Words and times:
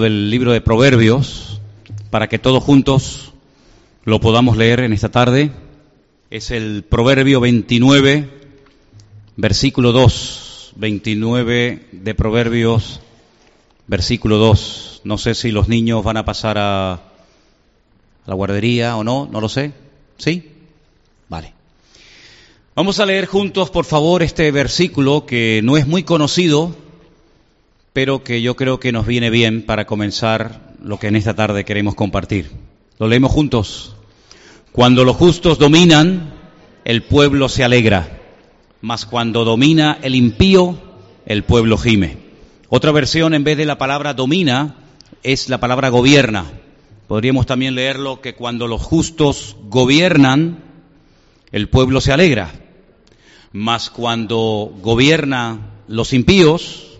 del 0.00 0.30
libro 0.30 0.52
de 0.52 0.62
Proverbios 0.62 1.60
para 2.08 2.26
que 2.26 2.38
todos 2.38 2.64
juntos 2.64 3.34
lo 4.04 4.22
podamos 4.22 4.56
leer 4.56 4.80
en 4.80 4.94
esta 4.94 5.10
tarde. 5.10 5.52
Es 6.30 6.50
el 6.50 6.82
Proverbio 6.82 7.40
29, 7.40 8.30
versículo 9.36 9.92
2. 9.92 10.72
29 10.76 11.88
de 11.92 12.14
Proverbios, 12.14 13.00
versículo 13.86 14.38
2. 14.38 15.02
No 15.04 15.18
sé 15.18 15.34
si 15.34 15.50
los 15.50 15.68
niños 15.68 16.02
van 16.02 16.16
a 16.16 16.24
pasar 16.24 16.56
a, 16.56 17.02
la 18.24 18.34
guardería 18.34 18.96
o 18.96 19.04
no, 19.04 19.28
no 19.30 19.42
lo 19.42 19.50
sé. 19.50 19.74
¿Sí? 20.16 20.52
Vale. 21.28 21.52
Vamos 22.74 22.98
a 22.98 23.04
leer 23.04 23.26
juntos, 23.26 23.68
por 23.68 23.84
favor, 23.84 24.22
este 24.22 24.50
versículo 24.52 25.26
que 25.26 25.60
no 25.62 25.76
es 25.76 25.86
muy 25.86 26.02
conocido, 26.02 26.74
pero 27.92 28.24
que 28.24 28.40
yo 28.42 28.56
creo 28.56 28.80
que 28.80 28.92
nos 28.92 29.06
viene 29.06 29.30
bien 29.30 29.62
para 29.62 29.86
comenzar 29.86 30.74
lo 30.82 30.98
que 30.98 31.08
en 31.08 31.16
esta 31.16 31.34
tarde 31.34 31.64
queremos 31.64 31.94
compartir. 31.94 32.50
Lo 32.98 33.08
leemos 33.08 33.32
juntos. 33.32 33.94
Cuando 34.72 35.04
los 35.04 35.16
justos 35.16 35.58
dominan, 35.58 36.32
el 36.84 37.02
pueblo 37.02 37.48
se 37.48 37.64
alegra, 37.64 38.20
mas 38.80 39.04
cuando 39.04 39.44
domina 39.44 39.98
el 40.02 40.14
impío, 40.14 40.78
el 41.26 41.44
pueblo 41.44 41.76
gime. 41.76 42.16
Otra 42.68 42.90
versión, 42.90 43.34
en 43.34 43.44
vez 43.44 43.58
de 43.58 43.66
la 43.66 43.76
palabra 43.76 44.14
domina, 44.14 44.76
es 45.22 45.48
la 45.48 45.60
palabra 45.60 45.90
gobierna. 45.90 46.46
Podríamos 47.06 47.44
también 47.44 47.74
leerlo 47.74 48.22
que 48.22 48.34
cuando 48.34 48.66
los 48.66 48.80
justos 48.80 49.56
gobiernan, 49.68 50.64
el 51.52 51.68
pueblo 51.68 52.00
se 52.00 52.12
alegra, 52.12 52.50
mas 53.52 53.90
cuando 53.90 54.72
gobierna 54.80 55.58
los 55.86 56.14
impíos, 56.14 56.91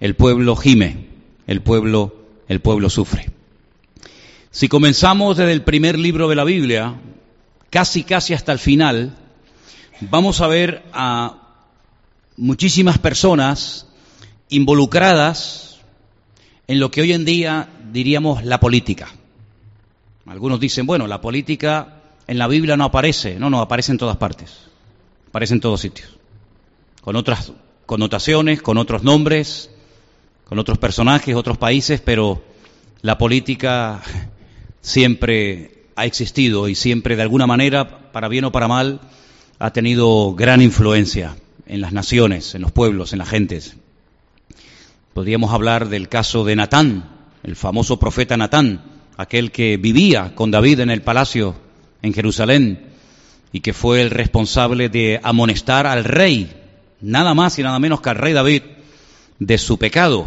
el 0.00 0.16
pueblo 0.16 0.56
gime, 0.56 1.06
el 1.46 1.60
pueblo, 1.60 2.16
el 2.48 2.60
pueblo 2.60 2.90
sufre. 2.90 3.30
Si 4.50 4.68
comenzamos 4.68 5.36
desde 5.36 5.52
el 5.52 5.62
primer 5.62 5.98
libro 5.98 6.28
de 6.28 6.34
la 6.34 6.44
Biblia, 6.44 7.00
casi 7.68 8.02
casi 8.02 8.34
hasta 8.34 8.52
el 8.52 8.58
final, 8.58 9.16
vamos 10.00 10.40
a 10.40 10.48
ver 10.48 10.82
a 10.92 11.36
muchísimas 12.36 12.98
personas 12.98 13.86
involucradas 14.48 15.78
en 16.66 16.80
lo 16.80 16.90
que 16.90 17.02
hoy 17.02 17.12
en 17.12 17.24
día 17.24 17.68
diríamos 17.92 18.44
la 18.44 18.58
política. 18.58 19.08
Algunos 20.26 20.60
dicen, 20.60 20.86
bueno, 20.86 21.06
la 21.06 21.20
política 21.20 22.02
en 22.26 22.38
la 22.38 22.48
Biblia 22.48 22.76
no 22.76 22.84
aparece, 22.84 23.38
no, 23.38 23.50
no, 23.50 23.60
aparece 23.60 23.92
en 23.92 23.98
todas 23.98 24.16
partes, 24.16 24.58
aparece 25.28 25.54
en 25.54 25.60
todos 25.60 25.80
sitios, 25.80 26.16
con 27.02 27.16
otras 27.16 27.52
connotaciones, 27.86 28.62
con 28.62 28.78
otros 28.78 29.02
nombres, 29.02 29.70
con 30.50 30.58
otros 30.58 30.78
personajes, 30.78 31.36
otros 31.36 31.58
países, 31.58 32.00
pero 32.00 32.42
la 33.02 33.18
política 33.18 34.02
siempre 34.80 35.84
ha 35.94 36.06
existido 36.06 36.68
y 36.68 36.74
siempre 36.74 37.14
de 37.14 37.22
alguna 37.22 37.46
manera, 37.46 38.10
para 38.10 38.26
bien 38.26 38.44
o 38.46 38.50
para 38.50 38.66
mal, 38.66 39.00
ha 39.60 39.72
tenido 39.72 40.34
gran 40.34 40.60
influencia 40.60 41.36
en 41.66 41.80
las 41.80 41.92
naciones, 41.92 42.56
en 42.56 42.62
los 42.62 42.72
pueblos, 42.72 43.12
en 43.12 43.20
las 43.20 43.28
gentes. 43.28 43.76
Podríamos 45.14 45.52
hablar 45.52 45.88
del 45.88 46.08
caso 46.08 46.44
de 46.44 46.56
Natán, 46.56 47.08
el 47.44 47.54
famoso 47.54 48.00
profeta 48.00 48.36
Natán, 48.36 48.82
aquel 49.16 49.52
que 49.52 49.76
vivía 49.76 50.34
con 50.34 50.50
David 50.50 50.80
en 50.80 50.90
el 50.90 51.02
palacio 51.02 51.54
en 52.02 52.12
Jerusalén 52.12 52.86
y 53.52 53.60
que 53.60 53.72
fue 53.72 54.02
el 54.02 54.10
responsable 54.10 54.88
de 54.88 55.20
amonestar 55.22 55.86
al 55.86 56.02
rey, 56.02 56.52
nada 57.00 57.34
más 57.34 57.56
y 57.60 57.62
nada 57.62 57.78
menos 57.78 58.00
que 58.00 58.10
al 58.10 58.16
rey 58.16 58.32
David, 58.32 58.62
de 59.40 59.58
su 59.58 59.78
pecado. 59.78 60.26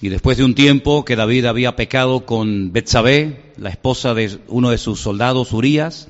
Y 0.00 0.08
después 0.08 0.38
de 0.38 0.44
un 0.44 0.54
tiempo 0.54 1.04
que 1.04 1.16
David 1.16 1.44
había 1.44 1.76
pecado 1.76 2.24
con 2.24 2.72
Betsabé, 2.72 3.52
la 3.58 3.68
esposa 3.68 4.14
de 4.14 4.38
uno 4.48 4.70
de 4.70 4.78
sus 4.78 5.00
soldados, 5.00 5.52
Urias, 5.52 6.08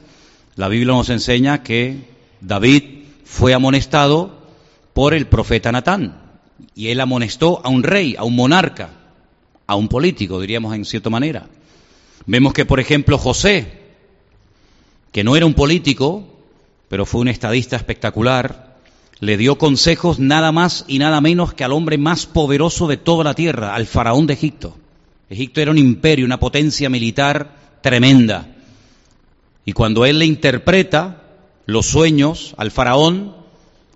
la 0.55 0.69
Biblia 0.69 0.95
nos 0.95 1.11
enseña 1.11 1.63
que 1.63 1.99
David 2.41 2.83
fue 3.25 3.55
amonestado 3.55 4.39
por 4.93 5.15
el 5.15 5.27
profeta 5.27 5.73
Natán. 5.73 6.21
Y 6.75 6.89
él 6.89 7.01
amonestó 7.01 7.61
a 7.65 7.69
un 7.69 7.83
rey, 7.83 8.15
a 8.17 8.25
un 8.25 8.37
monarca, 8.37 8.91
a 9.67 9.75
un 9.75 9.89
político, 9.89 10.41
diríamos 10.41 10.75
en 10.75 10.85
cierta 10.85 11.11
manera. 11.11 11.49
Vemos 12.27 12.53
que, 12.53 12.65
por 12.65 12.81
ejemplo, 12.81 13.19
José, 13.19 13.81
que 15.13 15.25
no 15.25 15.37
era 15.37 15.47
un 15.47 15.55
político, 15.55 16.25
pero 16.89 17.07
fue 17.07 17.21
un 17.21 17.29
estadista 17.29 17.77
espectacular, 17.77 18.74
le 19.21 19.37
dio 19.37 19.59
consejos 19.59 20.19
nada 20.19 20.53
más 20.53 20.85
y 20.89 20.99
nada 20.99 21.21
menos 21.21 21.55
que 21.55 21.65
al 21.65 21.73
hombre 21.73 21.99
más 21.99 22.27
poderoso 22.27 22.87
de 22.87 22.97
toda 22.97 23.25
la 23.25 23.35
tierra, 23.35 23.75
al 23.75 23.87
faraón 23.87 24.27
de 24.27 24.35
Egipto. 24.35 24.77
Egipto 25.31 25.61
era 25.61 25.71
un 25.71 25.79
imperio, 25.79 26.27
una 26.27 26.41
potencia 26.41 26.91
militar 26.91 27.79
tremenda. 27.81 28.49
Y 29.65 29.73
cuando 29.73 30.05
él 30.05 30.19
le 30.19 30.27
interpreta 30.27 31.23
los 31.67 31.87
sueños 31.87 32.55
al 32.59 32.71
faraón, 32.71 33.35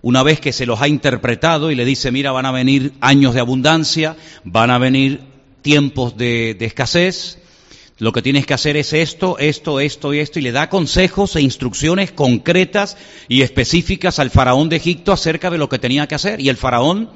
una 0.02 0.22
vez 0.22 0.40
que 0.40 0.52
se 0.52 0.66
los 0.66 0.80
ha 0.80 0.88
interpretado 0.88 1.70
y 1.70 1.74
le 1.74 1.84
dice, 1.84 2.10
mira, 2.10 2.32
van 2.32 2.46
a 2.46 2.52
venir 2.52 2.92
años 3.00 3.34
de 3.34 3.40
abundancia, 3.40 4.16
van 4.44 4.70
a 4.70 4.78
venir 4.78 5.20
tiempos 5.62 6.16
de, 6.16 6.56
escasez, 6.60 7.38
lo 7.98 8.12
que 8.12 8.22
tienes 8.22 8.46
que 8.46 8.54
hacer 8.54 8.76
es 8.76 8.92
esto, 8.92 9.38
esto, 9.38 9.80
esto 9.80 10.14
y 10.14 10.20
esto, 10.20 10.38
y 10.38 10.42
le 10.42 10.52
da 10.52 10.70
consejos 10.70 11.34
e 11.34 11.40
instrucciones 11.40 12.12
concretas 12.12 12.96
y 13.28 13.42
específicas 13.42 14.20
al 14.20 14.30
faraón 14.30 14.68
de 14.68 14.76
Egipto 14.76 15.12
acerca 15.12 15.50
de 15.50 15.58
lo 15.58 15.68
que 15.68 15.80
tenía 15.80 16.06
que 16.06 16.14
hacer. 16.14 16.40
Y 16.40 16.48
el 16.48 16.56
faraón 16.56 17.10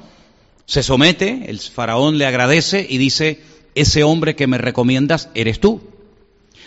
se 0.65 0.83
somete, 0.83 1.45
el 1.47 1.59
faraón 1.59 2.17
le 2.17 2.25
agradece 2.25 2.85
y 2.87 2.97
dice, 2.97 3.41
ese 3.75 4.03
hombre 4.03 4.35
que 4.35 4.47
me 4.47 4.57
recomiendas 4.57 5.29
eres 5.35 5.61
tú. 5.61 5.81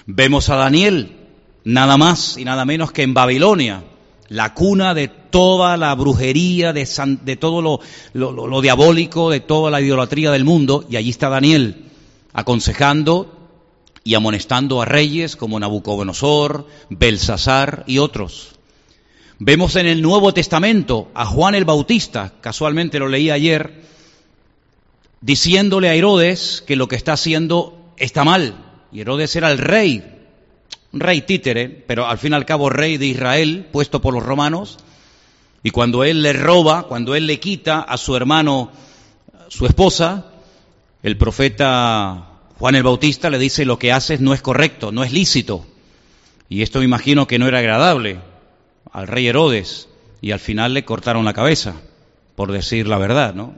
Vemos 0.07 0.49
a 0.49 0.57
Daniel, 0.57 1.17
nada 1.65 1.99
más 1.99 2.39
y 2.39 2.45
nada 2.45 2.65
menos 2.65 2.93
que 2.93 3.03
en 3.03 3.13
Babilonia, 3.13 3.85
la 4.29 4.55
cuna 4.55 4.95
de 4.95 5.09
toda 5.09 5.77
la 5.77 5.95
brujería, 5.95 6.73
de, 6.73 6.89
de 7.23 7.37
todo 7.37 7.81
lo, 8.15 8.61
diabólico, 8.63 9.31
de 9.31 9.41
toda 9.41 9.71
la 9.71 9.81
idolatría 9.83 10.31
del 10.31 10.45
mundo, 10.45 10.87
y 10.89 10.97
allí 10.97 11.11
está 11.11 11.29
Daniel 11.29 11.83
aconsejando, 12.33 13.36
y 14.07 14.15
amonestando 14.15 14.81
a 14.81 14.85
reyes 14.85 15.35
como 15.35 15.59
Nabucodonosor, 15.59 16.69
Belsasar 16.91 17.83
y 17.89 17.99
otros. 17.99 18.53
Vemos 19.41 19.75
en 19.75 19.87
el 19.87 20.01
Nuevo 20.01 20.33
Testamento 20.33 21.11
a 21.13 21.27
Juan 21.27 21.57
el 21.57 21.65
Bautista, 21.65 22.35
casualmente 22.41 23.01
lo 23.01 23.09
leí 23.09 23.31
ayer, 23.31 23.83
diciéndole 25.21 25.89
a 25.89 25.95
Herodes 25.97 26.63
que 26.65 26.77
lo 26.77 26.87
que 26.87 26.95
está 26.95 27.15
haciendo 27.15 27.93
está 27.97 28.23
mal. 28.23 28.55
Y 28.93 29.01
Herodes 29.01 29.35
era 29.35 29.51
el 29.51 29.59
rey, 29.59 30.05
un 30.93 31.01
rey 31.01 31.23
títere, 31.23 31.69
pero 31.69 32.07
al 32.07 32.19
fin 32.19 32.31
y 32.31 32.37
al 32.37 32.47
cabo 32.47 32.71
rey 32.71 32.99
de 32.99 33.07
Israel, 33.07 33.67
puesto 33.73 34.01
por 34.01 34.15
los 34.15 34.23
romanos. 34.23 34.79
Y 35.65 35.71
cuando 35.71 36.05
él 36.05 36.23
le 36.23 36.33
roba, 36.33 36.85
cuando 36.85 37.17
él 37.17 37.27
le 37.27 37.41
quita 37.41 37.81
a 37.81 37.97
su 37.97 38.15
hermano 38.15 38.71
su 39.49 39.67
esposa, 39.67 40.27
el 41.03 41.19
profeta 41.19 42.36
Juan 42.59 42.75
el 42.75 42.83
Bautista 42.83 43.29
le 43.29 43.39
dice 43.39 43.65
lo 43.65 43.79
que 43.79 43.93
haces 43.93 44.21
no 44.21 44.33
es 44.33 44.41
correcto, 44.41 44.91
no 44.93 45.05
es 45.05 45.13
lícito. 45.13 45.67
Y 46.49 46.63
esto 46.63 46.79
me 46.79 46.85
imagino 46.87 47.27
que 47.27 47.39
no 47.39 47.47
era 47.49 47.59
agradable 47.59 48.19
al 48.93 49.09
rey 49.09 49.27
Herodes 49.27 49.89
y 50.23 50.31
al 50.31 50.41
final 50.41 50.73
le 50.73 50.85
cortaron 50.85 51.25
la 51.25 51.35
cabeza, 51.35 51.75
por 52.35 52.53
decir 52.53 52.87
la 52.87 52.99
verdad, 52.99 53.35
¿no? 53.35 53.55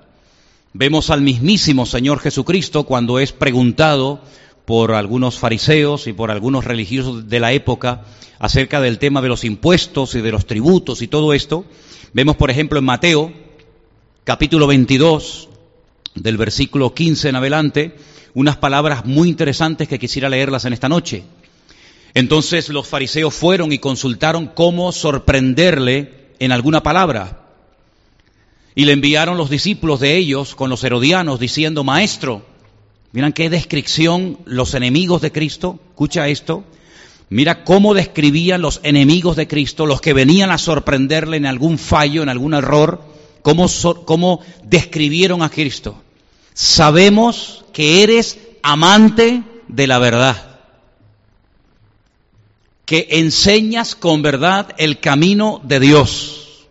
Vemos 0.72 1.10
al 1.10 1.22
mismísimo 1.22 1.86
Señor 1.86 2.18
Jesucristo 2.18 2.84
cuando 2.84 3.18
es 3.18 3.32
preguntado 3.32 4.20
por 4.64 4.92
algunos 4.92 5.38
fariseos 5.38 6.06
y 6.06 6.12
por 6.12 6.30
algunos 6.30 6.64
religiosos 6.64 7.28
de 7.28 7.40
la 7.40 7.52
época 7.52 8.04
acerca 8.38 8.80
del 8.80 8.98
tema 8.98 9.22
de 9.22 9.28
los 9.28 9.44
impuestos 9.44 10.14
y 10.14 10.20
de 10.20 10.32
los 10.32 10.46
tributos 10.46 11.02
y 11.02 11.08
todo 11.08 11.32
esto. 11.32 11.64
Vemos, 12.12 12.36
por 12.36 12.50
ejemplo, 12.50 12.78
en 12.78 12.84
Mateo, 12.84 13.32
capítulo 14.24 14.66
22, 14.66 15.48
del 16.14 16.36
versículo 16.36 16.94
15 16.94 17.28
en 17.30 17.36
adelante, 17.36 17.96
unas 18.38 18.56
palabras 18.56 19.04
muy 19.04 19.28
interesantes 19.28 19.88
que 19.88 19.98
quisiera 19.98 20.28
leerlas 20.28 20.64
en 20.64 20.72
esta 20.72 20.88
noche. 20.88 21.24
Entonces 22.14 22.68
los 22.68 22.86
fariseos 22.86 23.34
fueron 23.34 23.72
y 23.72 23.80
consultaron 23.80 24.46
cómo 24.46 24.92
sorprenderle 24.92 26.28
en 26.38 26.52
alguna 26.52 26.80
palabra. 26.80 27.46
Y 28.76 28.84
le 28.84 28.92
enviaron 28.92 29.38
los 29.38 29.50
discípulos 29.50 29.98
de 29.98 30.16
ellos 30.16 30.54
con 30.54 30.70
los 30.70 30.84
herodianos 30.84 31.40
diciendo, 31.40 31.82
Maestro, 31.82 32.46
miran 33.10 33.32
qué 33.32 33.50
descripción 33.50 34.38
los 34.44 34.72
enemigos 34.74 35.20
de 35.20 35.32
Cristo, 35.32 35.80
escucha 35.88 36.28
esto, 36.28 36.62
mira 37.30 37.64
cómo 37.64 37.92
describían 37.92 38.62
los 38.62 38.78
enemigos 38.84 39.34
de 39.34 39.48
Cristo, 39.48 39.84
los 39.84 40.00
que 40.00 40.12
venían 40.12 40.52
a 40.52 40.58
sorprenderle 40.58 41.38
en 41.38 41.46
algún 41.46 41.76
fallo, 41.76 42.22
en 42.22 42.28
algún 42.28 42.54
error, 42.54 43.02
cómo, 43.42 43.66
cómo 44.04 44.38
describieron 44.62 45.42
a 45.42 45.50
Cristo 45.50 46.00
sabemos 46.58 47.64
que 47.72 48.02
eres 48.02 48.36
amante 48.64 49.44
de 49.68 49.86
la 49.86 50.00
verdad, 50.00 50.58
que 52.84 53.06
enseñas 53.10 53.94
con 53.94 54.22
verdad 54.22 54.74
el 54.76 54.98
camino 54.98 55.60
de 55.62 55.78
Dios 55.78 56.66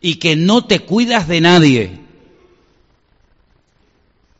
y 0.00 0.16
que 0.16 0.34
no 0.34 0.64
te 0.64 0.80
cuidas 0.80 1.28
de 1.28 1.40
nadie, 1.40 2.00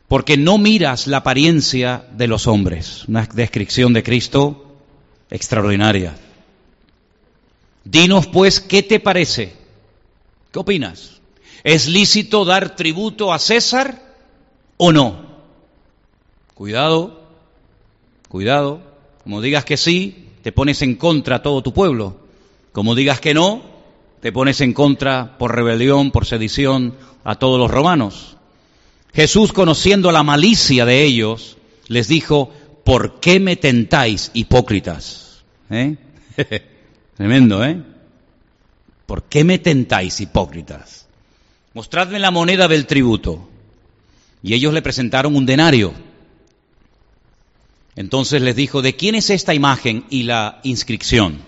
porque 0.09 0.35
no 0.35 0.57
miras 0.57 1.07
la 1.07 1.17
apariencia 1.17 2.05
de 2.11 2.27
los 2.27 2.45
hombres. 2.45 3.05
Una 3.07 3.25
descripción 3.33 3.93
de 3.93 4.03
Cristo 4.03 4.75
extraordinaria. 5.29 6.13
Dinos 7.85 8.27
pues, 8.27 8.59
¿qué 8.59 8.83
te 8.83 8.99
parece? 8.99 9.53
¿Qué 10.51 10.59
opinas? 10.59 11.21
¿Es 11.63 11.87
lícito 11.87 12.43
dar 12.43 12.75
tributo 12.75 13.31
a 13.31 13.39
César 13.39 14.01
o 14.77 14.91
no? 14.91 15.33
Cuidado, 16.53 17.21
cuidado. 18.27 18.81
Como 19.23 19.41
digas 19.41 19.63
que 19.63 19.77
sí, 19.77 20.29
te 20.41 20.51
pones 20.51 20.81
en 20.81 20.95
contra 20.95 21.37
a 21.37 21.41
todo 21.41 21.63
tu 21.63 21.73
pueblo. 21.73 22.17
Como 22.73 22.95
digas 22.95 23.21
que 23.21 23.33
no, 23.33 23.61
te 24.19 24.31
pones 24.31 24.59
en 24.61 24.73
contra 24.73 25.37
por 25.37 25.55
rebelión, 25.55 26.11
por 26.11 26.25
sedición 26.25 26.95
a 27.23 27.35
todos 27.35 27.57
los 27.57 27.71
romanos. 27.71 28.35
Jesús, 29.13 29.53
conociendo 29.53 30.11
la 30.11 30.23
malicia 30.23 30.85
de 30.85 31.03
ellos, 31.03 31.57
les 31.87 32.07
dijo, 32.07 32.51
¿por 32.83 33.19
qué 33.19 33.39
me 33.39 33.55
tentáis, 33.55 34.31
hipócritas? 34.33 35.43
¿Eh? 35.69 35.95
Tremendo, 37.15 37.63
¿eh? 37.63 37.81
¿Por 39.05 39.23
qué 39.23 39.43
me 39.43 39.59
tentáis, 39.59 40.19
hipócritas? 40.19 41.02
Mostradme 41.73 42.19
la 42.19 42.31
moneda 42.31 42.67
del 42.67 42.85
tributo. 42.85 43.49
Y 44.41 44.53
ellos 44.53 44.73
le 44.73 44.81
presentaron 44.81 45.35
un 45.35 45.45
denario. 45.45 45.93
Entonces 47.95 48.41
les 48.41 48.55
dijo, 48.55 48.81
¿de 48.81 48.95
quién 48.95 49.15
es 49.15 49.29
esta 49.29 49.53
imagen 49.53 50.05
y 50.09 50.23
la 50.23 50.59
inscripción? 50.63 51.39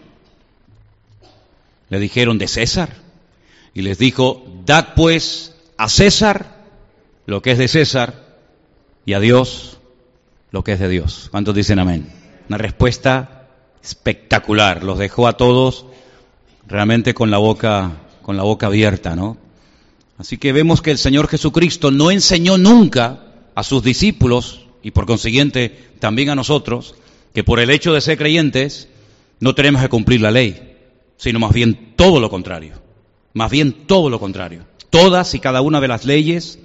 Le 1.90 2.00
dijeron, 2.00 2.38
de 2.38 2.48
César. 2.48 2.96
Y 3.74 3.82
les 3.82 3.98
dijo, 3.98 4.46
dad 4.66 4.94
pues 4.96 5.56
a 5.78 5.90
César 5.90 6.64
lo 7.26 7.42
que 7.42 7.52
es 7.52 7.58
de 7.58 7.68
César 7.68 8.26
y 9.06 9.14
a 9.14 9.20
Dios 9.20 9.80
lo 10.52 10.64
que 10.64 10.74
es 10.74 10.80
de 10.80 10.88
Dios. 10.88 11.28
¿Cuántos 11.32 11.54
dicen 11.54 11.80
amén? 11.80 12.10
Una 12.48 12.58
respuesta 12.58 13.48
espectacular. 13.84 14.84
Los 14.84 14.98
dejó 14.98 15.28
a 15.28 15.36
todos 15.36 15.86
realmente 16.68 17.14
con 17.14 17.30
la 17.30 17.38
boca, 17.38 17.92
con 18.22 18.38
la 18.38 18.44
boca 18.44 18.68
abierta, 18.68 19.16
¿no? 19.16 19.38
Así 20.18 20.38
que 20.38 20.54
vemos 20.54 20.82
que 20.82 20.92
el 20.92 20.98
Señor 20.98 21.28
Jesucristo 21.28 21.92
no 21.92 22.12
enseñó 22.12 22.58
nunca 22.58 23.20
a 23.54 23.64
sus 23.64 23.84
discípulos 23.84 24.66
y 24.82 24.92
por 24.92 25.06
consiguiente 25.06 25.90
también 26.00 26.30
a 26.30 26.36
nosotros 26.36 26.96
que 27.34 27.44
por 27.44 27.60
el 27.60 27.70
hecho 27.70 27.94
de 27.94 28.02
ser 28.02 28.18
creyentes 28.18 28.88
no 29.40 29.56
tenemos 29.56 29.82
que 29.82 29.90
cumplir 29.90 30.22
la 30.22 30.32
ley, 30.32 30.78
sino 31.18 31.40
más 31.40 31.54
bien 31.54 31.94
todo 31.96 32.20
lo 32.20 32.30
contrario. 32.30 32.82
Más 33.34 33.52
bien 33.52 33.74
todo 33.86 34.10
lo 34.10 34.20
contrario. 34.20 34.66
Todas 34.90 35.34
y 35.34 35.40
cada 35.40 35.62
una 35.62 35.82
de 35.82 35.90
las 35.90 36.06
leyes 36.06 36.60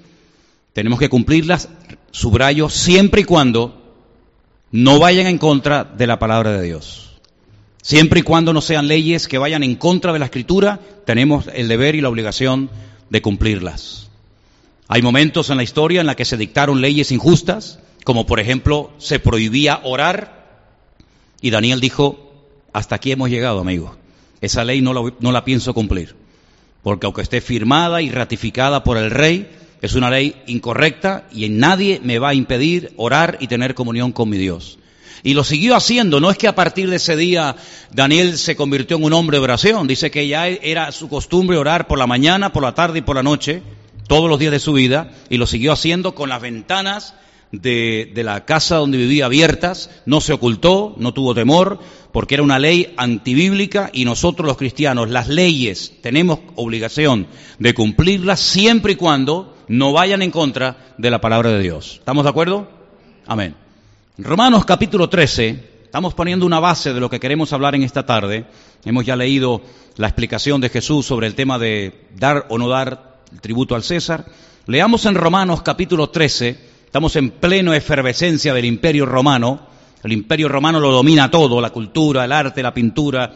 tenemos 0.73 1.01
que 1.01 1.09
cumplirlas, 1.09 1.69
subrayo, 2.13 2.69
siempre 2.69 3.23
y 3.23 3.25
cuando 3.25 3.97
no 4.71 5.01
vayan 5.01 5.27
en 5.27 5.39
contra 5.39 5.83
de 5.83 6.07
la 6.07 6.21
palabra 6.21 6.53
de 6.53 6.63
Dios. 6.63 7.21
Siempre 7.83 8.21
y 8.21 8.23
cuando 8.23 8.53
no 8.53 8.61
sean 8.61 8.87
leyes 8.87 9.27
que 9.27 9.39
vayan 9.39 9.65
en 9.65 9.75
contra 9.75 10.13
de 10.13 10.21
la 10.21 10.27
escritura, 10.27 10.79
tenemos 11.05 11.47
el 11.53 11.67
deber 11.67 11.97
y 11.97 12.01
la 12.01 12.09
obligación 12.09 12.71
de 13.11 13.23
cumplirlas. 13.23 14.09
Hay 14.89 15.03
momentos 15.03 15.51
en 15.51 15.59
la 15.59 15.63
historia 15.63 16.01
en 16.01 16.07
la 16.07 16.17
que 16.17 16.25
se 16.25 16.37
dictaron 16.37 16.81
leyes 16.81 17.13
injustas, 17.13 17.79
como 18.05 18.27
por 18.27 18.41
ejemplo 18.41 18.91
se 18.99 19.19
prohibía 19.19 19.81
orar, 19.85 20.41
y 21.41 21.51
Daniel 21.51 21.81
dijo, 21.81 22.33
hasta 22.73 22.97
aquí 22.97 23.13
hemos 23.13 23.31
llegado, 23.31 23.61
amigo. 23.61 23.97
Esa 24.41 24.65
ley 24.65 24.81
no 24.81 24.93
la, 24.93 25.13
no 25.21 25.33
la 25.33 25.45
pienso 25.45 25.75
cumplir, 25.75 26.17
porque 26.83 27.07
aunque 27.07 27.23
esté 27.23 27.41
firmada 27.41 28.03
y 28.03 28.11
ratificada 28.11 28.83
por 28.83 28.97
el 28.97 29.11
rey, 29.11 29.49
es 29.81 29.95
una 29.95 30.11
ley 30.11 30.35
incorrecta 30.47 31.29
y 31.33 31.49
nadie 31.49 32.01
me 32.03 32.19
va 32.19 32.31
a 32.31 32.35
impedir 32.35 32.93
orar 32.97 33.39
y 33.41 33.47
tener 33.47 33.75
comunión 33.75 34.13
con 34.13 34.29
mi 34.29 34.39
Dios. 34.39 34.80
Y 35.23 35.35
lo 35.35 35.45
siguió 35.45 35.77
haciendo, 35.77 36.21
no 36.21 36.31
es 36.31 36.39
que 36.39 36.49
a 36.49 36.55
partir 36.55 36.89
de 36.89 36.97
ese 36.97 37.17
día 37.17 37.57
Daniel 37.93 38.39
se 38.39 38.57
convirtió 38.57 38.97
en 38.97 39.05
un 39.05 39.13
hombre 39.13 39.39
de 39.39 39.45
oración, 39.45 39.87
dice 39.87 40.11
que 40.11 40.27
ya 40.27 40.49
era 40.49 40.93
su 40.93 41.09
costumbre 41.09 41.57
orar 41.57 41.87
por 41.87 41.99
la 41.99 42.07
mañana, 42.07 42.53
por 42.53 42.63
la 42.63 42.75
tarde 42.75 43.01
y 43.01 43.03
por 43.03 43.17
la 43.17 43.23
noche, 43.23 43.63
todos 44.09 44.29
los 44.29 44.39
días 44.39 44.53
de 44.53 44.61
su 44.61 44.73
vida, 44.73 45.11
y 45.29 45.37
lo 45.37 45.47
siguió 45.47 45.73
haciendo 45.73 46.15
con 46.15 46.29
las 46.31 46.41
ventanas 46.41 47.15
de, 47.53 48.13
la 48.17 48.45
casa 48.45 48.77
donde 48.77 48.99
vivía 48.99 49.27
abiertas, 49.27 49.91
no 50.07 50.21
se 50.21 50.33
ocultó, 50.33 50.95
no 50.99 51.13
tuvo 51.13 51.35
temor, 51.35 51.81
porque 52.13 52.35
era 52.35 52.43
una 52.43 52.59
ley 52.59 52.95
antibíblica 52.97 53.91
y 53.93 54.05
nosotros 54.05 54.47
los 54.47 54.57
cristianos, 54.57 55.11
las 55.11 55.29
leyes, 55.29 55.95
tenemos 56.01 56.41
obligación 56.57 57.27
de 57.59 57.75
cumplirlas 57.75 58.41
siempre 58.41 58.93
y 58.93 58.97
cuando 58.97 59.57
no 59.69 59.93
vayan 59.93 60.23
en 60.23 60.31
contra 60.31 60.95
de 60.99 61.11
la 61.11 61.21
palabra 61.21 61.51
de 61.51 61.61
Dios. 61.61 61.97
¿Estamos 61.99 62.25
de 62.25 62.31
acuerdo? 62.31 62.69
Amén. 63.27 63.55
Romanos 64.19 64.65
capítulo 64.65 65.09
13, 65.09 65.71
estamos 65.85 66.15
poniendo 66.15 66.45
una 66.45 66.61
base 66.61 66.93
de 66.93 67.01
lo 67.01 67.09
que 67.09 67.21
queremos 67.21 67.53
hablar 67.53 67.75
en 67.75 67.85
esta 67.85 68.05
tarde. 68.05 68.45
Hemos 68.85 69.07
ya 69.07 69.17
leído 69.17 69.63
la 69.97 70.09
explicación 70.09 70.61
de 70.61 70.69
Jesús 70.69 71.07
sobre 71.07 71.27
el 71.27 71.35
tema 71.35 71.59
de 71.59 72.07
dar 72.17 72.47
o 72.51 72.59
no 72.59 72.69
dar 72.69 73.21
tributo 73.41 73.75
al 73.75 73.83
César. 73.83 74.27
Leamos 74.67 75.07
en 75.07 75.15
Romanos 75.15 75.63
capítulo 75.63 76.11
13, 76.11 76.59
estamos 76.85 77.17
en 77.17 77.31
pleno 77.31 77.73
efervescencia 77.73 78.53
del 78.53 78.67
imperio 78.67 79.07
romano. 79.07 79.61
El 80.03 80.13
imperio 80.13 80.49
romano 80.49 80.81
lo 80.81 80.91
domina 80.91 81.31
todo, 81.31 81.61
la 81.61 81.71
cultura, 81.71 82.25
el 82.25 82.33
arte, 82.33 82.63
la 82.63 82.75
pintura, 82.75 83.33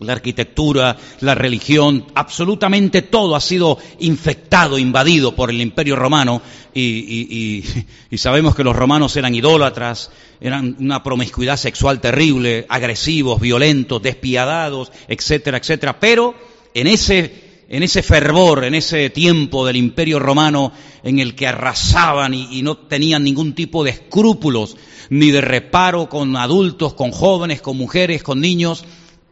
la 0.00 0.12
arquitectura, 0.12 0.96
la 1.20 1.34
religión, 1.34 2.04
absolutamente 2.14 3.02
todo 3.02 3.34
ha 3.34 3.40
sido 3.40 3.78
infectado, 4.00 4.78
invadido 4.78 5.34
por 5.34 5.50
el 5.50 5.60
imperio 5.60 5.96
romano 5.96 6.42
y, 6.74 6.82
y, 6.82 7.64
y, 8.10 8.18
sabemos 8.18 8.54
que 8.54 8.64
los 8.64 8.76
romanos 8.76 9.16
eran 9.16 9.34
idólatras, 9.34 10.10
eran 10.40 10.76
una 10.80 11.02
promiscuidad 11.02 11.56
sexual 11.56 12.00
terrible, 12.00 12.66
agresivos, 12.68 13.40
violentos, 13.40 14.02
despiadados, 14.02 14.92
etcétera, 15.08 15.58
etcétera. 15.58 15.98
Pero 15.98 16.34
en 16.74 16.86
ese, 16.88 17.62
en 17.70 17.82
ese 17.82 18.02
fervor, 18.02 18.64
en 18.64 18.74
ese 18.74 19.08
tiempo 19.08 19.66
del 19.66 19.76
imperio 19.76 20.18
romano 20.18 20.72
en 21.02 21.20
el 21.20 21.34
que 21.34 21.46
arrasaban 21.46 22.34
y 22.34 22.60
no 22.62 22.76
tenían 22.76 23.24
ningún 23.24 23.54
tipo 23.54 23.82
de 23.82 23.92
escrúpulos 23.92 24.76
ni 25.08 25.30
de 25.30 25.40
reparo 25.40 26.08
con 26.08 26.36
adultos, 26.36 26.94
con 26.94 27.12
jóvenes, 27.12 27.62
con 27.62 27.76
mujeres, 27.76 28.22
con 28.22 28.40
niños, 28.40 28.84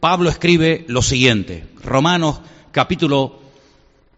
Pablo 0.05 0.29
escribe 0.29 0.85
lo 0.87 1.01
siguiente, 1.01 1.65
Romanos 1.81 2.39
capítulo 2.71 3.39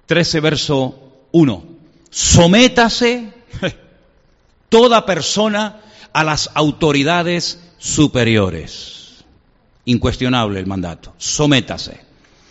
13, 0.07 0.41
verso 0.41 0.99
1. 1.31 1.65
Sométase 2.09 3.31
toda 4.67 5.05
persona 5.05 5.79
a 6.11 6.25
las 6.25 6.49
autoridades 6.55 7.61
superiores. 7.77 9.23
Incuestionable 9.85 10.59
el 10.59 10.65
mandato. 10.65 11.13
Sométase. 11.17 12.01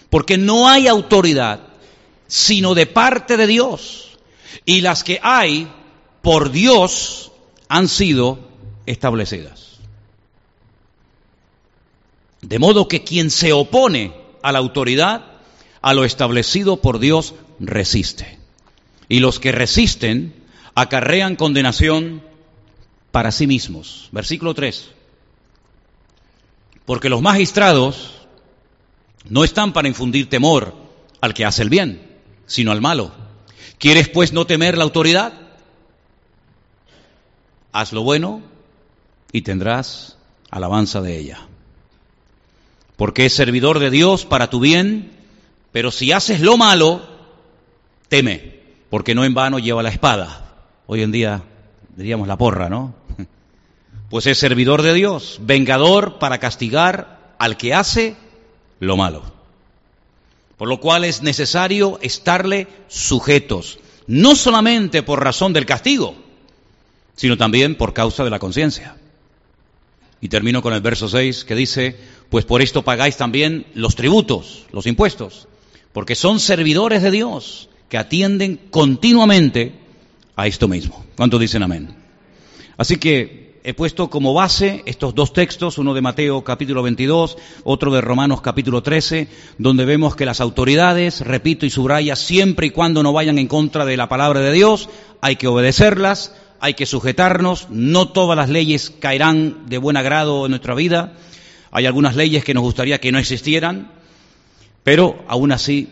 Porque 0.08 0.38
no 0.38 0.70
hay 0.70 0.88
autoridad 0.88 1.60
sino 2.28 2.74
de 2.74 2.86
parte 2.86 3.36
de 3.36 3.46
Dios. 3.46 4.16
Y 4.64 4.80
las 4.80 5.04
que 5.04 5.20
hay 5.22 5.70
por 6.22 6.52
Dios 6.52 7.32
han 7.68 7.88
sido 7.88 8.38
establecidas. 8.86 9.65
De 12.46 12.60
modo 12.60 12.86
que 12.86 13.02
quien 13.02 13.32
se 13.32 13.52
opone 13.52 14.12
a 14.40 14.52
la 14.52 14.60
autoridad, 14.60 15.24
a 15.82 15.94
lo 15.94 16.04
establecido 16.04 16.76
por 16.76 17.00
Dios, 17.00 17.34
resiste. 17.58 18.38
Y 19.08 19.18
los 19.18 19.40
que 19.40 19.50
resisten 19.50 20.32
acarrean 20.76 21.34
condenación 21.34 22.22
para 23.10 23.32
sí 23.32 23.48
mismos. 23.48 24.10
Versículo 24.12 24.54
3. 24.54 24.90
Porque 26.84 27.08
los 27.08 27.20
magistrados 27.20 28.12
no 29.28 29.42
están 29.42 29.72
para 29.72 29.88
infundir 29.88 30.28
temor 30.28 30.72
al 31.20 31.34
que 31.34 31.44
hace 31.44 31.62
el 31.62 31.68
bien, 31.68 32.16
sino 32.46 32.70
al 32.70 32.80
malo. 32.80 33.10
¿Quieres 33.78 34.08
pues 34.08 34.32
no 34.32 34.46
temer 34.46 34.78
la 34.78 34.84
autoridad? 34.84 35.32
Haz 37.72 37.92
lo 37.92 38.04
bueno 38.04 38.40
y 39.32 39.42
tendrás 39.42 40.16
alabanza 40.48 41.00
de 41.00 41.18
ella 41.18 41.48
porque 42.96 43.26
es 43.26 43.34
servidor 43.34 43.78
de 43.78 43.90
Dios 43.90 44.24
para 44.24 44.50
tu 44.50 44.60
bien, 44.60 45.12
pero 45.72 45.90
si 45.90 46.12
haces 46.12 46.40
lo 46.40 46.56
malo, 46.56 47.06
teme, 48.08 48.60
porque 48.90 49.14
no 49.14 49.24
en 49.24 49.34
vano 49.34 49.58
lleva 49.58 49.82
la 49.82 49.90
espada. 49.90 50.54
Hoy 50.86 51.02
en 51.02 51.12
día 51.12 51.42
diríamos 51.96 52.26
la 52.28 52.38
porra, 52.38 52.68
¿no? 52.68 52.94
Pues 54.08 54.26
es 54.26 54.38
servidor 54.38 54.82
de 54.82 54.94
Dios, 54.94 55.40
vengador 55.42 56.20
para 56.20 56.38
castigar 56.38 57.34
al 57.38 57.56
que 57.56 57.74
hace 57.74 58.14
lo 58.78 58.96
malo. 58.96 59.22
Por 60.56 60.68
lo 60.68 60.78
cual 60.80 61.04
es 61.04 61.22
necesario 61.22 61.98
estarle 62.00 62.68
sujetos, 62.88 63.80
no 64.06 64.36
solamente 64.36 65.02
por 65.02 65.22
razón 65.22 65.52
del 65.52 65.66
castigo, 65.66 66.14
sino 67.16 67.36
también 67.36 67.74
por 67.74 67.92
causa 67.92 68.24
de 68.24 68.30
la 68.30 68.38
conciencia. 68.38 68.96
Y 70.20 70.28
termino 70.28 70.62
con 70.62 70.72
el 70.72 70.80
verso 70.80 71.08
6 71.08 71.44
que 71.44 71.54
dice, 71.54 71.98
pues 72.30 72.44
por 72.44 72.62
esto 72.62 72.82
pagáis 72.82 73.16
también 73.16 73.66
los 73.74 73.94
tributos, 73.94 74.66
los 74.72 74.86
impuestos, 74.86 75.48
porque 75.92 76.14
son 76.14 76.40
servidores 76.40 77.02
de 77.02 77.10
Dios 77.10 77.68
que 77.88 77.98
atienden 77.98 78.60
continuamente 78.70 79.74
a 80.34 80.46
esto 80.46 80.68
mismo. 80.68 81.04
¿Cuántos 81.16 81.40
dicen 81.40 81.62
amén? 81.62 81.94
Así 82.76 82.96
que 82.96 83.46
he 83.64 83.74
puesto 83.74 84.10
como 84.10 84.34
base 84.34 84.82
estos 84.86 85.14
dos 85.14 85.32
textos, 85.32 85.78
uno 85.78 85.94
de 85.94 86.00
Mateo 86.00 86.44
capítulo 86.44 86.82
22, 86.82 87.36
otro 87.64 87.92
de 87.92 88.00
Romanos 88.00 88.40
capítulo 88.40 88.82
13, 88.82 89.28
donde 89.58 89.84
vemos 89.84 90.14
que 90.14 90.24
las 90.26 90.40
autoridades, 90.40 91.20
repito 91.20 91.66
y 91.66 91.70
subraya, 91.70 92.14
siempre 92.14 92.68
y 92.68 92.70
cuando 92.70 93.02
no 93.02 93.12
vayan 93.12 93.38
en 93.38 93.48
contra 93.48 93.84
de 93.84 93.96
la 93.96 94.08
palabra 94.08 94.40
de 94.40 94.52
Dios, 94.52 94.88
hay 95.20 95.34
que 95.34 95.48
obedecerlas, 95.48 96.32
hay 96.60 96.74
que 96.74 96.86
sujetarnos, 96.86 97.68
no 97.70 98.10
todas 98.10 98.36
las 98.36 98.50
leyes 98.50 98.92
caerán 99.00 99.66
de 99.68 99.78
buen 99.78 99.96
agrado 99.96 100.46
en 100.46 100.50
nuestra 100.50 100.74
vida, 100.74 101.14
hay 101.76 101.84
algunas 101.84 102.16
leyes 102.16 102.42
que 102.42 102.54
nos 102.54 102.62
gustaría 102.62 102.98
que 103.00 103.12
no 103.12 103.18
existieran, 103.18 103.92
pero 104.82 105.22
aún 105.28 105.52
así 105.52 105.90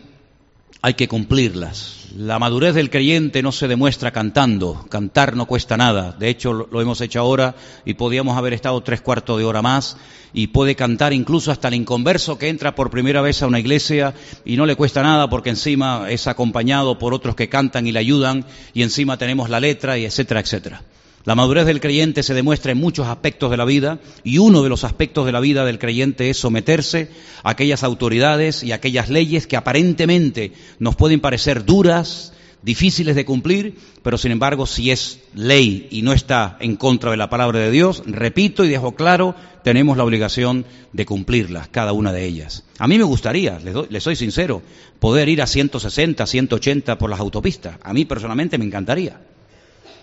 hay 0.81 0.95
que 0.95 1.07
cumplirlas. 1.07 2.07
La 2.17 2.39
madurez 2.39 2.73
del 2.73 2.89
creyente 2.89 3.43
no 3.43 3.51
se 3.51 3.67
demuestra 3.67 4.09
cantando, 4.09 4.87
cantar 4.89 5.35
no 5.35 5.45
cuesta 5.45 5.77
nada, 5.77 6.15
de 6.17 6.29
hecho 6.29 6.53
lo 6.53 6.81
hemos 6.81 7.01
hecho 7.01 7.19
ahora 7.19 7.53
y 7.85 7.93
podíamos 7.93 8.35
haber 8.35 8.53
estado 8.53 8.81
tres 8.81 9.01
cuartos 9.01 9.37
de 9.37 9.45
hora 9.45 9.61
más 9.61 9.95
y 10.33 10.47
puede 10.47 10.75
cantar 10.75 11.13
incluso 11.13 11.51
hasta 11.51 11.67
el 11.67 11.75
inconverso 11.75 12.39
que 12.39 12.49
entra 12.49 12.73
por 12.73 12.89
primera 12.89 13.21
vez 13.21 13.43
a 13.43 13.47
una 13.47 13.59
iglesia 13.59 14.15
y 14.43 14.57
no 14.57 14.65
le 14.65 14.75
cuesta 14.75 15.03
nada 15.03 15.29
porque 15.29 15.51
encima 15.51 16.07
es 16.09 16.25
acompañado 16.25 16.97
por 16.97 17.13
otros 17.13 17.35
que 17.35 17.47
cantan 17.47 17.85
y 17.85 17.91
le 17.91 17.99
ayudan 17.99 18.43
y 18.73 18.81
encima 18.81 19.19
tenemos 19.19 19.51
la 19.51 19.59
letra 19.59 19.99
y 19.99 20.05
etcétera, 20.05 20.39
etcétera. 20.39 20.81
La 21.25 21.33
madurez 21.33 21.65
del 21.65 21.81
creyente 21.81 22.21
se 22.21 22.35
demuestra 22.35 22.71
en 22.71 22.77
muchos 22.77 23.07
aspectos 23.07 23.49
de 23.49 23.57
la 23.57 23.65
vida 23.65 23.97
y 24.23 24.37
uno 24.37 24.61
de 24.61 24.69
los 24.69 24.83
aspectos 24.83 25.25
de 25.25 25.31
la 25.31 25.39
vida 25.39 25.65
del 25.65 25.79
creyente 25.79 26.29
es 26.29 26.37
someterse 26.37 27.09
a 27.41 27.49
aquellas 27.49 27.83
autoridades 27.83 28.61
y 28.61 28.71
aquellas 28.71 29.09
leyes 29.09 29.47
que 29.47 29.57
aparentemente 29.57 30.51
nos 30.77 30.95
pueden 30.95 31.21
parecer 31.21 31.65
duras, 31.65 32.33
difíciles 32.61 33.15
de 33.15 33.25
cumplir, 33.25 33.75
pero 34.03 34.19
sin 34.19 34.33
embargo 34.33 34.67
si 34.67 34.91
es 34.91 35.19
ley 35.33 35.87
y 35.89 36.03
no 36.03 36.13
está 36.13 36.57
en 36.59 36.75
contra 36.75 37.09
de 37.09 37.17
la 37.17 37.29
palabra 37.31 37.57
de 37.57 37.71
Dios, 37.71 38.03
repito 38.05 38.63
y 38.63 38.69
dejo 38.69 38.93
claro, 38.93 39.33
tenemos 39.63 39.97
la 39.97 40.03
obligación 40.03 40.63
de 40.93 41.07
cumplirlas, 41.07 41.69
cada 41.69 41.91
una 41.91 42.13
de 42.13 42.23
ellas. 42.23 42.65
A 42.77 42.87
mí 42.87 42.99
me 42.99 43.03
gustaría, 43.03 43.59
les, 43.89 44.03
soy 44.03 44.15
sincero, 44.15 44.61
poder 44.99 45.27
ir 45.27 45.41
a 45.41 45.47
160, 45.47 46.23
180 46.23 46.99
por 46.99 47.09
las 47.09 47.19
autopistas. 47.19 47.77
A 47.81 47.93
mí 47.93 48.05
personalmente 48.05 48.59
me 48.59 48.65
encantaría, 48.65 49.19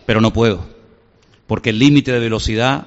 pero 0.04 0.20
no 0.20 0.32
puedo 0.32 0.81
porque 1.46 1.70
el 1.70 1.78
límite 1.78 2.12
de 2.12 2.18
velocidad, 2.18 2.86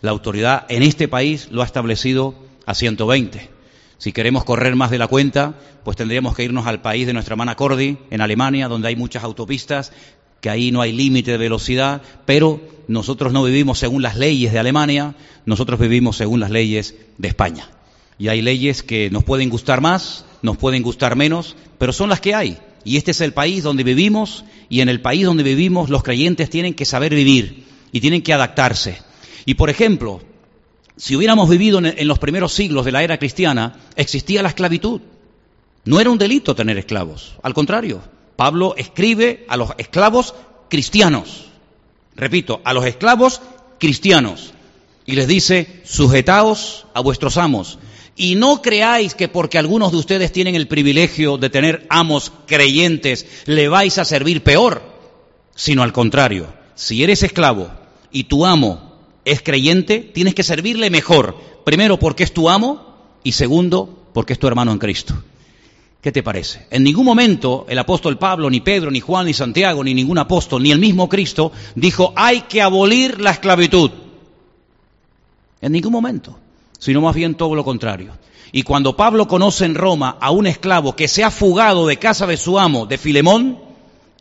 la 0.00 0.10
autoridad 0.10 0.66
en 0.68 0.82
este 0.82 1.08
país 1.08 1.48
lo 1.50 1.62
ha 1.62 1.66
establecido 1.66 2.34
a 2.66 2.74
120. 2.74 3.50
Si 3.98 4.12
queremos 4.12 4.44
correr 4.44 4.76
más 4.76 4.90
de 4.90 4.98
la 4.98 5.08
cuenta, 5.08 5.58
pues 5.84 5.96
tendríamos 5.96 6.34
que 6.34 6.44
irnos 6.44 6.66
al 6.66 6.80
país 6.80 7.06
de 7.06 7.12
nuestra 7.12 7.34
hermana 7.34 7.56
Cordy, 7.56 7.98
en 8.10 8.20
Alemania, 8.20 8.68
donde 8.68 8.88
hay 8.88 8.96
muchas 8.96 9.24
autopistas, 9.24 9.92
que 10.40 10.48
ahí 10.48 10.72
no 10.72 10.80
hay 10.80 10.92
límite 10.92 11.32
de 11.32 11.38
velocidad, 11.38 12.00
pero 12.24 12.60
nosotros 12.88 13.32
no 13.32 13.44
vivimos 13.44 13.78
según 13.78 14.00
las 14.00 14.16
leyes 14.16 14.52
de 14.52 14.58
Alemania, 14.58 15.14
nosotros 15.44 15.78
vivimos 15.78 16.16
según 16.16 16.40
las 16.40 16.50
leyes 16.50 16.94
de 17.18 17.28
España. 17.28 17.68
Y 18.18 18.28
hay 18.28 18.40
leyes 18.40 18.82
que 18.82 19.10
nos 19.10 19.24
pueden 19.24 19.50
gustar 19.50 19.82
más, 19.82 20.24
nos 20.40 20.56
pueden 20.56 20.82
gustar 20.82 21.14
menos, 21.14 21.56
pero 21.78 21.92
son 21.92 22.08
las 22.08 22.20
que 22.20 22.34
hay. 22.34 22.58
Y 22.84 22.96
este 22.96 23.10
es 23.10 23.20
el 23.20 23.34
país 23.34 23.62
donde 23.62 23.84
vivimos, 23.84 24.44
y 24.70 24.80
en 24.80 24.88
el 24.88 25.02
país 25.02 25.26
donde 25.26 25.42
vivimos 25.42 25.90
los 25.90 26.02
creyentes 26.02 26.48
tienen 26.48 26.72
que 26.72 26.86
saber 26.86 27.14
vivir 27.14 27.69
y 27.92 28.00
tienen 28.00 28.22
que 28.22 28.32
adaptarse. 28.32 28.98
Y 29.46 29.54
por 29.54 29.70
ejemplo, 29.70 30.20
si 30.96 31.16
hubiéramos 31.16 31.48
vivido 31.48 31.78
en 31.78 32.08
los 32.08 32.18
primeros 32.18 32.52
siglos 32.52 32.84
de 32.84 32.92
la 32.92 33.02
era 33.02 33.18
cristiana, 33.18 33.80
existía 33.96 34.42
la 34.42 34.50
esclavitud. 34.50 35.00
No 35.84 35.98
era 35.98 36.10
un 36.10 36.18
delito 36.18 36.54
tener 36.54 36.76
esclavos, 36.76 37.36
al 37.42 37.54
contrario, 37.54 38.02
Pablo 38.36 38.74
escribe 38.76 39.44
a 39.48 39.56
los 39.56 39.70
esclavos 39.78 40.34
cristianos, 40.68 41.46
repito, 42.16 42.60
a 42.64 42.72
los 42.72 42.86
esclavos 42.86 43.40
cristianos, 43.78 44.52
y 45.04 45.12
les 45.12 45.26
dice, 45.26 45.82
sujetaos 45.84 46.86
a 46.94 47.00
vuestros 47.00 47.36
amos, 47.36 47.78
y 48.16 48.34
no 48.34 48.62
creáis 48.62 49.14
que 49.14 49.28
porque 49.28 49.58
algunos 49.58 49.92
de 49.92 49.98
ustedes 49.98 50.32
tienen 50.32 50.54
el 50.54 50.68
privilegio 50.68 51.38
de 51.38 51.50
tener 51.50 51.86
amos 51.88 52.32
creyentes, 52.46 53.26
le 53.46 53.68
vais 53.68 53.98
a 53.98 54.04
servir 54.04 54.42
peor, 54.42 54.82
sino 55.54 55.82
al 55.82 55.92
contrario, 55.92 56.52
si 56.80 57.04
eres 57.04 57.22
esclavo 57.22 57.70
y 58.10 58.24
tu 58.24 58.46
amo 58.46 58.80
es 59.26 59.42
creyente, 59.42 59.98
tienes 60.00 60.34
que 60.34 60.42
servirle 60.42 60.88
mejor. 60.88 61.36
Primero 61.62 61.98
porque 61.98 62.24
es 62.24 62.32
tu 62.32 62.48
amo 62.48 62.96
y 63.22 63.32
segundo 63.32 64.06
porque 64.14 64.32
es 64.32 64.38
tu 64.38 64.46
hermano 64.46 64.72
en 64.72 64.78
Cristo. 64.78 65.12
¿Qué 66.00 66.10
te 66.10 66.22
parece? 66.22 66.66
En 66.70 66.82
ningún 66.82 67.04
momento 67.04 67.66
el 67.68 67.78
apóstol 67.78 68.16
Pablo, 68.16 68.48
ni 68.48 68.62
Pedro, 68.62 68.90
ni 68.90 69.00
Juan, 69.00 69.26
ni 69.26 69.34
Santiago, 69.34 69.84
ni 69.84 69.92
ningún 69.92 70.16
apóstol, 70.16 70.62
ni 70.62 70.70
el 70.70 70.78
mismo 70.78 71.06
Cristo 71.06 71.52
dijo 71.74 72.14
hay 72.16 72.40
que 72.42 72.62
abolir 72.62 73.20
la 73.20 73.32
esclavitud. 73.32 73.90
En 75.60 75.72
ningún 75.72 75.92
momento, 75.92 76.38
sino 76.78 77.02
más 77.02 77.14
bien 77.14 77.34
todo 77.34 77.54
lo 77.54 77.62
contrario. 77.62 78.12
Y 78.52 78.62
cuando 78.62 78.96
Pablo 78.96 79.28
conoce 79.28 79.66
en 79.66 79.74
Roma 79.74 80.16
a 80.18 80.30
un 80.30 80.46
esclavo 80.46 80.96
que 80.96 81.08
se 81.08 81.24
ha 81.24 81.30
fugado 81.30 81.86
de 81.86 81.98
casa 81.98 82.26
de 82.26 82.38
su 82.38 82.58
amo, 82.58 82.86
de 82.86 82.96
Filemón, 82.96 83.69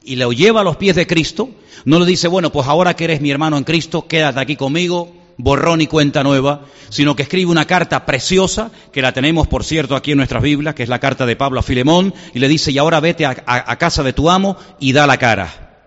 y 0.10 0.16
lo 0.16 0.34
lleva 0.34 0.62
a 0.62 0.64
los 0.64 0.76
pies 0.78 0.96
de 0.96 1.06
Cristo, 1.06 1.52
no 1.86 2.00
le 2.00 2.06
dice, 2.08 2.28
bueno, 2.28 2.52
pues 2.52 2.68
ahora 2.68 2.96
que 2.96 3.04
eres 3.04 3.22
mi 3.22 3.30
hermano 3.30 3.60
en 3.60 3.64
Cristo, 3.64 4.08
quédate 4.08 4.40
aquí 4.40 4.56
conmigo, 4.56 5.14
borrón 5.38 5.82
y 5.82 5.86
cuenta 5.88 6.24
nueva, 6.24 6.66
sino 6.90 7.16
que 7.16 7.22
escribe 7.22 7.52
una 7.52 7.66
carta 7.66 8.08
preciosa, 8.08 8.72
que 8.92 9.04
la 9.04 9.14
tenemos, 9.14 9.48
por 9.48 9.64
cierto, 9.64 9.96
aquí 9.96 10.14
en 10.14 10.18
nuestras 10.18 10.42
Biblias, 10.42 10.74
que 10.74 10.82
es 10.82 10.90
la 10.90 10.98
carta 10.98 11.28
de 11.28 11.36
Pablo 11.36 11.60
a 11.60 11.64
Filemón, 11.64 12.16
y 12.34 12.40
le 12.40 12.48
dice, 12.48 12.72
y 12.72 12.80
ahora 12.80 13.00
vete 13.00 13.28
a, 13.28 13.36
casa 13.78 14.02
de 14.02 14.14
tu 14.14 14.32
amo 14.32 14.58
y 14.80 14.94
da 14.94 15.06
la 15.06 15.18
cara. 15.18 15.84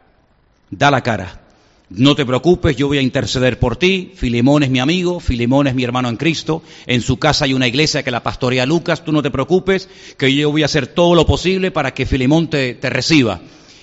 Da 0.71 0.93
la 0.93 1.03
cara. 1.03 1.41
No 1.91 2.15
te 2.15 2.25
preocupes, 2.25 2.77
yo 2.77 2.87
voy 2.87 2.99
a 2.99 3.03
interceder 3.03 3.59
por 3.59 3.77
ti. 3.77 4.13
Filemón 4.15 4.63
es 4.63 4.71
mi 4.71 4.79
amigo, 4.79 5.19
Filemón 5.19 5.67
es 5.67 5.75
mi 5.75 5.83
hermano 5.83 6.09
en 6.09 6.17
Cristo. 6.17 6.63
En 6.87 7.01
su 7.01 7.19
casa 7.19 7.47
hay 7.47 7.55
una 7.55 7.67
iglesia 7.67 8.05
que 8.05 8.13
la 8.13 8.23
pastorea 8.23 8.67
Lucas. 8.67 9.05
Tú 9.05 9.11
no 9.11 9.21
te 9.21 9.33
preocupes, 9.33 9.89
que 10.17 10.33
yo 10.33 10.53
voy 10.53 10.63
a 10.63 10.67
hacer 10.67 10.87
todo 10.87 11.17
lo 11.17 11.27
posible 11.27 11.73
para 11.73 11.93
que 11.93 12.07
Filemón 12.07 12.49
te 12.49 12.79
reciba. 12.85 13.41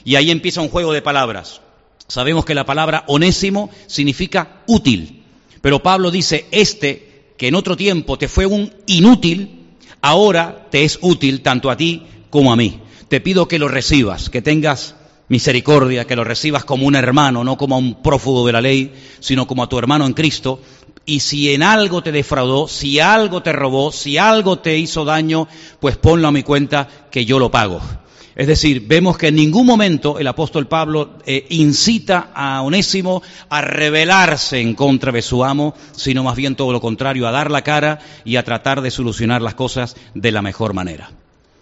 Y 0.09 0.15
ahí 0.15 0.31
empieza 0.31 0.61
un 0.61 0.69
juego 0.69 0.91
de 0.91 1.03
palabras. 1.03 1.61
Sabemos 2.07 2.43
que 2.43 2.55
la 2.55 2.65
palabra 2.65 3.03
onésimo 3.05 3.69
significa 3.85 4.63
útil, 4.65 5.21
pero 5.61 5.83
Pablo 5.83 6.09
dice, 6.09 6.47
este, 6.49 7.33
que 7.37 7.49
en 7.49 7.53
otro 7.53 7.77
tiempo 7.77 8.17
te 8.17 8.27
fue 8.27 8.47
un 8.47 8.73
inútil, 8.87 9.67
ahora 10.01 10.65
te 10.71 10.83
es 10.83 10.97
útil 11.03 11.43
tanto 11.43 11.69
a 11.69 11.77
ti 11.77 12.07
como 12.31 12.51
a 12.51 12.55
mí. 12.55 12.79
Te 13.07 13.21
pido 13.21 13.47
que 13.47 13.59
lo 13.59 13.67
recibas, 13.67 14.31
que 14.31 14.41
tengas 14.41 14.95
misericordia, 15.27 16.07
que 16.07 16.15
lo 16.15 16.23
recibas 16.23 16.65
como 16.65 16.87
un 16.87 16.95
hermano, 16.95 17.43
no 17.43 17.55
como 17.55 17.75
a 17.75 17.77
un 17.77 18.01
prófugo 18.01 18.47
de 18.47 18.53
la 18.53 18.61
ley, 18.61 18.91
sino 19.19 19.45
como 19.45 19.61
a 19.61 19.69
tu 19.69 19.77
hermano 19.77 20.07
en 20.07 20.13
Cristo. 20.13 20.59
Y 21.05 21.19
si 21.19 21.53
en 21.53 21.61
algo 21.61 22.01
te 22.01 22.11
defraudó, 22.11 22.67
si 22.67 22.99
algo 22.99 23.43
te 23.43 23.53
robó, 23.53 23.91
si 23.91 24.17
algo 24.17 24.57
te 24.57 24.75
hizo 24.75 25.05
daño, 25.05 25.47
pues 25.79 25.97
ponlo 25.97 26.29
a 26.29 26.31
mi 26.31 26.41
cuenta 26.41 26.87
que 27.11 27.25
yo 27.25 27.37
lo 27.37 27.51
pago. 27.51 27.79
Es 28.39 28.47
decir, 28.47 28.85
vemos 28.87 29.17
que 29.17 29.27
en 29.27 29.35
ningún 29.35 29.65
momento 29.65 30.17
el 30.17 30.25
apóstol 30.25 30.65
Pablo 30.65 31.17
eh, 31.25 31.45
incita 31.49 32.31
a 32.33 32.61
Onésimo 32.61 33.21
a 33.49 33.59
rebelarse 33.59 34.61
en 34.61 34.75
contra 34.75 35.11
de 35.11 35.21
su 35.21 35.43
amo, 35.43 35.73
sino 35.91 36.23
más 36.23 36.37
bien 36.37 36.55
todo 36.55 36.71
lo 36.71 36.79
contrario, 36.79 37.27
a 37.27 37.31
dar 37.31 37.51
la 37.51 37.63
cara 37.63 37.99
y 38.23 38.37
a 38.37 38.45
tratar 38.45 38.81
de 38.81 38.91
solucionar 38.91 39.41
las 39.41 39.55
cosas 39.55 39.97
de 40.15 40.31
la 40.31 40.41
mejor 40.41 40.73
manera. 40.73 41.11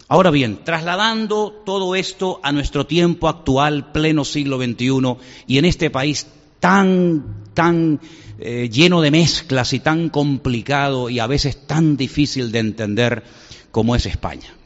Ahora 0.06 0.30
bien, 0.30 0.60
trasladando 0.62 1.50
todo 1.66 1.96
esto 1.96 2.38
a 2.44 2.52
nuestro 2.52 2.86
tiempo 2.86 3.28
actual, 3.28 3.90
pleno 3.90 4.24
siglo 4.24 4.56
XXI, 4.56 5.16
y 5.48 5.58
en 5.58 5.64
este 5.64 5.90
país 5.90 6.28
tan, 6.60 7.48
tan 7.54 7.98
eh, 8.38 8.68
lleno 8.70 9.00
de 9.00 9.10
mezclas 9.10 9.72
y 9.72 9.80
tan 9.80 10.10
complicado 10.10 11.10
y 11.10 11.18
a 11.18 11.26
veces 11.26 11.66
tan 11.66 11.96
difícil 11.96 12.52
de 12.52 12.60
entender 12.60 13.24
como 13.72 13.96
es 13.96 14.06
España. 14.06 14.57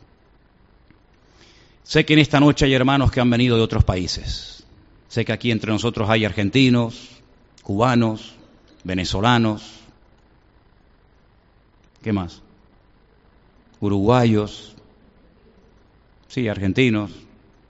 Sé 1.93 2.07
que 2.07 2.15
en 2.15 2.21
esta 2.21 2.41
noche 2.41 2.65
hay 2.65 2.73
hermanos 2.73 3.13
que 3.13 3.21
han 3.21 3.29
venido 3.29 3.55
de 3.55 3.63
otros 3.63 3.85
países. 3.85 4.65
Sé 5.09 5.27
que 5.27 5.33
aquí 5.35 5.51
entre 5.51 5.71
nosotros 5.71 6.09
hay 6.09 6.25
argentinos, 6.25 7.11
cubanos, 7.63 8.33
venezolanos. 8.83 9.63
¿Qué 12.03 12.11
más? 12.11 12.41
Uruguayos. 13.79 14.75
Sí, 16.29 16.49
argentinos. 16.49 17.11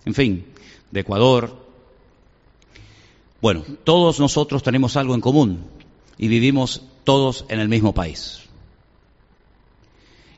En 0.04 0.14
fin, 0.14 0.46
de 0.92 1.00
Ecuador. 1.00 1.56
Bueno, 3.40 3.64
todos 3.82 4.20
nosotros 4.20 4.62
tenemos 4.62 4.96
algo 4.96 5.16
en 5.16 5.20
común 5.20 5.64
y 6.16 6.28
vivimos 6.28 6.80
todos 7.02 7.44
en 7.48 7.58
el 7.58 7.68
mismo 7.68 7.92
país. 7.92 8.44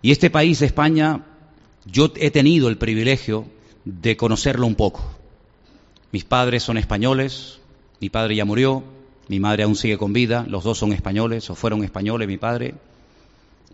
Y 0.00 0.11
este 0.11 0.31
país, 0.31 0.62
España, 0.62 1.26
yo 1.85 2.11
he 2.17 2.31
tenido 2.31 2.71
el 2.71 2.79
privilegio 2.79 3.53
de 3.85 4.17
conocerlo 4.17 4.67
un 4.67 4.75
poco. 4.75 5.05
Mis 6.12 6.25
padres 6.25 6.62
son 6.62 6.79
españoles, 6.79 7.61
mi 8.00 8.09
padre 8.09 8.37
ya 8.37 8.45
murió, 8.45 8.85
mi 9.29 9.41
madre 9.41 9.64
aún 9.64 9.76
sigue 9.76 9.99
con 9.99 10.12
vida, 10.12 10.47
los 10.49 10.64
dos 10.64 10.79
son 10.79 10.93
españoles 10.93 11.49
o 11.50 11.55
fueron 11.55 11.85
españoles, 11.85 12.29
mi 12.29 12.37
padre. 12.37 12.75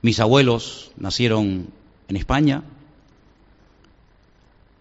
Mis 0.03 0.21
abuelos 0.21 0.93
nacieron 0.97 1.69
en 2.09 2.17
España, 2.17 2.63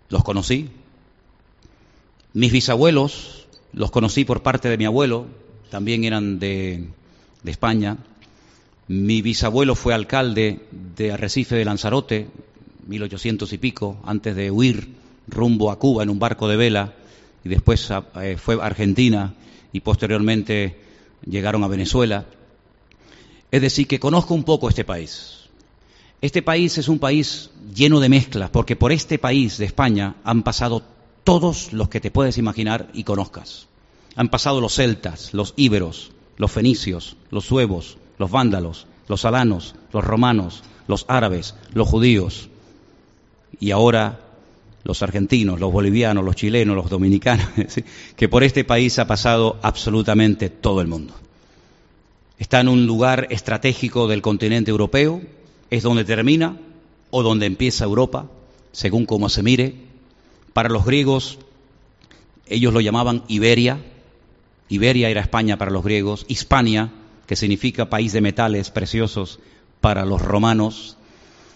los 0.09 0.24
conocí. 0.24 0.69
Mis 2.33 2.51
bisabuelos 2.51 3.48
los 3.74 3.91
conocí 3.91 4.25
por 4.25 4.41
parte 4.41 4.69
de 4.69 4.77
mi 4.77 4.86
abuelo, 4.86 5.25
también 5.69 6.03
eran 6.03 6.39
de, 6.39 6.88
España. 7.45 7.98
Mi 8.88 9.21
bisabuelo 9.21 9.75
fue 9.75 9.93
alcalde 9.93 10.59
de 10.71 11.12
Arrecife 11.12 11.55
de 11.55 11.65
Lanzarote, 11.65 12.27
1800 12.88 13.51
y 13.53 13.57
pico, 13.57 14.00
antes 14.05 14.36
de 14.36 14.51
huir 14.51 14.99
rumbo 15.29 15.71
a 15.71 15.79
Cuba 15.79 16.03
en 16.03 16.09
un 16.09 16.19
barco 16.19 16.48
de 16.48 16.57
vela, 16.57 16.93
y 17.43 17.50
después 17.50 17.89
eh, 18.15 18.38
fue 18.38 18.55
a 18.55 18.65
Argentina 18.65 19.33
y 19.71 19.79
posteriormente 19.79 20.79
llegaron 21.25 21.63
a 21.63 21.67
Venezuela. 21.67 22.25
Es 23.51 23.62
decir, 23.62 23.88
que 23.88 24.00
conozco 24.00 24.33
un 24.33 24.43
poco 24.43 24.69
este 24.69 24.83
país. 24.83 25.50
Este 26.21 26.41
país 26.41 26.77
es 26.77 26.89
un 26.89 27.00
país 27.00 27.50
lleno 27.74 28.00
de 28.00 28.09
mezclas, 28.09 28.50
porque 28.50 28.75
por 28.75 28.91
este 28.91 29.17
país 29.17 29.57
de 29.57 29.65
España 29.65 30.15
han 30.24 30.43
pasado 30.43 30.83
todos 31.24 31.71
los 31.71 31.89
que 31.89 32.01
te 32.01 32.12
puedes 32.12 32.38
imaginar 32.38 32.89
y 32.93 33.03
conozcas. 33.03 33.67
Han 34.15 34.29
pasado 34.29 34.59
los 34.59 34.75
celtas, 34.75 35.33
los 35.33 35.53
íberos, 35.55 36.12
los 36.38 36.51
fenicios, 36.51 37.15
los 37.31 37.45
suevos, 37.45 37.98
los 38.17 38.31
vándalos, 38.31 38.86
los 39.07 39.24
alanos, 39.24 39.75
los 39.93 40.03
romanos, 40.03 40.63
los 40.88 41.05
árabes, 41.07 41.55
los 41.74 41.88
judíos 41.88 42.50
y 43.59 43.71
ahora 43.71 44.19
los 44.83 45.01
argentinos, 45.01 45.59
los 45.59 45.71
bolivianos, 45.71 46.24
los 46.24 46.36
chilenos, 46.36 46.75
los 46.75 46.89
dominicanos, 46.89 47.48
que 48.15 48.29
por 48.29 48.43
este 48.43 48.63
país 48.63 49.00
ha 49.00 49.07
pasado 49.07 49.59
absolutamente 49.62 50.50
todo 50.50 50.81
el 50.81 50.88
mundo. 50.88 51.13
Está 52.38 52.62
en 52.62 52.69
un 52.69 52.86
lugar 52.86 53.27
estratégico 53.31 54.07
del 54.07 54.21
continente 54.21 54.71
europeo, 54.71 55.21
es 55.69 55.83
donde 55.83 56.05
termina 56.05 56.57
o 57.12 57.21
donde 57.21 57.45
empieza 57.45 57.83
Europa, 57.83 58.27
según 58.71 59.05
cómo 59.05 59.27
se 59.29 59.43
mire. 59.43 59.75
Para 60.53 60.69
los 60.69 60.86
griegos, 60.86 61.39
ellos 62.48 62.74
lo 62.74 62.79
llamaban 62.79 63.24
Iberia. 63.27 63.83
Iberia 64.69 65.09
era 65.09 65.21
España 65.21 65.57
para 65.57 65.71
los 65.71 65.83
griegos. 65.83 66.25
Hispania, 66.29 66.91
que 67.27 67.36
significa 67.36 67.89
país 67.89 68.13
de 68.13 68.21
metales 68.21 68.71
preciosos 68.71 69.39
para 69.81 70.05
los 70.05 70.21
romanos. 70.21 70.98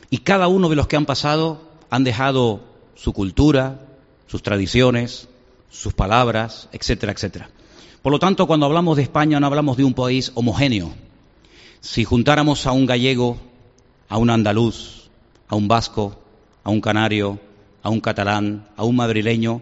Y 0.09 0.19
cada 0.19 0.47
uno 0.47 0.69
de 0.69 0.75
los 0.75 0.87
que 0.87 0.97
han 0.97 1.05
pasado 1.05 1.61
han 1.89 2.03
dejado 2.03 2.72
su 3.03 3.11
cultura, 3.11 3.81
sus 4.27 4.41
tradiciones, 4.43 5.27
sus 5.69 5.93
palabras, 5.93 6.69
etcétera, 6.71 7.11
etcétera. 7.11 7.49
Por 8.01 8.13
lo 8.13 8.19
tanto, 8.19 8.47
cuando 8.47 8.65
hablamos 8.65 8.95
de 8.95 9.03
España 9.03 9.41
no 9.41 9.47
hablamos 9.47 9.75
de 9.75 9.83
un 9.83 9.93
país 9.93 10.31
homogéneo. 10.35 10.93
Si 11.81 12.05
juntáramos 12.05 12.65
a 12.65 12.71
un 12.71 12.85
gallego 12.85 13.37
a 14.07 14.17
un 14.17 14.29
andaluz, 14.29 15.09
a 15.49 15.55
un 15.55 15.67
vasco, 15.67 16.17
a 16.63 16.69
un 16.69 16.79
canario, 16.79 17.39
a 17.81 17.89
un 17.89 17.99
catalán, 17.99 18.69
a 18.77 18.85
un 18.85 18.95
madrileño, 18.95 19.61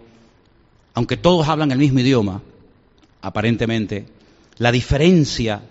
aunque 0.94 1.18
todos 1.18 1.48
hablan 1.48 1.72
el 1.72 1.80
mismo 1.80 2.02
idioma, 2.02 2.44
aparentemente, 3.24 4.06
la 4.58 4.72
diferencia 4.72 5.64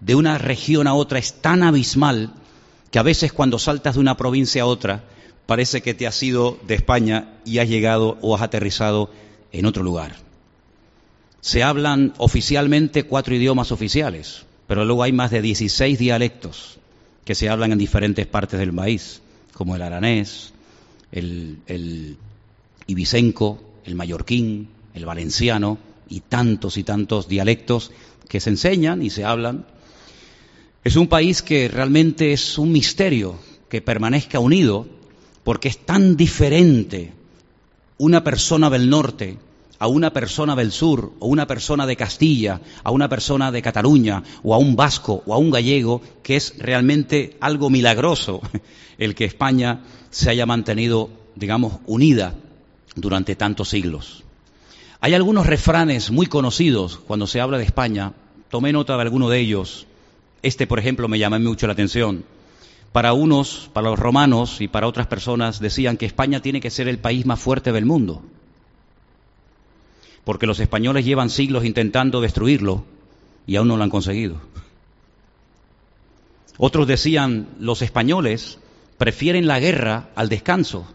de 0.00 0.14
una 0.14 0.38
región 0.38 0.86
a 0.86 0.94
otra 0.94 1.18
es 1.18 1.42
tan 1.42 1.62
abismal 1.62 2.32
que 2.90 2.98
a 2.98 3.02
veces 3.02 3.34
cuando 3.34 3.58
saltas 3.58 3.96
de 3.96 4.00
una 4.00 4.16
provincia 4.16 4.62
a 4.62 4.66
otra 4.66 5.04
parece 5.48 5.80
que 5.80 5.94
te 5.94 6.06
has 6.06 6.22
ido 6.22 6.60
de 6.66 6.74
España 6.74 7.38
y 7.46 7.56
has 7.56 7.70
llegado 7.70 8.18
o 8.20 8.36
has 8.36 8.42
aterrizado 8.42 9.08
en 9.50 9.64
otro 9.64 9.82
lugar. 9.82 10.14
Se 11.40 11.62
hablan 11.62 12.12
oficialmente 12.18 13.04
cuatro 13.04 13.34
idiomas 13.34 13.72
oficiales, 13.72 14.44
pero 14.66 14.84
luego 14.84 15.04
hay 15.04 15.12
más 15.12 15.30
de 15.30 15.40
16 15.40 15.98
dialectos 15.98 16.78
que 17.24 17.34
se 17.34 17.48
hablan 17.48 17.72
en 17.72 17.78
diferentes 17.78 18.26
partes 18.26 18.60
del 18.60 18.74
país, 18.74 19.22
como 19.54 19.74
el 19.74 19.80
aranés, 19.80 20.52
el, 21.12 21.60
el 21.66 22.18
ibicenco, 22.86 23.58
el 23.86 23.94
mallorquín, 23.94 24.68
el 24.92 25.06
valenciano 25.06 25.78
y 26.10 26.20
tantos 26.20 26.76
y 26.76 26.84
tantos 26.84 27.26
dialectos 27.26 27.90
que 28.28 28.40
se 28.40 28.50
enseñan 28.50 29.00
y 29.00 29.08
se 29.08 29.24
hablan. 29.24 29.64
Es 30.84 30.96
un 30.96 31.08
país 31.08 31.40
que 31.40 31.68
realmente 31.68 32.34
es 32.34 32.58
un 32.58 32.70
misterio 32.70 33.38
que 33.70 33.80
permanezca 33.80 34.40
unido 34.40 34.97
porque 35.48 35.68
es 35.68 35.78
tan 35.78 36.14
diferente 36.14 37.14
una 37.96 38.22
persona 38.22 38.68
del 38.68 38.90
norte 38.90 39.38
a 39.78 39.86
una 39.86 40.12
persona 40.12 40.54
del 40.54 40.72
sur, 40.72 41.14
o 41.20 41.26
una 41.26 41.46
persona 41.46 41.86
de 41.86 41.96
Castilla, 41.96 42.60
a 42.84 42.90
una 42.90 43.08
persona 43.08 43.50
de 43.50 43.62
Cataluña, 43.62 44.22
o 44.42 44.54
a 44.54 44.58
un 44.58 44.76
vasco, 44.76 45.22
o 45.24 45.32
a 45.32 45.38
un 45.38 45.50
gallego, 45.50 46.02
que 46.22 46.36
es 46.36 46.52
realmente 46.58 47.38
algo 47.40 47.70
milagroso 47.70 48.42
el 48.98 49.14
que 49.14 49.24
España 49.24 49.84
se 50.10 50.28
haya 50.28 50.44
mantenido, 50.44 51.08
digamos, 51.34 51.78
unida 51.86 52.34
durante 52.94 53.34
tantos 53.34 53.70
siglos. 53.70 54.24
Hay 55.00 55.14
algunos 55.14 55.46
refranes 55.46 56.10
muy 56.10 56.26
conocidos 56.26 56.98
cuando 56.98 57.26
se 57.26 57.40
habla 57.40 57.56
de 57.56 57.64
España, 57.64 58.12
tomé 58.50 58.70
nota 58.74 58.96
de 58.96 59.00
alguno 59.00 59.30
de 59.30 59.38
ellos. 59.38 59.86
Este, 60.42 60.66
por 60.66 60.78
ejemplo, 60.78 61.08
me 61.08 61.18
llamó 61.18 61.40
mucho 61.40 61.66
la 61.66 61.72
atención. 61.72 62.22
Para 62.92 63.12
unos, 63.12 63.70
para 63.72 63.90
los 63.90 63.98
romanos 63.98 64.60
y 64.60 64.68
para 64.68 64.86
otras 64.86 65.06
personas, 65.06 65.60
decían 65.60 65.96
que 65.96 66.06
España 66.06 66.40
tiene 66.40 66.60
que 66.60 66.70
ser 66.70 66.88
el 66.88 66.98
país 66.98 67.26
más 67.26 67.40
fuerte 67.40 67.72
del 67.72 67.84
mundo 67.84 68.22
porque 70.28 70.46
los 70.46 70.60
españoles 70.60 71.06
llevan 71.06 71.30
siglos 71.30 71.64
intentando 71.64 72.20
destruirlo 72.20 72.84
y 73.46 73.56
aún 73.56 73.68
no 73.68 73.78
lo 73.78 73.82
han 73.82 73.88
conseguido. 73.88 74.36
Otros 76.58 76.86
decían, 76.86 77.48
los 77.58 77.80
españoles 77.80 78.58
prefieren 78.98 79.46
la 79.46 79.58
guerra 79.58 80.10
al 80.14 80.28
descanso 80.28 80.86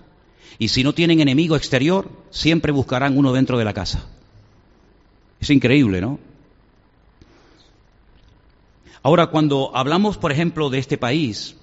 y 0.59 0.67
si 0.67 0.83
no 0.83 0.93
tienen 0.93 1.19
enemigo 1.19 1.55
exterior, 1.55 2.11
siempre 2.29 2.71
buscarán 2.71 3.17
uno 3.17 3.33
dentro 3.33 3.57
de 3.57 3.65
la 3.65 3.73
casa. 3.73 4.05
Es 5.39 5.49
increíble, 5.49 5.99
¿no? 5.99 6.19
Ahora, 9.01 9.31
cuando 9.31 9.75
hablamos, 9.75 10.19
por 10.19 10.31
ejemplo, 10.31 10.69
de 10.69 10.77
este 10.77 10.99
país, 10.99 11.55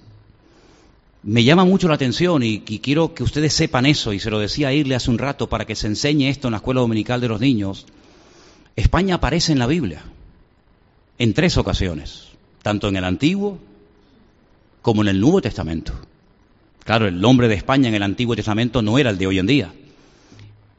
me 1.23 1.43
llama 1.43 1.65
mucho 1.65 1.87
la 1.87 1.95
atención 1.95 2.41
y, 2.43 2.59
quiero 2.59 3.13
que 3.13 3.23
ustedes 3.23 3.53
sepan 3.53 3.85
eso, 3.85 4.13
y 4.13 4.19
se 4.19 4.31
lo 4.31 4.39
decía 4.39 4.69
a 4.69 4.73
Irle 4.73 4.95
hace 4.95 5.11
un 5.11 5.19
rato 5.19 5.47
para 5.47 5.65
que 5.65 5.75
se 5.75 5.87
enseñe 5.87 6.29
esto 6.29 6.47
en 6.47 6.53
la 6.53 6.57
escuela 6.57 6.81
dominical 6.81 7.21
de 7.21 7.27
los 7.27 7.39
niños. 7.39 7.85
España 8.75 9.15
aparece 9.15 9.51
en 9.51 9.59
la 9.59 9.67
Biblia 9.67 10.03
en 11.19 11.33
tres 11.33 11.57
ocasiones, 11.57 12.29
tanto 12.63 12.87
en 12.87 12.95
el 12.95 13.03
Antiguo 13.03 13.59
como 14.81 15.03
en 15.03 15.09
el 15.09 15.19
Nuevo 15.19 15.41
Testamento. 15.41 15.93
Claro, 16.83 17.07
el 17.07 17.21
nombre 17.21 17.47
de 17.47 17.55
España 17.55 17.89
en 17.89 17.95
el 17.95 18.03
Antiguo 18.03 18.35
Testamento 18.35 18.81
no 18.81 18.97
era 18.97 19.11
el 19.11 19.19
de 19.19 19.27
hoy 19.27 19.37
en 19.37 19.45
día. 19.45 19.73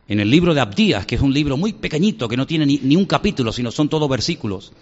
En 0.08 0.18
el 0.18 0.28
libro 0.28 0.52
de 0.52 0.60
Abdías, 0.60 1.06
que 1.06 1.14
es 1.14 1.20
un 1.20 1.32
libro 1.32 1.56
muy 1.56 1.74
pequeñito, 1.74 2.26
que 2.26 2.36
no 2.36 2.46
tiene 2.48 2.66
ni, 2.66 2.80
ni 2.82 2.96
un 2.96 3.04
capítulo, 3.04 3.52
sino 3.52 3.70
son 3.70 3.88
todos 3.88 4.08
versículos, 4.08 4.72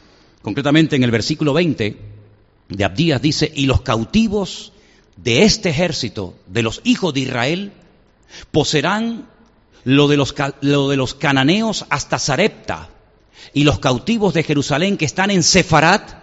concretamente 0.41 0.97
en 0.97 1.05
el 1.05 1.11
versículo 1.11 1.53
20 1.53 1.99
de 2.71 2.85
Abdías 2.85 3.21
dice, 3.21 3.53
y 3.55 3.67
los 3.67 3.83
cautivos 3.83 4.73
de 5.23 5.43
este 5.43 5.71
ejército 5.71 6.35
de 6.47 6.63
los 6.63 6.81
hijos 6.85 7.13
de 7.15 7.21
Israel 7.21 7.73
poseerán 8.51 9.27
lo 9.85 10.09
de 10.09 10.17
los, 10.17 10.35
lo 10.61 10.89
de 10.89 10.97
los 10.97 11.15
cananeos 11.15 11.87
hasta 11.91 12.19
Sarepta 12.19 12.89
y 13.53 13.65
los 13.65 13.79
cautivos 13.79 14.35
de 14.35 14.43
Jerusalén 14.43 14.97
que 14.97 15.05
están 15.05 15.31
en 15.31 15.43
Sefarat, 15.43 16.23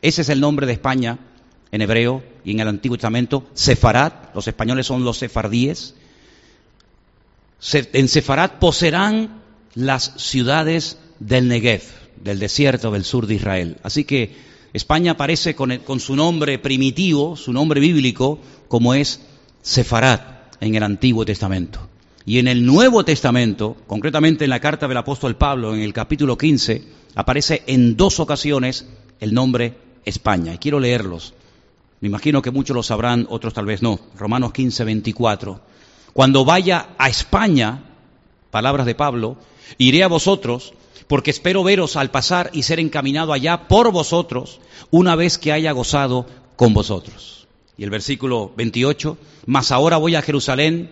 ese 0.00 0.22
es 0.22 0.28
el 0.28 0.40
nombre 0.40 0.66
de 0.66 0.72
España 0.72 1.18
en 1.70 1.82
hebreo 1.82 2.22
y 2.44 2.52
en 2.52 2.60
el 2.60 2.68
Antiguo 2.68 2.96
Testamento, 2.96 3.48
Sefarat, 3.54 4.34
los 4.34 4.46
españoles 4.48 4.86
son 4.86 5.04
los 5.04 5.18
sefardíes, 5.18 5.94
en 7.72 8.08
Sefarat 8.08 8.58
poseerán 8.58 9.42
las 9.74 10.14
ciudades 10.16 10.98
del 11.20 11.48
Negev, 11.48 11.82
del 12.16 12.38
desierto 12.38 12.90
del 12.90 13.04
sur 13.04 13.26
de 13.26 13.34
Israel. 13.34 13.78
Así 13.82 14.04
que 14.04 14.34
España 14.72 15.12
aparece 15.12 15.54
con, 15.54 16.00
su 16.00 16.16
nombre 16.16 16.58
primitivo, 16.58 17.36
su 17.36 17.52
nombre 17.52 17.80
bíblico, 17.80 18.38
como 18.68 18.94
es 18.94 19.20
Sefarat 19.60 20.54
en 20.60 20.74
el 20.74 20.82
Antiguo 20.82 21.24
Testamento. 21.24 21.88
Y 22.24 22.38
en 22.38 22.48
el 22.48 22.64
Nuevo 22.64 23.04
Testamento, 23.04 23.76
concretamente 23.86 24.44
en 24.44 24.50
la 24.50 24.60
carta 24.60 24.88
del 24.88 24.96
apóstol 24.96 25.36
Pablo, 25.36 25.74
en 25.74 25.80
el 25.80 25.92
capítulo 25.92 26.38
15, 26.38 26.82
aparece 27.14 27.62
en 27.66 27.96
dos 27.96 28.18
ocasiones 28.20 28.86
el 29.20 29.34
nombre 29.34 29.74
España. 30.04 30.54
Y 30.54 30.58
quiero 30.58 30.80
leerlos. 30.80 31.34
Me 32.00 32.08
imagino 32.08 32.40
que 32.40 32.50
muchos 32.50 32.74
lo 32.74 32.82
sabrán, 32.82 33.26
otros 33.28 33.52
tal 33.52 33.66
vez 33.66 33.82
no. 33.82 34.00
Romanos 34.16 34.52
15, 34.52 34.84
24. 34.84 35.60
Cuando 36.14 36.44
vaya 36.44 36.90
a 36.96 37.08
España, 37.08 37.84
palabras 38.50 38.86
de 38.86 38.94
Pablo, 38.94 39.36
iré 39.78 40.02
a 40.02 40.08
vosotros 40.08 40.72
porque 41.06 41.30
espero 41.30 41.64
veros 41.64 41.96
al 41.96 42.10
pasar 42.10 42.50
y 42.52 42.62
ser 42.62 42.80
encaminado 42.80 43.32
allá 43.32 43.68
por 43.68 43.92
vosotros 43.92 44.60
una 44.90 45.16
vez 45.16 45.38
que 45.38 45.52
haya 45.52 45.72
gozado 45.72 46.26
con 46.56 46.74
vosotros. 46.74 47.46
Y 47.76 47.84
el 47.84 47.90
versículo 47.90 48.52
28, 48.56 49.16
mas 49.46 49.72
ahora 49.72 49.96
voy 49.96 50.14
a 50.14 50.22
Jerusalén, 50.22 50.90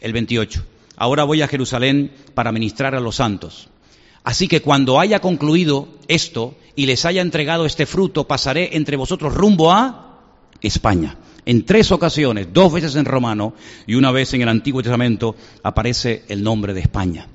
el 0.00 0.12
28, 0.12 0.64
ahora 0.96 1.24
voy 1.24 1.42
a 1.42 1.48
Jerusalén 1.48 2.12
para 2.34 2.52
ministrar 2.52 2.94
a 2.94 3.00
los 3.00 3.16
santos. 3.16 3.68
Así 4.24 4.46
que 4.46 4.62
cuando 4.62 5.00
haya 5.00 5.20
concluido 5.20 5.88
esto 6.06 6.54
y 6.76 6.86
les 6.86 7.04
haya 7.04 7.22
entregado 7.22 7.66
este 7.66 7.86
fruto, 7.86 8.28
pasaré 8.28 8.76
entre 8.76 8.96
vosotros 8.96 9.34
rumbo 9.34 9.72
a 9.72 10.20
España. 10.60 11.16
En 11.44 11.64
tres 11.64 11.90
ocasiones, 11.90 12.48
dos 12.52 12.72
veces 12.72 12.94
en 12.94 13.04
romano 13.04 13.54
y 13.86 13.96
una 13.96 14.12
vez 14.12 14.32
en 14.32 14.42
el 14.42 14.48
Antiguo 14.48 14.82
Testamento, 14.82 15.34
aparece 15.64 16.22
el 16.28 16.42
nombre 16.44 16.72
de 16.72 16.80
España. 16.80 17.26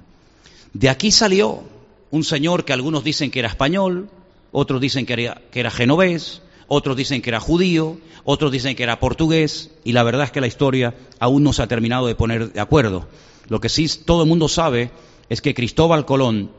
De 0.73 0.89
aquí 0.89 1.11
salió 1.11 1.63
un 2.11 2.23
señor 2.23 2.65
que 2.65 2.73
algunos 2.73 3.03
dicen 3.03 3.31
que 3.31 3.39
era 3.39 3.49
español, 3.49 4.09
otros 4.51 4.81
dicen 4.81 5.05
que 5.05 5.13
era, 5.53 5.71
genovés, 5.71 6.41
otros 6.67 6.95
dicen 6.97 7.21
que 7.21 7.29
era 7.29 7.39
judío, 7.39 7.97
otros 8.23 8.51
dicen 8.51 8.75
que 8.75 8.83
era 8.83 8.99
portugués, 8.99 9.71
y 9.83 9.93
la 9.93 10.03
verdad 10.03 10.23
es 10.23 10.31
que 10.31 10.41
la 10.41 10.47
historia 10.47 10.95
aún 11.19 11.43
no 11.43 11.53
se 11.53 11.63
ha 11.63 11.67
terminado 11.67 12.07
de 12.07 12.15
poner 12.15 12.53
de 12.53 12.59
acuerdo. 12.59 13.07
Lo 13.47 13.61
que 13.61 13.69
sí 13.69 13.87
todo 14.05 14.23
el 14.23 14.29
mundo 14.29 14.47
sabe 14.47 14.91
es 15.29 15.41
que 15.41 15.53
Cristóbal 15.53 16.05
Colón 16.05 16.51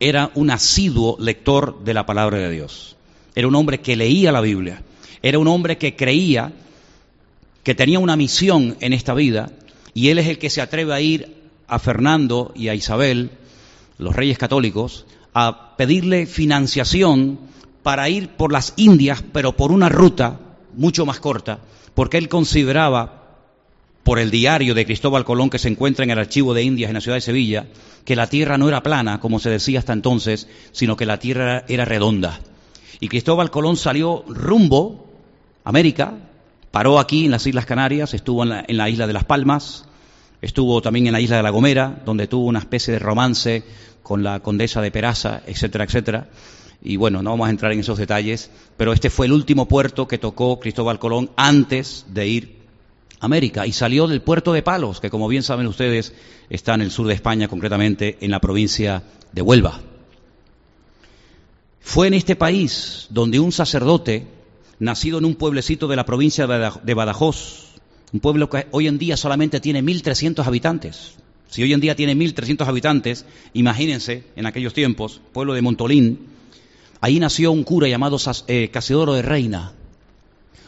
era 0.00 0.30
un 0.34 0.50
asiduo 0.50 1.16
lector 1.20 1.82
de 1.84 1.94
la 1.94 2.06
palabra 2.06 2.38
de 2.38 2.50
Dios. 2.50 2.96
Era 3.34 3.48
un 3.48 3.54
hombre 3.54 3.80
que 3.80 3.96
leía 3.96 4.32
la 4.32 4.40
Biblia. 4.40 4.82
Era 5.22 5.38
un 5.38 5.48
hombre 5.48 5.78
que 5.78 5.96
creía 5.96 6.52
que 7.62 7.74
tenía 7.74 7.98
una 7.98 8.16
misión 8.16 8.76
en 8.80 8.92
esta 8.92 9.14
vida 9.14 9.50
y 9.94 10.08
él 10.08 10.18
es 10.18 10.28
el 10.28 10.38
que 10.38 10.50
se 10.50 10.60
atreve 10.60 10.92
a 10.92 11.00
ir 11.00 11.34
a 11.66 11.78
Fernando 11.78 12.52
y 12.54 12.68
a 12.68 12.74
Isabel, 12.74 13.30
los 13.98 14.14
reyes 14.14 14.38
católicos, 14.38 15.06
a 15.34 15.76
pedirle 15.76 16.26
financiación 16.26 17.38
para 17.82 18.08
ir 18.08 18.30
por 18.30 18.52
las 18.52 18.72
Indias, 18.76 19.22
pero 19.32 19.56
por 19.56 19.72
una 19.72 19.88
ruta 19.88 20.40
mucho 20.76 21.04
más 21.06 21.20
corta, 21.20 21.58
porque 21.94 22.18
él 22.18 22.28
consideraba, 22.28 23.22
por 24.02 24.18
el 24.18 24.30
diario 24.30 24.74
de 24.74 24.84
Cristóbal 24.84 25.24
Colón 25.24 25.50
que 25.50 25.58
se 25.58 25.68
encuentra 25.68 26.04
en 26.04 26.10
el 26.10 26.18
archivo 26.18 26.52
de 26.52 26.62
Indias 26.62 26.90
en 26.90 26.94
la 26.94 27.00
ciudad 27.00 27.16
de 27.16 27.22
Sevilla, 27.22 27.66
que 28.04 28.16
la 28.16 28.28
tierra 28.28 28.58
no 28.58 28.68
era 28.68 28.82
plana, 28.82 29.18
como 29.18 29.38
se 29.38 29.50
decía 29.50 29.78
hasta 29.78 29.92
entonces, 29.92 30.46
sino 30.72 30.96
que 30.96 31.06
la 31.06 31.18
tierra 31.18 31.64
era 31.68 31.84
redonda. 31.84 32.40
Y 33.00 33.08
Cristóbal 33.08 33.50
Colón 33.50 33.76
salió 33.76 34.24
rumbo 34.28 35.06
a 35.64 35.70
América, 35.70 36.14
paró 36.70 36.98
aquí 36.98 37.24
en 37.24 37.30
las 37.30 37.46
Islas 37.46 37.66
Canarias, 37.66 38.12
estuvo 38.14 38.42
en 38.42 38.50
la, 38.50 38.64
en 38.66 38.76
la 38.76 38.90
isla 38.90 39.06
de 39.06 39.12
Las 39.14 39.24
Palmas, 39.24 39.86
estuvo 40.44 40.80
también 40.82 41.06
en 41.06 41.12
la 41.12 41.20
isla 41.20 41.38
de 41.38 41.42
La 41.42 41.50
Gomera, 41.50 42.02
donde 42.04 42.26
tuvo 42.26 42.46
una 42.46 42.58
especie 42.60 42.92
de 42.92 42.98
romance 42.98 43.64
con 44.02 44.22
la 44.22 44.40
condesa 44.40 44.80
de 44.80 44.90
Peraza, 44.90 45.42
etcétera, 45.46 45.84
etcétera 45.84 46.28
y 46.84 46.96
bueno, 46.96 47.22
no 47.22 47.30
vamos 47.30 47.46
a 47.48 47.50
entrar 47.50 47.72
en 47.72 47.80
esos 47.80 47.96
detalles, 47.96 48.50
pero 48.76 48.92
este 48.92 49.08
fue 49.08 49.24
el 49.24 49.32
último 49.32 49.66
puerto 49.66 50.06
que 50.06 50.18
tocó 50.18 50.60
Cristóbal 50.60 50.98
Colón 50.98 51.30
antes 51.34 52.04
de 52.10 52.28
ir 52.28 52.56
a 53.20 53.24
América 53.24 53.66
y 53.66 53.72
salió 53.72 54.06
del 54.06 54.20
puerto 54.20 54.52
de 54.52 54.62
Palos, 54.62 55.00
que 55.00 55.08
como 55.08 55.26
bien 55.26 55.42
saben 55.42 55.66
ustedes 55.66 56.12
está 56.50 56.74
en 56.74 56.82
el 56.82 56.90
sur 56.90 57.06
de 57.06 57.14
España, 57.14 57.48
concretamente 57.48 58.18
en 58.20 58.30
la 58.30 58.38
provincia 58.38 59.02
de 59.32 59.40
Huelva. 59.40 59.80
Fue 61.80 62.06
en 62.06 62.14
este 62.14 62.36
país 62.36 63.06
donde 63.08 63.40
un 63.40 63.50
sacerdote, 63.50 64.26
nacido 64.78 65.16
en 65.16 65.24
un 65.24 65.36
pueblecito 65.36 65.88
de 65.88 65.96
la 65.96 66.04
provincia 66.04 66.46
de 66.46 66.94
Badajoz, 66.94 67.63
un 68.14 68.20
pueblo 68.20 68.48
que 68.48 68.66
hoy 68.70 68.86
en 68.86 68.96
día 68.96 69.18
solamente 69.18 69.60
tiene 69.60 69.82
1.300 69.82 70.46
habitantes. 70.46 71.16
Si 71.50 71.62
hoy 71.62 71.74
en 71.74 71.80
día 71.80 71.94
tiene 71.94 72.16
1.300 72.16 72.66
habitantes, 72.66 73.26
imagínense 73.52 74.24
en 74.36 74.46
aquellos 74.46 74.72
tiempos, 74.72 75.20
pueblo 75.32 75.52
de 75.52 75.60
Montolín, 75.60 76.34
Ahí 77.04 77.20
nació 77.20 77.52
un 77.52 77.64
cura 77.64 77.86
llamado 77.86 78.16
eh, 78.46 78.70
Casiodoro 78.72 79.12
de 79.12 79.20
Reina, 79.20 79.72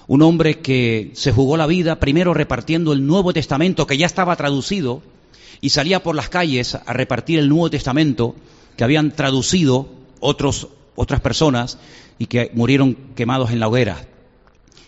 un 0.06 0.20
hombre 0.20 0.58
que 0.58 1.10
se 1.14 1.32
jugó 1.32 1.56
la 1.56 1.66
vida 1.66 1.98
primero 1.98 2.34
repartiendo 2.34 2.92
el 2.92 3.06
Nuevo 3.06 3.32
Testamento, 3.32 3.86
que 3.86 3.96
ya 3.96 4.04
estaba 4.04 4.36
traducido, 4.36 5.00
y 5.62 5.70
salía 5.70 6.02
por 6.02 6.14
las 6.14 6.28
calles 6.28 6.74
a 6.74 6.92
repartir 6.92 7.38
el 7.38 7.48
Nuevo 7.48 7.70
Testamento 7.70 8.36
que 8.76 8.84
habían 8.84 9.12
traducido 9.12 9.88
otros, 10.20 10.68
otras 10.94 11.22
personas 11.22 11.78
y 12.18 12.26
que 12.26 12.50
murieron 12.52 12.98
quemados 13.14 13.50
en 13.50 13.60
la 13.60 13.68
hoguera. 13.68 14.06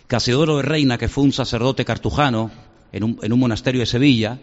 Casiodoro 0.09 0.57
de 0.57 0.63
Reina, 0.63 0.97
que 0.97 1.07
fue 1.07 1.23
un 1.23 1.31
sacerdote 1.31 1.85
cartujano 1.85 2.49
en 2.91 3.03
un, 3.03 3.19
en 3.21 3.31
un 3.31 3.39
monasterio 3.39 3.81
de 3.81 3.85
Sevilla, 3.85 4.39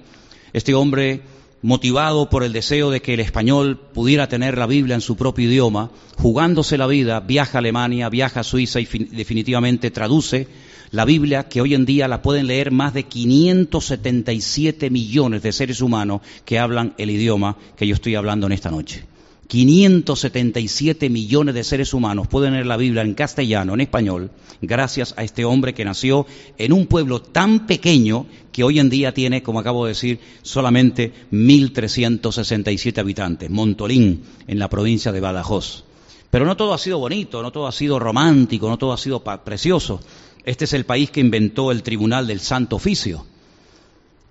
este 0.52 0.74
hombre 0.74 1.22
motivado 1.60 2.30
por 2.30 2.44
el 2.44 2.52
deseo 2.52 2.92
de 2.92 3.02
que 3.02 3.14
el 3.14 3.20
español 3.20 3.76
pudiera 3.76 4.28
tener 4.28 4.56
la 4.58 4.68
Biblia 4.68 4.94
en 4.94 5.00
su 5.00 5.16
propio 5.16 5.50
idioma, 5.50 5.90
jugándose 6.18 6.78
la 6.78 6.86
vida, 6.86 7.18
viaja 7.18 7.58
a 7.58 7.60
Alemania, 7.60 8.08
viaja 8.08 8.38
a 8.40 8.44
Suiza 8.44 8.78
y 8.78 8.84
definitivamente 8.84 9.90
traduce 9.90 10.46
la 10.92 11.04
Biblia 11.04 11.48
que 11.48 11.60
hoy 11.60 11.74
en 11.74 11.84
día 11.84 12.06
la 12.06 12.22
pueden 12.22 12.46
leer 12.46 12.70
más 12.70 12.94
de 12.94 13.02
577 13.02 14.88
millones 14.88 15.42
de 15.42 15.50
seres 15.50 15.80
humanos 15.80 16.20
que 16.44 16.60
hablan 16.60 16.94
el 16.96 17.10
idioma 17.10 17.56
que 17.76 17.88
yo 17.88 17.96
estoy 17.96 18.14
hablando 18.14 18.46
en 18.46 18.52
esta 18.52 18.70
noche. 18.70 19.15
577 19.48 21.08
millones 21.08 21.54
de 21.54 21.64
seres 21.64 21.94
humanos 21.94 22.26
pueden 22.26 22.54
leer 22.54 22.66
la 22.66 22.76
Biblia 22.76 23.02
en 23.02 23.14
castellano, 23.14 23.74
en 23.74 23.80
español, 23.80 24.30
gracias 24.60 25.14
a 25.16 25.22
este 25.22 25.44
hombre 25.44 25.74
que 25.74 25.84
nació 25.84 26.26
en 26.58 26.72
un 26.72 26.86
pueblo 26.86 27.22
tan 27.22 27.66
pequeño 27.66 28.26
que 28.52 28.64
hoy 28.64 28.80
en 28.80 28.90
día 28.90 29.14
tiene, 29.14 29.42
como 29.42 29.60
acabo 29.60 29.84
de 29.84 29.90
decir, 29.90 30.20
solamente 30.42 31.12
1.367 31.30 32.98
habitantes, 32.98 33.50
Montolín, 33.50 34.22
en 34.46 34.58
la 34.58 34.68
provincia 34.68 35.12
de 35.12 35.20
Badajoz. 35.20 35.84
Pero 36.30 36.44
no 36.44 36.56
todo 36.56 36.74
ha 36.74 36.78
sido 36.78 36.98
bonito, 36.98 37.42
no 37.42 37.52
todo 37.52 37.66
ha 37.66 37.72
sido 37.72 37.98
romántico, 37.98 38.68
no 38.68 38.78
todo 38.78 38.92
ha 38.92 38.98
sido 38.98 39.22
precioso. 39.22 40.00
Este 40.44 40.64
es 40.64 40.72
el 40.72 40.84
país 40.84 41.10
que 41.10 41.20
inventó 41.20 41.70
el 41.70 41.82
Tribunal 41.82 42.26
del 42.26 42.40
Santo 42.40 42.76
Oficio, 42.76 43.26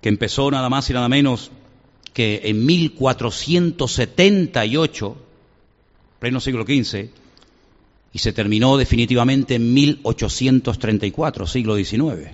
que 0.00 0.08
empezó 0.08 0.50
nada 0.50 0.68
más 0.68 0.90
y 0.90 0.92
nada 0.92 1.08
menos 1.08 1.50
que 2.16 2.40
en 2.44 2.64
1478, 2.64 5.16
pleno 6.18 6.40
siglo 6.40 6.64
XV, 6.64 7.10
y 8.10 8.18
se 8.18 8.32
terminó 8.32 8.78
definitivamente 8.78 9.56
en 9.56 9.74
1834, 9.74 11.46
siglo 11.46 11.76
XIX, 11.76 12.30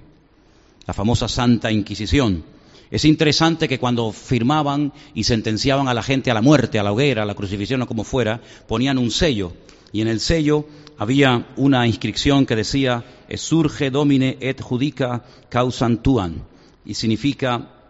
la 0.86 0.94
famosa 0.94 1.26
Santa 1.26 1.72
Inquisición. 1.72 2.44
Es 2.92 3.04
interesante 3.04 3.66
que 3.66 3.80
cuando 3.80 4.12
firmaban 4.12 4.92
y 5.14 5.24
sentenciaban 5.24 5.88
a 5.88 5.94
la 5.94 6.04
gente 6.04 6.30
a 6.30 6.34
la 6.34 6.42
muerte, 6.42 6.78
a 6.78 6.84
la 6.84 6.92
hoguera, 6.92 7.24
a 7.24 7.26
la 7.26 7.34
crucifixión 7.34 7.82
o 7.82 7.88
como 7.88 8.04
fuera, 8.04 8.40
ponían 8.68 8.98
un 8.98 9.10
sello 9.10 9.52
y 9.90 10.00
en 10.00 10.06
el 10.06 10.20
sello 10.20 10.64
había 10.96 11.48
una 11.56 11.88
inscripción 11.88 12.46
que 12.46 12.54
decía 12.54 13.02
Surge 13.34 13.90
domine 13.90 14.38
et 14.40 14.60
judica 14.60 15.24
causam 15.48 15.96
tuam 15.96 16.44
y 16.84 16.94
significa 16.94 17.81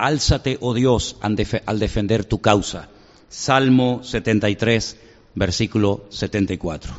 Álzate, 0.00 0.56
oh 0.60 0.72
Dios, 0.72 1.16
al 1.20 1.78
defender 1.78 2.24
tu 2.24 2.40
causa. 2.40 2.88
Salmo 3.28 4.02
73, 4.02 4.96
versículo 5.34 6.06
74. 6.08 6.92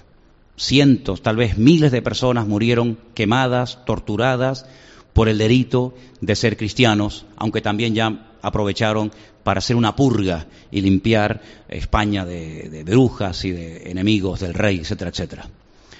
Cientos, 0.56 1.24
tal 1.24 1.36
vez 1.36 1.58
miles 1.58 1.92
de 1.92 2.04
personas 2.04 2.46
murieron 2.46 3.00
quemadas, 3.16 3.80
torturadas 3.86 4.68
por 5.14 5.30
el 5.30 5.40
delito 5.40 5.96
de 6.22 6.36
ser 6.36 6.58
cristianos, 6.58 7.26
aunque 7.38 7.62
también 7.62 7.96
ya 7.96 8.38
aprovecharon 8.44 9.12
para 9.44 9.58
hacer 9.58 9.76
una 9.76 9.96
purga 9.96 10.46
y 10.70 10.82
limpiar 10.82 11.42
España 11.70 12.24
de, 12.24 12.70
de 12.70 12.84
brujas 12.84 13.44
y 13.46 13.52
de 13.52 13.90
enemigos 13.90 14.42
del 14.42 14.54
rey, 14.54 14.78
etcétera, 14.78 15.10
etcétera. 15.10 15.50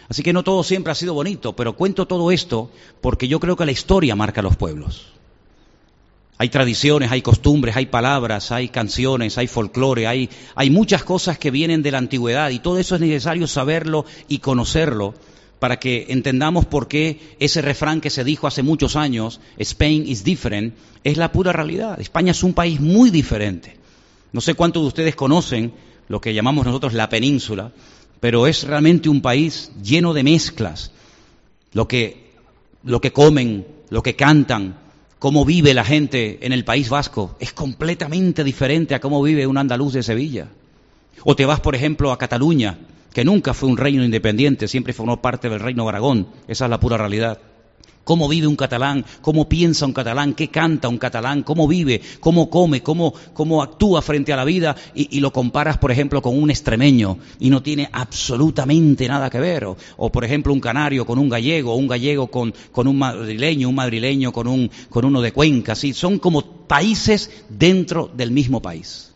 Así 0.08 0.22
que 0.22 0.34
no 0.34 0.44
todo 0.44 0.64
siempre 0.64 0.92
ha 0.92 0.96
sido 0.96 1.16
bonito, 1.16 1.56
pero 1.56 1.76
cuento 1.76 2.06
todo 2.06 2.32
esto 2.32 2.70
porque 3.02 3.28
yo 3.28 3.40
creo 3.40 3.56
que 3.56 3.66
la 3.66 3.72
historia 3.72 4.16
marca 4.16 4.42
a 4.42 4.44
los 4.44 4.56
pueblos. 4.56 5.21
Hay 6.42 6.50
tradiciones, 6.50 7.12
hay 7.12 7.22
costumbres, 7.22 7.76
hay 7.76 7.86
palabras, 7.86 8.52
hay 8.52 8.70
canciones, 8.70 9.38
hay 9.38 9.46
folclore, 9.46 10.08
hay, 10.08 10.28
hay 10.56 10.72
muchas 10.72 11.04
cosas 11.04 11.38
que 11.38 11.52
vienen 11.52 11.84
de 11.84 11.92
la 11.92 12.00
antigüedad 12.00 12.50
y 12.50 12.58
todo 12.58 12.80
eso 12.80 12.96
es 12.96 13.02
necesario 13.02 13.46
saberlo 13.46 14.06
y 14.28 14.40
conocerlo 14.40 15.14
para 15.60 15.78
que 15.78 16.08
entendamos 16.10 16.66
por 16.66 16.88
qué 16.88 17.36
ese 17.38 17.62
refrán 17.62 18.02
que 18.02 18.10
se 18.10 18.24
dijo 18.24 18.48
hace 18.48 18.64
muchos 18.64 18.96
años, 18.96 19.40
Spain 19.60 20.08
is 20.08 20.24
different, 20.24 20.74
es 21.04 21.18
la 21.18 21.32
pura 21.32 21.54
realidad. 21.54 22.02
España 22.02 22.32
es 22.32 22.42
un 22.42 22.54
país 22.54 22.82
muy 22.82 23.12
diferente. 23.12 23.78
No 24.32 24.42
sé 24.42 24.56
cuántos 24.56 24.82
de 24.82 24.88
ustedes 24.88 25.16
conocen 25.16 25.72
lo 26.08 26.22
que 26.22 26.34
llamamos 26.34 26.66
nosotros 26.66 26.94
la 26.94 27.08
península, 27.08 27.72
pero 28.20 28.48
es 28.48 28.64
realmente 28.64 29.10
un 29.10 29.22
país 29.22 29.74
lleno 29.84 30.12
de 30.16 30.24
mezclas. 30.24 30.92
Lo 31.74 31.88
que, 31.88 32.32
lo 32.84 33.00
que 33.00 33.14
comen, 33.14 33.68
lo 33.92 34.02
que 34.02 34.16
cantan, 34.16 34.82
cómo 35.22 35.46
vive 35.46 35.76
la 35.76 35.86
gente 35.86 36.40
en 36.42 36.52
el 36.52 36.66
País 36.66 36.90
Vasco 36.90 37.36
es 37.40 37.54
completamente 37.54 38.44
diferente 38.44 38.96
a 38.96 39.00
cómo 39.00 39.22
vive 39.22 39.46
un 39.46 39.60
andaluz 39.60 39.94
de 39.94 40.02
Sevilla. 40.02 40.48
O 41.24 41.36
te 41.36 41.46
vas, 41.46 41.60
por 41.60 41.76
ejemplo, 41.76 42.12
a 42.12 42.18
Cataluña, 42.18 42.80
que 43.14 43.24
nunca 43.24 43.54
fue 43.54 43.70
un 43.70 43.78
reino 43.78 44.04
independiente, 44.04 44.68
siempre 44.68 44.94
formó 44.94 45.22
parte 45.22 45.48
del 45.48 45.60
reino 45.60 45.84
de 45.84 45.90
Aragón. 45.90 46.28
Esa 46.48 46.66
es 46.66 46.72
la 46.72 46.80
pura 46.80 46.98
realidad 46.98 47.38
cómo 48.04 48.28
vive 48.28 48.48
un 48.48 48.56
catalán, 48.56 49.06
cómo 49.22 49.48
piensa 49.48 49.86
un 49.86 49.94
catalán, 49.94 50.34
qué 50.34 50.50
canta 50.50 50.88
un 50.88 50.98
catalán, 50.98 51.44
cómo 51.44 51.68
vive, 51.68 52.02
cómo 52.20 52.50
come, 52.50 52.82
cómo, 52.82 53.14
cómo 53.34 53.62
actúa 53.62 54.02
frente 54.02 54.34
a 54.34 54.36
la 54.36 54.46
vida 54.46 54.76
y, 54.94 55.20
lo 55.20 55.32
comparas, 55.32 55.78
por 55.78 55.92
ejemplo, 55.92 56.22
con 56.22 56.42
un 56.42 56.50
extremeño 56.50 57.18
y 57.40 57.50
no 57.50 57.62
tiene 57.62 57.90
absolutamente 57.92 59.08
nada 59.08 59.30
que 59.30 59.40
ver. 59.40 59.66
O, 59.98 60.12
por 60.12 60.26
ejemplo, 60.26 60.54
un 60.54 60.60
canario 60.60 61.06
con 61.06 61.20
un 61.20 61.30
gallego, 61.30 61.74
o 61.74 61.76
un 61.76 61.88
gallego 61.88 62.28
con, 62.28 62.54
con, 62.72 62.88
un 62.88 62.98
madrileño, 62.98 63.70
un 63.70 63.76
madrileño 63.76 64.32
con, 64.32 64.48
un, 64.48 64.72
con 64.90 65.06
uno 65.06 65.22
de 65.22 65.32
Cuenca. 65.32 65.76
¿sí? 65.76 65.94
Son 65.94 66.20
como 66.20 66.42
países 66.42 67.30
dentro 67.50 68.10
del 68.14 68.32
mismo 68.32 68.62
país. 68.62 69.14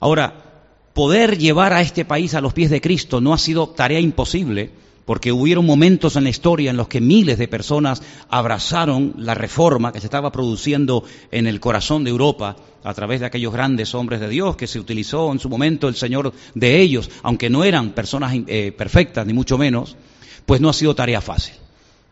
Ahora, 0.00 0.46
poder 0.92 1.38
llevar 1.38 1.72
a 1.72 1.82
este 1.82 2.04
país 2.04 2.34
a 2.34 2.40
los 2.40 2.52
pies 2.52 2.70
de 2.70 2.80
Cristo 2.80 3.20
no 3.20 3.32
ha 3.32 3.38
sido 3.38 3.68
tarea 3.68 4.00
imposible 4.00 4.70
porque 5.06 5.30
hubieron 5.32 5.64
momentos 5.64 6.16
en 6.16 6.24
la 6.24 6.30
historia 6.30 6.70
en 6.70 6.76
los 6.76 6.88
que 6.88 7.00
miles 7.00 7.38
de 7.38 7.48
personas 7.48 8.02
abrazaron 8.28 9.14
la 9.16 9.34
reforma 9.34 9.92
que 9.92 10.00
se 10.00 10.08
estaba 10.08 10.32
produciendo 10.32 11.04
en 11.30 11.46
el 11.46 11.60
corazón 11.60 12.02
de 12.04 12.10
Europa 12.10 12.56
a 12.82 12.92
través 12.92 13.20
de 13.20 13.26
aquellos 13.26 13.52
grandes 13.52 13.94
hombres 13.94 14.20
de 14.20 14.28
Dios 14.28 14.56
que 14.56 14.66
se 14.66 14.80
utilizó 14.80 15.30
en 15.32 15.38
su 15.38 15.48
momento 15.48 15.88
el 15.88 15.94
Señor 15.94 16.32
de 16.54 16.80
ellos, 16.80 17.08
aunque 17.22 17.48
no 17.48 17.62
eran 17.62 17.92
personas 17.92 18.34
eh, 18.48 18.72
perfectas, 18.76 19.24
ni 19.26 19.32
mucho 19.32 19.56
menos, 19.56 19.96
pues 20.44 20.60
no 20.60 20.68
ha 20.68 20.72
sido 20.72 20.96
tarea 20.96 21.20
fácil. 21.20 21.54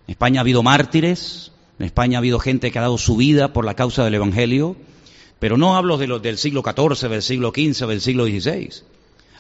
En 0.07 0.13
España 0.13 0.41
ha 0.41 0.43
habido 0.43 0.63
mártires, 0.63 1.51
en 1.81 1.87
España 1.87 2.19
ha 2.19 2.21
habido 2.21 2.39
gente 2.39 2.71
que 2.71 2.79
ha 2.79 2.83
dado 2.83 2.99
su 2.99 3.17
vida 3.17 3.53
por 3.53 3.65
la 3.65 3.75
causa 3.75 4.05
del 4.05 4.15
Evangelio, 4.15 4.77
pero 5.41 5.57
no 5.57 5.77
hablo 5.77 5.99
de 5.99 6.07
del 6.21 6.39
siglo 6.39 6.63
XIV, 6.63 7.09
del 7.09 7.23
siglo 7.23 7.51
XV, 7.51 7.89
del 7.89 8.01
siglo 8.01 8.25
XVI. 8.27 8.71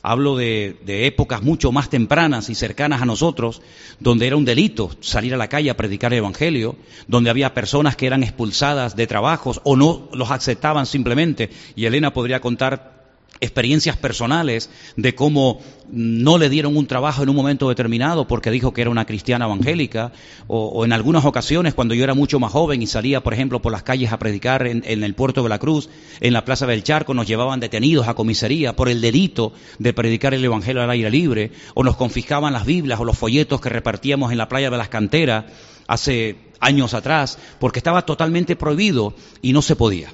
Hablo 0.07 0.37
de, 0.37 0.77
épocas 0.87 1.43
mucho 1.43 1.73
más 1.73 1.88
tempranas 1.88 2.51
y 2.51 2.55
cercanas 2.55 3.01
a 3.01 3.07
nosotros, 3.07 3.62
donde 4.01 4.27
era 4.27 4.37
un 4.37 4.45
delito 4.45 4.90
salir 5.01 5.33
a 5.33 5.38
la 5.38 5.49
calle 5.49 5.71
a 5.71 5.79
predicar 5.79 6.12
el 6.12 6.19
Evangelio, 6.19 6.77
donde 7.09 7.31
había 7.31 7.55
personas 7.55 7.97
que 7.97 8.07
eran 8.07 8.23
expulsadas 8.23 8.97
de 8.97 9.07
trabajos 9.07 9.62
o 9.64 9.77
no 9.77 10.11
los 10.12 10.31
aceptaban 10.31 10.85
simplemente. 10.85 11.49
Y 11.75 11.87
Elena 11.87 12.12
podría 12.12 12.43
contar 12.43 13.04
experiencias 13.40 13.97
personales 13.97 14.70
de 14.97 15.14
cómo 15.14 15.61
no 15.90 16.38
le 16.38 16.49
dieron 16.49 16.77
un 16.77 16.87
trabajo 16.87 17.23
en 17.23 17.29
un 17.29 17.37
momento 17.37 17.68
determinado 17.68 18.27
porque 18.27 18.51
dijo 18.51 18.73
que 18.73 18.81
era 18.81 18.90
una 18.90 19.05
cristiana 19.05 19.44
evangélica, 19.44 20.12
o, 20.47 20.85
en 20.85 20.92
algunas 20.92 21.25
ocasiones 21.25 21.75
cuando 21.75 21.94
yo 21.94 22.05
era 22.05 22.14
mucho 22.14 22.40
más 22.40 22.53
joven 22.53 22.83
y 22.83 22.87
salía, 22.87 23.23
por 23.23 23.35
ejemplo, 23.35 23.61
por 23.61 23.73
las 23.73 23.83
calles 23.83 24.12
a 24.12 24.18
predicar 24.18 24.66
en, 24.66 24.85
el 24.85 25.14
puerto 25.14 25.42
de 25.42 25.49
la 25.49 25.59
Cruz, 25.59 25.88
en 26.20 26.33
la 26.33 26.44
Plaza 26.44 26.66
del 26.66 26.83
Charco, 26.83 27.14
nos 27.14 27.27
llevaban 27.27 27.61
detenidos 27.61 28.09
a 28.09 28.14
comisaría 28.14 28.77
por 28.77 28.88
el 28.88 29.01
delito 29.01 29.53
de 29.79 29.92
predicar 29.92 30.35
el 30.35 30.44
Evangelio 30.44 30.83
al 30.83 30.90
aire 30.90 31.11
libre, 31.11 31.53
o 31.75 31.85
nos 31.85 31.97
confiscaban 31.97 32.53
las 32.53 32.66
Biblias 32.66 33.01
o 33.01 33.05
los 33.05 33.18
folletos 33.18 33.61
que 33.61 33.68
repartíamos 33.68 34.33
en 34.33 34.38
la 34.38 34.49
playa 34.49 34.70
de 34.70 34.79
las 34.79 34.88
canteras 34.88 35.44
hace 35.87 36.37
años 36.61 36.94
atrás, 36.94 37.38
porque 37.59 37.79
estaba 37.79 38.07
totalmente 38.07 38.57
prohibido 38.57 39.14
y 39.42 39.53
no 39.53 39.61
se 39.61 39.77
podía. 39.77 40.12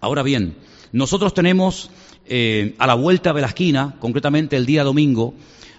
Ahora 0.00 0.22
bien, 0.22 0.56
nosotros 0.92 1.34
tenemos 1.34 1.90
eh, 2.32 2.76
a 2.78 2.86
la 2.86 2.94
vuelta 2.94 3.32
de 3.32 3.40
la 3.40 3.48
esquina, 3.48 3.96
concretamente 3.98 4.56
el 4.56 4.64
día 4.64 4.84
domingo, 4.84 5.34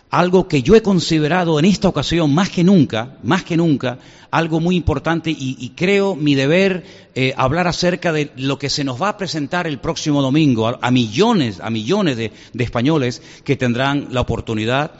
algo 0.09 0.49
que 0.49 0.61
yo 0.61 0.75
he 0.75 0.81
considerado 0.81 1.57
en 1.57 1.63
esta 1.63 1.87
ocasión 1.87 2.33
más 2.33 2.49
que 2.49 2.65
nunca, 2.65 3.15
más 3.23 3.45
que 3.45 3.55
nunca, 3.55 3.99
algo 4.31 4.59
muy 4.59 4.75
importante 4.75 5.31
y, 5.31 5.71
creo 5.77 6.17
mi 6.17 6.35
deber 6.35 6.83
eh, 7.15 7.33
hablar 7.37 7.67
acerca 7.67 8.11
de 8.11 8.31
lo 8.35 8.59
que 8.59 8.69
se 8.69 8.83
nos 8.83 9.01
va 9.01 9.07
a 9.07 9.17
presentar 9.17 9.65
el 9.65 9.79
próximo 9.79 10.21
domingo 10.21 10.67
a, 10.67 10.91
millones, 10.91 11.61
a 11.61 11.69
millones 11.69 12.17
de, 12.17 12.33
de 12.51 12.63
españoles 12.65 13.21
que 13.45 13.55
tendrán 13.55 14.09
la 14.11 14.19
oportunidad 14.19 14.91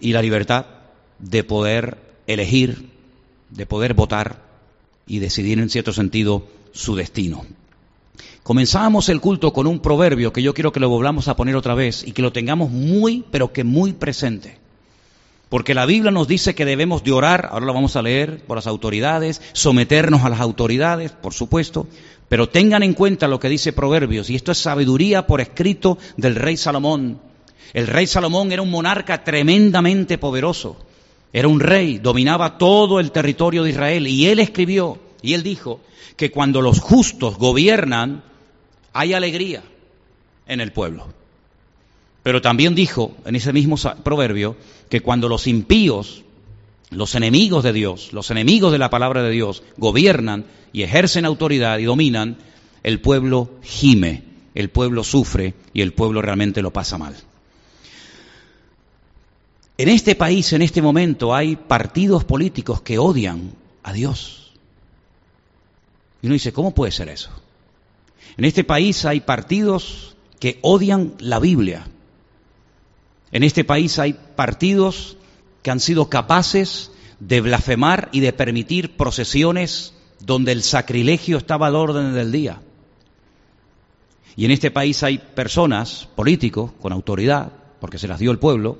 y 0.00 0.12
la 0.12 0.22
libertad 0.22 0.66
de 1.20 1.44
poder 1.44 1.98
elegir, 2.26 2.88
de 3.50 3.66
poder 3.66 3.94
votar 3.94 4.42
y 5.06 5.20
decidir 5.20 5.60
en 5.60 5.70
cierto 5.70 5.92
sentido 5.92 6.48
su 6.72 6.96
destino. 6.96 7.46
Comenzábamos 8.48 9.10
el 9.10 9.20
culto 9.20 9.52
con 9.52 9.66
un 9.66 9.78
proverbio 9.78 10.32
que 10.32 10.42
yo 10.42 10.54
quiero 10.54 10.72
que 10.72 10.80
lo 10.80 10.88
volvamos 10.88 11.28
a 11.28 11.36
poner 11.36 11.54
otra 11.54 11.74
vez 11.74 12.02
y 12.02 12.12
que 12.12 12.22
lo 12.22 12.32
tengamos 12.32 12.70
muy, 12.70 13.22
pero 13.30 13.52
que 13.52 13.62
muy 13.62 13.92
presente. 13.92 14.56
Porque 15.50 15.74
la 15.74 15.84
Biblia 15.84 16.10
nos 16.10 16.28
dice 16.28 16.54
que 16.54 16.64
debemos 16.64 17.04
de 17.04 17.12
orar, 17.12 17.50
ahora 17.52 17.66
lo 17.66 17.74
vamos 17.74 17.94
a 17.94 18.00
leer, 18.00 18.42
por 18.46 18.56
las 18.56 18.66
autoridades, 18.66 19.42
someternos 19.52 20.24
a 20.24 20.30
las 20.30 20.40
autoridades, 20.40 21.12
por 21.12 21.34
supuesto, 21.34 21.88
pero 22.30 22.48
tengan 22.48 22.82
en 22.82 22.94
cuenta 22.94 23.28
lo 23.28 23.38
que 23.38 23.50
dice 23.50 23.74
Proverbios, 23.74 24.30
y 24.30 24.36
esto 24.36 24.52
es 24.52 24.56
sabiduría 24.56 25.26
por 25.26 25.42
escrito 25.42 25.98
del 26.16 26.34
rey 26.34 26.56
Salomón. 26.56 27.20
El 27.74 27.86
rey 27.86 28.06
Salomón 28.06 28.50
era 28.50 28.62
un 28.62 28.70
monarca 28.70 29.24
tremendamente 29.24 30.16
poderoso, 30.16 30.78
era 31.34 31.48
un 31.48 31.60
rey, 31.60 31.98
dominaba 31.98 32.56
todo 32.56 32.98
el 32.98 33.12
territorio 33.12 33.62
de 33.64 33.70
Israel, 33.72 34.06
y 34.06 34.24
él 34.24 34.38
escribió, 34.38 34.98
y 35.20 35.34
él 35.34 35.42
dijo, 35.42 35.80
que 36.18 36.32
cuando 36.32 36.62
los 36.62 36.80
justos 36.80 37.38
gobiernan, 37.38 38.24
hay 38.98 39.12
alegría 39.12 39.62
en 40.48 40.60
el 40.60 40.72
pueblo. 40.72 41.06
Pero 42.24 42.42
también 42.42 42.74
dijo 42.74 43.16
en 43.24 43.36
ese 43.36 43.52
mismo 43.52 43.76
proverbio 44.02 44.56
que 44.88 45.02
cuando 45.02 45.28
los 45.28 45.46
impíos, 45.46 46.24
los 46.90 47.14
enemigos 47.14 47.62
de 47.62 47.72
Dios, 47.72 48.12
los 48.12 48.32
enemigos 48.32 48.72
de 48.72 48.78
la 48.78 48.90
palabra 48.90 49.22
de 49.22 49.30
Dios, 49.30 49.62
gobiernan 49.76 50.46
y 50.72 50.82
ejercen 50.82 51.26
autoridad 51.26 51.78
y 51.78 51.84
dominan, 51.84 52.38
el 52.82 53.00
pueblo 53.00 53.48
gime, 53.62 54.24
el 54.56 54.68
pueblo 54.68 55.04
sufre 55.04 55.54
y 55.72 55.82
el 55.82 55.92
pueblo 55.92 56.20
realmente 56.20 56.60
lo 56.60 56.72
pasa 56.72 56.98
mal. 56.98 57.14
En 59.76 59.88
este 59.88 60.16
país, 60.16 60.52
en 60.52 60.62
este 60.62 60.82
momento, 60.82 61.36
hay 61.36 61.54
partidos 61.54 62.24
políticos 62.24 62.80
que 62.80 62.98
odian 62.98 63.52
a 63.84 63.92
Dios. 63.92 64.54
Y 66.20 66.26
uno 66.26 66.32
dice, 66.32 66.52
¿cómo 66.52 66.74
puede 66.74 66.90
ser 66.90 67.10
eso? 67.10 67.30
En 68.38 68.44
este 68.44 68.62
país 68.62 69.04
hay 69.04 69.20
partidos 69.20 70.14
que 70.38 70.60
odian 70.62 71.14
la 71.18 71.40
Biblia. 71.40 71.88
En 73.32 73.42
este 73.42 73.64
país 73.64 73.98
hay 73.98 74.12
partidos 74.12 75.16
que 75.62 75.72
han 75.72 75.80
sido 75.80 76.08
capaces 76.08 76.92
de 77.18 77.40
blasfemar 77.40 78.08
y 78.12 78.20
de 78.20 78.32
permitir 78.32 78.96
procesiones 78.96 79.92
donde 80.20 80.52
el 80.52 80.62
sacrilegio 80.62 81.36
estaba 81.36 81.66
al 81.66 81.74
orden 81.74 82.14
del 82.14 82.30
día. 82.30 82.62
Y 84.36 84.44
en 84.44 84.52
este 84.52 84.70
país 84.70 85.02
hay 85.02 85.18
personas, 85.18 86.08
políticos, 86.14 86.70
con 86.80 86.92
autoridad, 86.92 87.50
porque 87.80 87.98
se 87.98 88.06
las 88.06 88.20
dio 88.20 88.30
el 88.30 88.38
pueblo, 88.38 88.78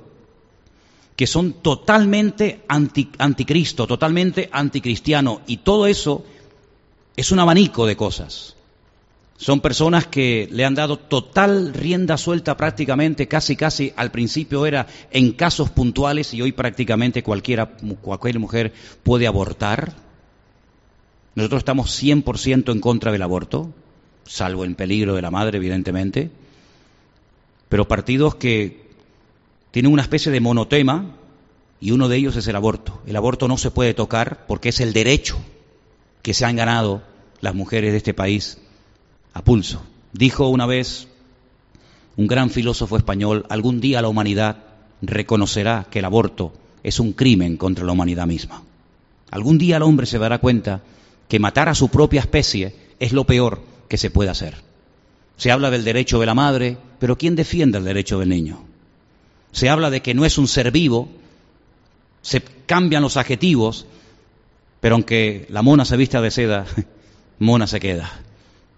que 1.17 1.27
son 1.27 1.51
totalmente 1.61 2.63
anticristo, 2.69 3.87
totalmente 3.87 4.49
anticristiano. 4.53 5.41
Y 5.47 5.57
todo 5.57 5.85
eso 5.85 6.23
es 7.17 7.33
un 7.33 7.39
abanico 7.39 7.85
de 7.85 7.97
cosas. 7.97 8.55
Son 9.39 9.61
personas 9.61 10.05
que 10.05 10.49
le 10.51 10.65
han 10.65 10.75
dado 10.75 10.99
total 10.99 11.73
rienda 11.73 12.17
suelta 12.17 12.57
prácticamente, 12.57 13.29
casi 13.29 13.55
casi 13.55 13.93
al 13.95 14.11
principio 14.11 14.65
era 14.65 14.85
en 15.11 15.31
casos 15.31 15.69
puntuales 15.69 16.33
y 16.33 16.41
hoy 16.41 16.51
prácticamente 16.51 17.23
cualquiera, 17.23 17.77
cualquier 18.01 18.37
mujer 18.37 18.73
puede 19.01 19.27
abortar. 19.27 19.93
Nosotros 21.35 21.59
estamos 21.59 22.03
100% 22.03 22.69
en 22.69 22.81
contra 22.81 23.13
del 23.13 23.21
aborto, 23.21 23.71
salvo 24.25 24.65
en 24.65 24.75
peligro 24.75 25.15
de 25.15 25.21
la 25.21 25.31
madre, 25.31 25.55
evidentemente. 25.55 26.31
Pero 27.69 27.87
partidos 27.87 28.35
que 28.35 28.89
tienen 29.71 29.93
una 29.93 30.01
especie 30.01 30.33
de 30.33 30.41
monotema 30.41 31.15
y 31.79 31.91
uno 31.91 32.09
de 32.09 32.17
ellos 32.17 32.35
es 32.35 32.45
el 32.49 32.57
aborto. 32.57 33.01
El 33.07 33.15
aborto 33.15 33.47
no 33.47 33.57
se 33.57 33.71
puede 33.71 33.93
tocar 33.93 34.45
porque 34.47 34.67
es 34.67 34.81
el 34.81 34.91
derecho 34.91 35.37
que 36.23 36.33
se 36.33 36.43
han 36.43 36.57
ganado 36.57 37.03
las 37.39 37.55
mujeres 37.55 37.93
de 37.93 37.97
este 37.99 38.13
país 38.13 38.57
a 39.33 39.43
pulso. 39.43 39.81
Dijo 40.13 40.47
una 40.49 40.65
vez 40.65 41.07
un 42.17 42.27
gran 42.27 42.49
filósofo 42.49 42.97
español, 42.97 43.45
algún 43.49 43.79
día 43.79 44.01
la 44.01 44.09
humanidad 44.09 44.57
reconocerá 45.01 45.87
que 45.89 45.99
el 45.99 46.05
aborto 46.05 46.53
es 46.83 46.99
un 46.99 47.13
crimen 47.13 47.57
contra 47.57 47.85
la 47.85 47.93
humanidad 47.93 48.27
misma. 48.27 48.63
Algún 49.31 49.57
día 49.57 49.77
el 49.77 49.83
hombre 49.83 50.05
se 50.05 50.19
dará 50.19 50.39
cuenta 50.39 50.81
que 51.27 51.39
matar 51.39 51.69
a 51.69 51.75
su 51.75 51.89
propia 51.89 52.21
especie 52.21 52.75
es 52.99 53.13
lo 53.13 53.23
peor 53.25 53.61
que 53.87 53.97
se 53.97 54.09
puede 54.09 54.29
hacer. 54.29 54.55
Se 55.37 55.51
habla 55.51 55.69
del 55.71 55.85
derecho 55.85 56.19
de 56.19 56.25
la 56.25 56.33
madre, 56.33 56.77
pero 56.99 57.17
¿quién 57.17 57.35
defiende 57.35 57.77
el 57.77 57.85
derecho 57.85 58.19
del 58.19 58.29
niño? 58.29 58.59
Se 59.51 59.69
habla 59.69 59.89
de 59.89 60.01
que 60.01 60.13
no 60.13 60.25
es 60.25 60.37
un 60.37 60.47
ser 60.47 60.71
vivo, 60.71 61.07
se 62.21 62.41
cambian 62.41 63.03
los 63.03 63.15
adjetivos, 63.15 63.85
pero 64.81 64.95
aunque 64.95 65.45
la 65.49 65.61
mona 65.61 65.85
se 65.85 65.95
vista 65.95 66.21
de 66.21 66.31
seda, 66.31 66.65
mona 67.39 67.67
se 67.67 67.79
queda 67.79 68.11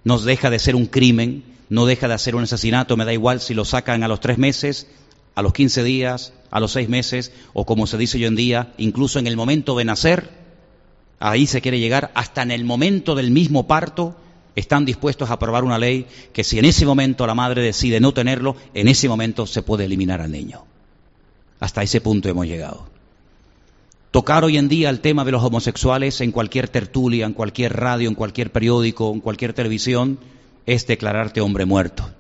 no 0.04 0.18
deja 0.20 0.50
de 0.50 0.60
ser 0.60 0.76
un 0.76 0.86
crimen, 0.86 1.44
no 1.70 1.86
deja 1.86 2.08
de 2.08 2.18
ser 2.18 2.36
un 2.36 2.44
asesinato, 2.44 2.98
me 2.98 3.06
da 3.06 3.14
igual 3.14 3.40
si 3.40 3.54
lo 3.54 3.66
sacan 3.66 4.04
a 4.04 4.08
los 4.08 4.20
tres 4.20 4.38
meses, 4.38 4.88
a 5.36 5.42
los 5.42 5.54
quince 5.54 5.84
días, 5.84 6.34
a 6.50 6.60
los 6.60 6.74
seis 6.74 6.90
meses, 6.90 7.32
o 7.54 7.66
como 7.66 7.88
se 7.88 7.98
dice 7.98 8.18
hoy 8.18 8.26
en 8.26 8.36
día, 8.36 8.74
incluso 8.78 9.20
en 9.20 9.28
el 9.28 9.38
momento 9.38 9.78
de 9.78 9.86
nacer, 9.86 10.30
ahí 11.20 11.48
se 11.48 11.62
quiere 11.62 11.80
llegar, 11.80 12.12
hasta 12.14 12.42
en 12.42 12.52
el 12.52 12.66
momento 12.66 13.16
del 13.16 13.32
mismo 13.32 13.68
parto, 13.68 14.16
están 14.56 14.84
dispuestos 14.84 15.30
a 15.30 15.34
aprobar 15.34 15.64
una 15.64 15.78
ley 15.78 16.08
que 16.34 16.44
si 16.44 16.60
en 16.60 16.66
ese 16.66 16.86
momento 16.86 17.26
la 17.26 17.36
madre 17.36 17.62
decide 17.62 18.02
no 18.02 18.14
tenerlo, 18.14 18.58
en 18.74 18.90
ese 18.90 19.08
momento 19.08 19.48
se 19.48 19.62
puede 19.62 19.86
eliminar 19.86 20.20
al 20.20 20.32
niño. 20.32 20.66
Hasta 21.62 21.84
ese 21.84 22.02
punto 22.02 22.28
hemos 22.28 22.48
llegado. 22.48 22.91
Tocar 24.12 24.44
hoy 24.44 24.58
en 24.58 24.68
día 24.68 24.90
el 24.90 25.00
tema 25.00 25.24
de 25.24 25.32
los 25.32 25.42
homosexuales 25.42 26.20
en 26.20 26.34
cualquier 26.34 26.68
tertulia, 26.68 27.26
en 27.26 27.32
cualquier 27.32 27.78
radio, 27.78 28.10
en 28.10 28.16
cualquier 28.16 28.52
periódico, 28.52 29.10
en 29.14 29.22
cualquier 29.22 29.54
televisión, 29.54 30.20
es 30.66 30.86
declararte 30.86 31.40
hombre 31.40 31.64
muerto. 31.64 32.12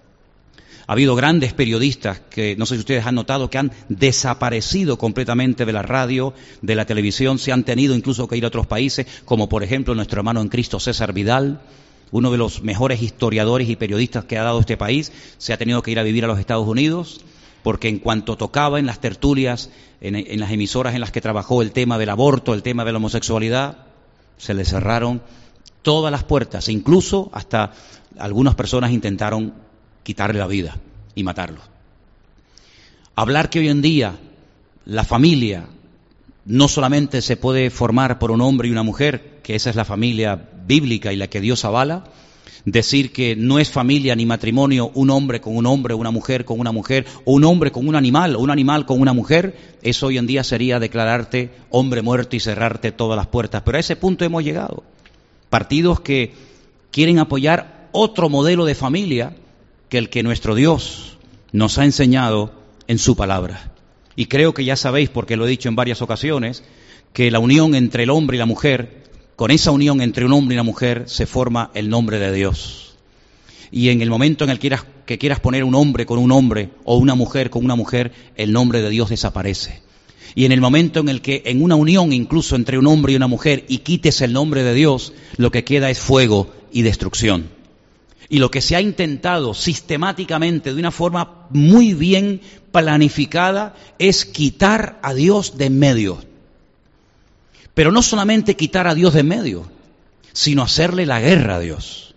Ha 0.88 0.94
habido 0.94 1.18
grandes 1.18 1.52
periodistas 1.52 2.22
que, 2.30 2.56
no 2.56 2.66
sé 2.66 2.76
si 2.76 2.80
ustedes 2.80 3.06
han 3.06 3.16
notado, 3.16 3.50
que 3.50 3.58
han 3.58 3.74
desaparecido 3.90 4.98
completamente 4.98 5.66
de 5.66 5.74
la 5.74 5.82
radio, 5.82 6.34
de 6.62 6.76
la 6.76 6.86
televisión, 6.86 7.40
se 7.40 7.52
han 7.52 7.66
tenido 7.66 7.94
incluso 7.94 8.26
que 8.26 8.38
ir 8.38 8.46
a 8.46 8.48
otros 8.48 8.68
países, 8.68 9.06
como 9.26 9.50
por 9.50 9.62
ejemplo 9.62 9.94
nuestro 9.94 10.22
hermano 10.22 10.40
en 10.40 10.48
Cristo 10.48 10.80
César 10.80 11.12
Vidal, 11.12 11.60
uno 12.12 12.32
de 12.32 12.38
los 12.38 12.64
mejores 12.64 13.02
historiadores 13.02 13.68
y 13.68 13.76
periodistas 13.76 14.24
que 14.24 14.38
ha 14.38 14.44
dado 14.44 14.62
este 14.62 14.78
país, 14.78 15.12
se 15.38 15.52
ha 15.52 15.58
tenido 15.58 15.82
que 15.82 15.92
ir 15.92 16.00
a 16.00 16.04
vivir 16.04 16.24
a 16.24 16.28
los 16.28 16.40
Estados 16.40 16.68
Unidos 16.68 17.20
porque 17.64 17.88
en 17.88 18.00
cuanto 18.00 18.38
tocaba 18.38 18.80
en 18.80 18.86
las 18.86 19.00
tertulias, 19.00 19.70
en, 20.02 20.40
las 20.40 20.52
emisoras 20.52 20.96
en 20.96 21.02
las 21.02 21.12
que 21.12 21.22
trabajó 21.22 21.62
el 21.62 21.72
tema 21.72 21.98
del 21.98 22.10
aborto, 22.10 22.54
el 22.54 22.64
tema 22.64 22.86
de 22.86 22.92
la 22.92 22.98
homosexualidad, 22.98 23.78
se 24.38 24.54
le 24.54 24.66
cerraron 24.66 25.22
todas 25.82 26.12
las 26.12 26.24
puertas, 26.24 26.70
incluso 26.70 27.30
hasta 27.34 27.74
algunas 28.18 28.56
personas 28.56 28.92
intentaron 28.92 29.54
quitarle 30.04 30.40
la 30.40 30.48
vida 30.48 30.78
y 31.16 31.24
matarlo. 31.24 31.62
Hablar 33.16 33.50
que 33.50 33.60
hoy 33.60 33.70
en 33.70 33.82
día 33.82 34.18
la 34.86 35.04
familia 35.04 35.66
no 36.46 36.68
solamente 36.68 37.22
se 37.22 37.38
puede 37.38 37.70
formar 37.70 38.18
por 38.20 38.32
un 38.32 38.42
hombre 38.42 38.68
y 38.68 38.72
una 38.72 38.84
mujer, 38.84 39.40
que 39.44 39.56
esa 39.56 39.70
es 39.70 39.76
la 39.76 39.86
familia 39.86 40.50
bíblica 40.66 41.14
y 41.14 41.16
la 41.16 41.28
que 41.28 41.42
Dios 41.42 41.66
avala, 41.66 42.06
decir 42.66 43.12
que 43.12 43.36
no 43.36 43.60
es 43.60 43.70
familia 43.70 44.16
ni 44.16 44.26
matrimonio 44.26 44.92
un 44.94 45.10
hombre 45.10 45.42
con 45.42 45.56
un 45.56 45.66
hombre, 45.66 45.94
una 45.94 46.12
mujer 46.12 46.46
con 46.46 46.60
una 46.60 46.72
mujer, 46.72 47.06
o 47.26 47.34
un 47.34 47.44
hombre 47.44 47.72
con 47.72 47.88
un 47.88 47.96
animal, 47.96 48.36
o 48.36 48.40
un 48.40 48.52
animal 48.52 48.86
con 48.86 49.02
una 49.02 49.14
mujer, 49.14 49.78
eso 49.82 50.08
hoy 50.08 50.18
en 50.18 50.28
día 50.28 50.44
sería 50.44 50.80
declararte 50.80 51.52
hombre 51.70 52.02
muerto 52.02 52.36
y 52.36 52.40
cerrarte 52.40 52.92
todas 52.92 53.18
las 53.18 53.28
puertas. 53.28 53.64
Pero 53.66 53.78
a 53.78 53.80
ese 53.80 53.96
punto 53.96 54.26
hemos 54.26 54.44
llegado. 54.44 54.84
Partidos 55.50 56.00
que 56.02 56.34
quieren 56.92 57.20
apoyar 57.20 57.90
otro 57.92 58.30
modelo 58.30 58.66
de 58.66 58.76
familia 58.76 59.36
que 59.90 59.98
el 59.98 60.10
que 60.10 60.24
nuestro 60.24 60.56
Dios 60.56 61.18
nos 61.52 61.78
ha 61.78 61.86
enseñado 61.86 62.54
en 62.88 62.98
su 62.98 63.16
palabra. 63.16 63.72
Y 64.16 64.26
creo 64.28 64.54
que 64.54 64.66
ya 64.66 64.76
sabéis, 64.76 65.10
porque 65.10 65.36
lo 65.36 65.46
he 65.46 65.50
dicho 65.50 65.70
en 65.70 65.76
varias 65.76 66.02
ocasiones, 66.02 66.64
que 67.14 67.32
la 67.32 67.40
unión 67.40 67.76
entre 67.76 68.04
el 68.04 68.10
hombre 68.10 68.38
y 68.38 68.40
la 68.40 68.46
mujer 68.46 69.02
con 69.36 69.52
esa 69.52 69.72
unión 69.72 70.02
entre 70.02 70.26
un 70.26 70.34
hombre 70.34 70.56
y 70.56 70.58
una 70.58 70.64
mujer 70.64 71.04
se 71.08 71.26
forma 71.26 71.72
el 71.74 71.90
nombre 71.90 72.20
de 72.20 72.32
Dios. 72.32 72.96
Y 73.72 73.90
en 73.90 74.02
el 74.02 74.10
momento 74.10 74.44
en 74.44 74.50
el 74.50 74.58
que 74.58 74.62
quieras, 74.62 74.86
que 75.06 75.18
quieras 75.18 75.40
poner 75.40 75.64
un 75.64 75.76
hombre 75.76 76.06
con 76.06 76.20
un 76.20 76.32
hombre 76.32 76.70
o 76.84 76.98
una 76.98 77.16
mujer 77.16 77.50
con 77.50 77.64
una 77.64 77.76
mujer, 77.76 78.12
el 78.36 78.52
nombre 78.52 78.82
de 78.82 78.90
Dios 78.90 79.10
desaparece. 79.10 79.82
Y 80.36 80.46
en 80.46 80.52
el 80.52 80.62
momento 80.62 81.00
en 81.00 81.10
el 81.10 81.22
que 81.22 81.44
en 81.46 81.62
una 81.62 81.76
unión 81.76 82.14
incluso 82.14 82.56
entre 82.56 82.78
un 82.78 82.88
hombre 82.88 83.14
y 83.14 83.16
una 83.16 83.28
mujer 83.28 83.66
y 83.68 83.80
quites 83.80 84.22
el 84.22 84.34
nombre 84.34 84.64
de 84.64 84.74
Dios, 84.74 85.14
lo 85.38 85.52
que 85.52 85.64
queda 85.64 85.90
es 85.90 86.00
fuego 86.00 86.52
y 86.72 86.84
destrucción. 86.84 87.50
Y 88.30 88.40
lo 88.40 88.50
que 88.50 88.62
se 88.62 88.78
ha 88.78 88.82
intentado 88.82 89.54
sistemáticamente, 89.54 90.74
de 90.74 90.80
una 90.80 90.92
forma 90.92 91.48
muy 91.50 91.94
bien 91.94 92.40
planificada, 92.72 93.76
es 94.00 94.26
quitar 94.26 95.00
a 95.04 95.14
Dios 95.14 95.58
de 95.58 95.66
en 95.66 95.80
medio. 95.80 96.31
Pero 97.74 97.92
no 97.92 98.02
solamente 98.02 98.56
quitar 98.56 98.88
a 98.88 98.96
Dios 98.96 99.14
de 99.14 99.24
medio, 99.24 99.70
sino 100.34 100.64
hacerle 100.64 101.06
la 101.06 101.20
guerra 101.20 101.56
a 101.56 101.60
Dios. 101.60 102.16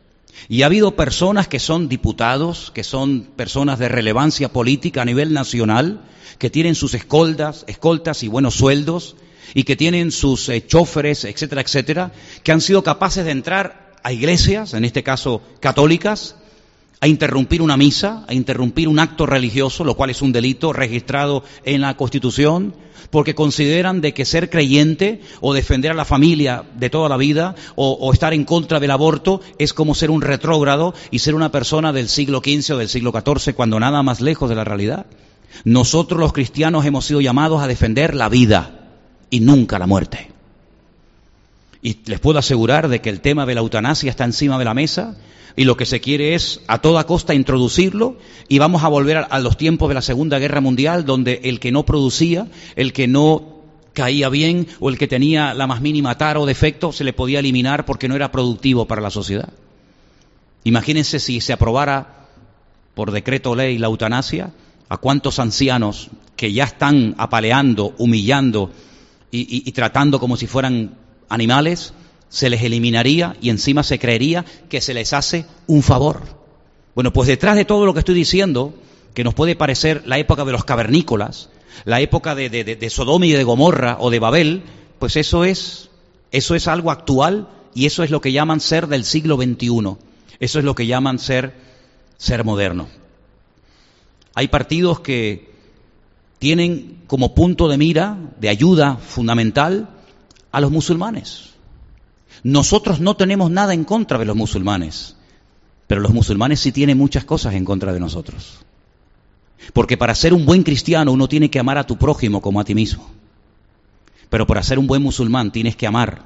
Y 0.48 0.62
ha 0.62 0.66
habido 0.66 0.96
personas 0.96 1.48
que 1.48 1.58
son 1.58 1.88
diputados, 1.88 2.70
que 2.74 2.84
son 2.84 3.22
personas 3.22 3.78
de 3.78 3.88
relevancia 3.88 4.52
política 4.52 5.02
a 5.02 5.06
nivel 5.06 5.32
nacional, 5.32 6.02
que 6.38 6.50
tienen 6.50 6.74
sus 6.74 6.94
escoltas, 6.94 7.64
escoltas 7.66 8.22
y 8.22 8.28
buenos 8.28 8.54
sueldos, 8.54 9.16
y 9.54 9.64
que 9.64 9.76
tienen 9.76 10.10
sus 10.10 10.48
eh, 10.48 10.66
choferes, 10.66 11.24
etcétera, 11.24 11.62
etcétera, 11.62 12.12
que 12.42 12.52
han 12.52 12.60
sido 12.60 12.82
capaces 12.82 13.24
de 13.24 13.30
entrar 13.30 13.92
a 14.02 14.12
iglesias, 14.12 14.74
en 14.74 14.84
este 14.84 15.02
caso 15.02 15.42
católicas, 15.60 16.36
a 17.04 17.06
interrumpir 17.06 17.60
una 17.60 17.76
misa, 17.76 18.24
a 18.26 18.32
interrumpir 18.32 18.88
un 18.88 18.98
acto 18.98 19.26
religioso, 19.26 19.84
lo 19.84 19.94
cual 19.94 20.08
es 20.08 20.22
un 20.22 20.32
delito 20.32 20.72
registrado 20.72 21.44
en 21.66 21.82
la 21.82 21.98
Constitución, 21.98 22.74
porque 23.10 23.34
consideran 23.34 24.00
de 24.00 24.14
que 24.14 24.24
ser 24.24 24.48
creyente 24.48 25.20
o 25.42 25.52
defender 25.52 25.90
a 25.90 25.94
la 25.94 26.06
familia 26.06 26.64
de 26.74 26.88
toda 26.88 27.10
la 27.10 27.18
vida 27.18 27.56
o, 27.76 28.10
estar 28.10 28.32
en 28.32 28.44
contra 28.44 28.80
del 28.80 28.90
aborto 28.90 29.42
es 29.58 29.74
como 29.74 29.94
ser 29.94 30.10
un 30.10 30.22
retrógrado 30.22 30.94
y 31.10 31.18
ser 31.18 31.34
una 31.34 31.52
persona 31.52 31.92
del 31.92 32.08
siglo 32.08 32.40
XV 32.42 32.72
o 32.72 32.78
del 32.78 32.88
siglo 32.88 33.12
XIV 33.12 33.54
cuando 33.54 33.78
nada 33.78 34.02
más 34.02 34.22
lejos 34.22 34.48
de 34.48 34.54
la 34.54 34.64
realidad. 34.64 35.04
Nosotros 35.64 36.18
los 36.18 36.32
cristianos 36.32 36.86
hemos 36.86 37.04
sido 37.04 37.20
llamados 37.20 37.62
a 37.62 37.66
defender 37.66 38.14
la 38.14 38.30
vida 38.30 38.88
y 39.28 39.40
nunca 39.40 39.78
la 39.78 39.86
muerte. 39.86 40.30
Y 41.82 41.98
les 42.06 42.18
puedo 42.18 42.38
asegurar 42.38 42.88
de 42.88 43.02
que 43.02 43.10
el 43.10 43.20
tema 43.20 43.44
de 43.44 43.56
la 43.56 43.60
eutanasia 43.60 44.08
está 44.08 44.24
encima 44.24 44.58
de 44.58 44.64
la 44.64 44.72
mesa 44.72 45.18
y 45.56 45.64
lo 45.64 45.76
que 45.76 45.86
se 45.86 46.00
quiere 46.00 46.34
es 46.34 46.60
a 46.66 46.80
toda 46.80 47.04
costa 47.04 47.34
introducirlo 47.34 48.16
y 48.48 48.58
vamos 48.58 48.82
a 48.82 48.88
volver 48.88 49.26
a, 49.28 49.38
los 49.38 49.56
tiempos 49.56 49.88
de 49.88 49.94
la 49.94 50.02
Segunda 50.02 50.38
Guerra 50.38 50.60
Mundial 50.60 51.04
donde 51.04 51.40
el 51.44 51.60
que 51.60 51.72
no 51.72 51.84
producía, 51.84 52.48
el 52.76 52.92
que 52.92 53.06
no 53.06 53.54
caía 53.92 54.28
bien 54.28 54.66
o 54.80 54.90
el 54.90 54.98
que 54.98 55.06
tenía 55.06 55.54
la 55.54 55.66
más 55.66 55.80
mínima 55.80 56.18
tara 56.18 56.40
o 56.40 56.46
defecto 56.46 56.92
se 56.92 57.04
le 57.04 57.12
podía 57.12 57.38
eliminar 57.38 57.84
porque 57.84 58.08
no 58.08 58.16
era 58.16 58.32
productivo 58.32 58.86
para 58.86 59.00
la 59.00 59.10
sociedad. 59.10 59.52
Imagínense 60.64 61.20
si 61.20 61.40
se 61.40 61.52
aprobara 61.52 62.28
por 62.94 63.12
decreto 63.12 63.54
ley 63.54 63.78
la 63.78 63.86
eutanasia, 63.86 64.52
a 64.88 64.96
cuántos 64.98 65.38
ancianos 65.38 66.10
que 66.36 66.52
ya 66.52 66.64
están 66.64 67.14
apaleando, 67.18 67.94
humillando 67.98 68.70
y 69.30 69.72
tratando 69.72 70.20
como 70.20 70.36
si 70.36 70.46
fueran 70.46 70.94
animales, 71.28 71.92
se 72.34 72.50
les 72.50 72.64
eliminaría 72.64 73.36
y 73.40 73.50
encima 73.50 73.84
se 73.84 74.00
creería 74.00 74.44
que 74.68 74.80
se 74.80 74.92
les 74.92 75.12
hace 75.12 75.46
un 75.68 75.84
favor. 75.84 76.20
Bueno, 76.96 77.12
pues 77.12 77.28
detrás 77.28 77.54
de 77.54 77.64
todo 77.64 77.86
lo 77.86 77.94
que 77.94 78.00
estoy 78.00 78.16
diciendo, 78.16 78.74
que 79.14 79.22
nos 79.22 79.34
puede 79.34 79.54
parecer 79.54 80.02
la 80.04 80.18
época 80.18 80.44
de 80.44 80.50
los 80.50 80.64
cavernícolas, 80.64 81.50
la 81.84 82.00
época 82.00 82.34
de, 82.34 82.50
de, 82.50 82.90
Sodoma 82.90 83.26
y 83.26 83.30
de 83.30 83.44
Gomorra 83.44 83.98
o 84.00 84.10
de 84.10 84.18
Babel, 84.18 84.64
pues 84.98 85.14
eso 85.14 85.44
es, 85.44 85.90
eso 86.32 86.56
es 86.56 86.66
algo 86.66 86.90
actual 86.90 87.50
y 87.72 87.86
eso 87.86 88.02
es 88.02 88.10
lo 88.10 88.20
que 88.20 88.32
llaman 88.32 88.58
ser 88.58 88.88
del 88.88 89.04
siglo 89.04 89.36
XXI. 89.36 89.96
Eso 90.40 90.58
es 90.58 90.64
lo 90.64 90.74
que 90.74 90.88
llaman 90.88 91.20
ser, 91.20 91.54
ser 92.16 92.42
moderno. 92.42 92.88
Hay 94.34 94.48
partidos 94.48 94.98
que 94.98 95.52
tienen 96.40 97.02
como 97.06 97.32
punto 97.32 97.68
de 97.68 97.78
mira, 97.78 98.18
de 98.40 98.48
ayuda 98.48 98.96
fundamental, 98.96 99.88
a 100.50 100.60
los 100.60 100.72
musulmanes. 100.72 101.53
Nosotros 102.44 103.00
no 103.00 103.16
tenemos 103.16 103.50
nada 103.50 103.72
en 103.72 103.84
contra 103.84 104.18
de 104.18 104.26
los 104.26 104.36
musulmanes, 104.36 105.16
pero 105.86 106.02
los 106.02 106.12
musulmanes 106.12 106.60
sí 106.60 106.72
tienen 106.72 106.98
muchas 106.98 107.24
cosas 107.24 107.54
en 107.54 107.64
contra 107.64 107.92
de 107.94 108.00
nosotros. 108.00 108.58
Porque 109.72 109.96
para 109.96 110.14
ser 110.14 110.34
un 110.34 110.44
buen 110.44 110.62
cristiano 110.62 111.10
uno 111.10 111.26
tiene 111.26 111.50
que 111.50 111.58
amar 111.58 111.78
a 111.78 111.86
tu 111.86 111.96
prójimo 111.96 112.42
como 112.42 112.60
a 112.60 112.64
ti 112.64 112.74
mismo. 112.74 113.10
Pero 114.28 114.46
para 114.46 114.62
ser 114.62 114.78
un 114.78 114.86
buen 114.86 115.02
musulmán 115.02 115.52
tienes 115.52 115.74
que 115.74 115.86
amar, 115.86 116.22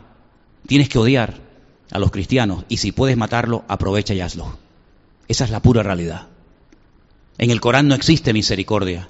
tienes 0.66 0.88
que 0.88 0.98
odiar 0.98 1.36
a 1.92 2.00
los 2.00 2.10
cristianos 2.10 2.64
y 2.68 2.78
si 2.78 2.90
puedes 2.90 3.16
matarlo, 3.16 3.64
aprovecha 3.68 4.12
y 4.12 4.20
hazlo. 4.20 4.58
Esa 5.28 5.44
es 5.44 5.50
la 5.50 5.62
pura 5.62 5.84
realidad. 5.84 6.26
En 7.38 7.52
el 7.52 7.60
Corán 7.60 7.86
no 7.86 7.94
existe 7.94 8.32
misericordia. 8.32 9.08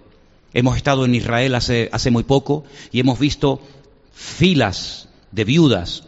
Hemos 0.52 0.76
estado 0.76 1.06
en 1.06 1.14
Israel 1.14 1.54
hace, 1.54 1.88
hace 1.90 2.10
muy 2.10 2.24
poco 2.24 2.64
y 2.92 3.00
hemos 3.00 3.18
visto 3.18 3.62
filas 4.12 5.08
de 5.32 5.44
viudas 5.44 6.07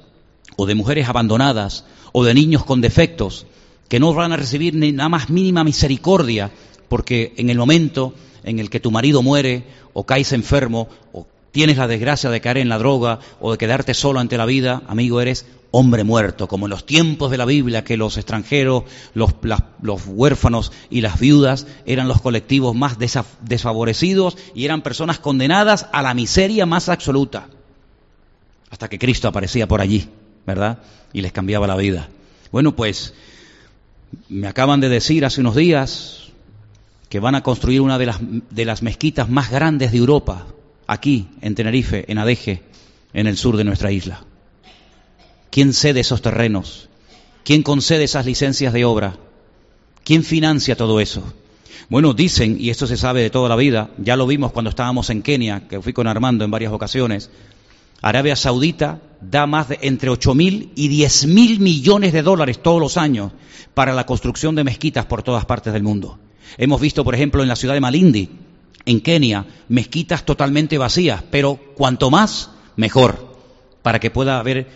o 0.57 0.67
de 0.67 0.75
mujeres 0.75 1.09
abandonadas 1.09 1.85
o 2.13 2.25
de 2.25 2.35
niños 2.35 2.65
con 2.65 2.81
defectos 2.81 3.47
que 3.89 4.01
no 4.01 4.15
van 4.15 4.33
a 4.33 4.37
recibir 4.37 4.75
ni 4.75 4.93
nada 4.93 5.09
más 5.09 5.31
mínima 5.31 5.65
misericordia 5.65 6.51
porque 6.89 7.35
en 7.37 7.51
el 7.51 7.59
momento 7.59 8.15
en 8.45 8.59
el 8.59 8.71
que 8.71 8.81
tu 8.81 8.91
marido 8.91 9.23
muere 9.23 9.65
o 9.93 10.05
caes 10.05 10.33
enfermo 10.33 10.89
o 11.13 11.27
tienes 11.53 11.77
la 11.77 11.89
desgracia 11.89 12.31
de 12.31 12.41
caer 12.41 12.59
en 12.59 12.69
la 12.69 12.79
droga 12.79 13.19
o 13.41 13.53
de 13.53 13.59
quedarte 13.59 13.95
solo 13.95 14.21
ante 14.21 14.39
la 14.39 14.47
vida, 14.47 14.83
amigo, 14.87 15.21
eres 15.21 15.47
hombre 15.73 16.05
muerto, 16.05 16.49
como 16.49 16.67
en 16.67 16.71
los 16.71 16.87
tiempos 16.87 17.31
de 17.31 17.39
la 17.39 17.45
Biblia 17.45 17.85
que 17.85 17.97
los 17.97 18.17
extranjeros, 18.17 18.85
los, 19.15 19.35
los 19.83 20.03
huérfanos 20.07 20.73
y 20.91 21.01
las 21.01 21.21
viudas 21.21 21.67
eran 21.87 22.09
los 22.09 22.21
colectivos 22.21 22.75
más 22.75 22.97
desfavorecidos 22.99 24.37
y 24.55 24.65
eran 24.65 24.83
personas 24.83 25.19
condenadas 25.19 25.87
a 25.93 26.03
la 26.03 26.15
miseria 26.15 26.67
más 26.67 26.89
absoluta, 26.89 27.49
hasta 28.71 28.89
que 28.89 28.99
Cristo 28.99 29.29
aparecía 29.29 29.69
por 29.69 29.81
allí. 29.81 30.09
¿Verdad? 30.47 30.79
Y 31.13 31.23
les 31.23 31.33
cambiaba 31.33 31.67
la 31.67 31.77
vida. 31.77 32.09
Bueno, 32.53 32.75
pues 32.75 33.15
me 34.29 34.49
acaban 34.49 34.81
de 34.81 34.89
decir 34.89 35.25
hace 35.25 35.41
unos 35.41 35.57
días 35.57 36.29
que 37.09 37.21
van 37.21 37.35
a 37.35 37.43
construir 37.43 37.81
una 37.81 37.99
de 37.99 38.07
las, 38.07 38.19
de 38.21 38.65
las 38.65 38.83
mezquitas 38.83 39.29
más 39.29 39.51
grandes 39.51 39.93
de 39.93 39.99
Europa, 39.99 40.47
aquí, 40.87 41.29
en 41.41 41.55
Tenerife, 41.55 42.05
en 42.11 42.19
Adeje, 42.19 42.63
en 43.13 43.27
el 43.27 43.37
sur 43.37 43.57
de 43.57 43.65
nuestra 43.65 43.91
isla. 43.91 44.25
¿Quién 45.51 45.73
cede 45.73 46.01
esos 46.01 46.23
terrenos? 46.23 46.89
¿Quién 47.45 47.63
concede 47.63 48.05
esas 48.05 48.27
licencias 48.27 48.73
de 48.73 48.85
obra? 48.85 49.17
¿Quién 50.05 50.23
financia 50.23 50.77
todo 50.77 51.01
eso? 51.01 51.35
Bueno, 51.89 52.15
dicen, 52.15 52.57
y 52.61 52.71
esto 52.71 52.87
se 52.87 52.97
sabe 52.97 53.23
de 53.23 53.31
toda 53.31 53.49
la 53.49 53.57
vida, 53.57 53.91
ya 53.99 54.17
lo 54.17 54.27
vimos 54.27 54.53
cuando 54.53 54.71
estábamos 54.71 55.11
en 55.11 55.23
Kenia, 55.23 55.67
que 55.69 55.81
fui 55.81 55.93
con 55.93 56.07
Armando 56.07 56.45
en 56.45 56.51
varias 56.51 56.73
ocasiones, 56.73 57.31
Arabia 58.01 58.37
Saudita 58.37 59.01
da 59.21 59.47
más 59.47 59.69
de 59.69 59.79
entre 59.83 60.11
8 60.11 60.35
mil 60.35 60.73
y 60.75 60.89
10 60.89 61.27
mil 61.27 61.61
millones 61.61 62.13
de 62.13 62.23
dólares 62.23 62.63
todos 62.63 62.81
los 62.81 62.97
años 62.97 63.33
para 63.75 63.95
la 63.95 64.07
construcción 64.07 64.55
de 64.55 64.65
mezquitas 64.65 65.07
por 65.07 65.23
todas 65.23 65.45
partes 65.45 65.73
del 65.73 65.83
mundo. 65.83 66.19
Hemos 66.59 66.81
visto, 66.81 67.05
por 67.05 67.15
ejemplo, 67.15 67.43
en 67.43 67.49
la 67.49 67.57
ciudad 67.57 67.75
de 67.75 67.81
Malindi, 67.81 68.31
en 68.87 69.01
Kenia, 69.01 69.47
mezquitas 69.69 70.25
totalmente 70.25 70.79
vacías, 70.79 71.23
pero 71.31 71.57
cuanto 71.77 72.11
más, 72.11 72.51
mejor, 72.77 73.37
para 73.83 74.01
que 74.01 74.11
pueda 74.11 74.39
haber 74.39 74.67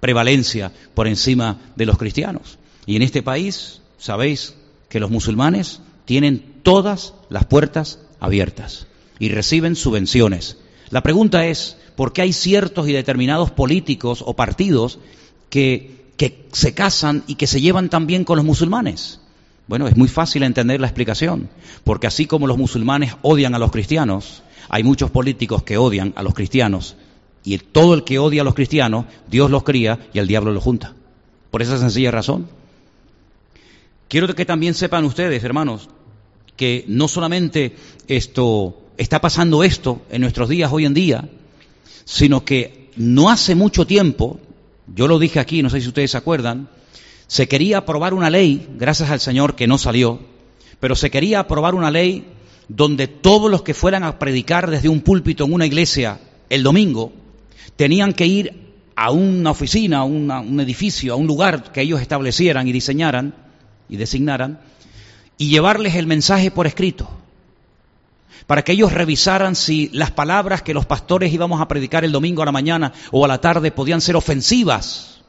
prevalencia 0.00 0.72
por 0.94 1.06
encima 1.06 1.58
de 1.76 1.86
los 1.86 1.98
cristianos. 1.98 2.58
Y 2.86 2.96
en 2.96 3.02
este 3.02 3.22
país, 3.22 3.82
sabéis 3.98 4.54
que 4.88 5.00
los 5.00 5.10
musulmanes 5.10 5.80
tienen 6.04 6.60
todas 6.62 7.14
las 7.28 7.44
puertas 7.44 8.00
abiertas 8.20 8.86
y 9.18 9.28
reciben 9.28 9.76
subvenciones. 9.76 10.56
La 10.90 11.02
pregunta 11.02 11.46
es, 11.46 11.76
¿por 11.96 12.12
qué 12.12 12.22
hay 12.22 12.32
ciertos 12.32 12.88
y 12.88 12.92
determinados 12.92 13.50
políticos 13.50 14.22
o 14.24 14.34
partidos 14.34 14.98
que, 15.50 16.04
que 16.16 16.46
se 16.52 16.74
casan 16.74 17.24
y 17.26 17.34
que 17.34 17.46
se 17.46 17.60
llevan 17.60 17.88
también 17.88 18.24
con 18.24 18.36
los 18.36 18.44
musulmanes? 18.44 19.20
Bueno, 19.66 19.86
es 19.86 19.96
muy 19.96 20.08
fácil 20.08 20.42
entender 20.42 20.80
la 20.80 20.86
explicación, 20.86 21.50
porque 21.84 22.06
así 22.06 22.26
como 22.26 22.46
los 22.46 22.56
musulmanes 22.56 23.14
odian 23.20 23.54
a 23.54 23.58
los 23.58 23.70
cristianos, 23.70 24.42
hay 24.70 24.82
muchos 24.82 25.10
políticos 25.10 25.62
que 25.62 25.76
odian 25.76 26.14
a 26.16 26.22
los 26.22 26.32
cristianos, 26.32 26.96
y 27.44 27.58
todo 27.58 27.94
el 27.94 28.04
que 28.04 28.18
odia 28.18 28.42
a 28.42 28.44
los 28.44 28.54
cristianos, 28.54 29.04
Dios 29.30 29.50
los 29.50 29.64
cría 29.64 30.08
y 30.12 30.18
el 30.18 30.26
diablo 30.26 30.52
los 30.52 30.64
junta. 30.64 30.94
Por 31.50 31.62
esa 31.62 31.78
sencilla 31.78 32.10
razón. 32.10 32.48
Quiero 34.08 34.34
que 34.34 34.46
también 34.46 34.74
sepan 34.74 35.04
ustedes, 35.04 35.44
hermanos, 35.44 35.88
que 36.56 36.84
no 36.88 37.08
solamente 37.08 37.76
esto 38.06 38.87
está 38.98 39.20
pasando 39.20 39.64
esto 39.64 40.02
en 40.10 40.20
nuestros 40.20 40.48
días 40.48 40.70
hoy 40.72 40.84
en 40.84 40.92
día, 40.92 41.28
sino 42.04 42.44
que 42.44 42.90
no 42.96 43.30
hace 43.30 43.54
mucho 43.54 43.86
tiempo, 43.86 44.40
yo 44.94 45.06
lo 45.06 45.18
dije 45.18 45.38
aquí, 45.38 45.62
no 45.62 45.70
sé 45.70 45.80
si 45.80 45.88
ustedes 45.88 46.10
se 46.10 46.18
acuerdan, 46.18 46.68
se 47.28 47.46
quería 47.46 47.78
aprobar 47.78 48.12
una 48.12 48.28
ley, 48.28 48.68
gracias 48.76 49.10
al 49.10 49.20
Señor 49.20 49.54
que 49.54 49.68
no 49.68 49.78
salió, 49.78 50.18
pero 50.80 50.96
se 50.96 51.10
quería 51.10 51.40
aprobar 51.40 51.74
una 51.74 51.90
ley 51.90 52.26
donde 52.68 53.06
todos 53.06 53.50
los 53.50 53.62
que 53.62 53.72
fueran 53.72 54.02
a 54.02 54.18
predicar 54.18 54.68
desde 54.68 54.88
un 54.88 55.00
púlpito 55.00 55.44
en 55.44 55.52
una 55.52 55.66
iglesia 55.66 56.20
el 56.50 56.62
domingo 56.62 57.12
tenían 57.76 58.12
que 58.12 58.26
ir 58.26 58.68
a 58.96 59.10
una 59.12 59.52
oficina, 59.52 59.98
a 59.98 60.04
un 60.04 60.60
edificio, 60.60 61.12
a 61.12 61.16
un 61.16 61.26
lugar 61.26 61.70
que 61.72 61.82
ellos 61.82 62.00
establecieran 62.00 62.66
y 62.66 62.72
diseñaran 62.72 63.34
y 63.88 63.96
designaran 63.96 64.60
y 65.38 65.50
llevarles 65.50 65.94
el 65.94 66.06
mensaje 66.06 66.50
por 66.50 66.66
escrito 66.66 67.17
para 68.48 68.64
que 68.64 68.72
ellos 68.72 68.94
revisaran 68.94 69.54
si 69.54 69.90
las 69.92 70.10
palabras 70.10 70.62
que 70.62 70.72
los 70.72 70.86
pastores 70.86 71.34
íbamos 71.34 71.60
a 71.60 71.68
predicar 71.68 72.06
el 72.06 72.12
domingo 72.12 72.40
a 72.40 72.46
la 72.46 72.50
mañana 72.50 72.94
o 73.12 73.22
a 73.22 73.28
la 73.28 73.42
tarde 73.42 73.70
podían 73.70 74.00
ser 74.00 74.16
ofensivas 74.16 75.20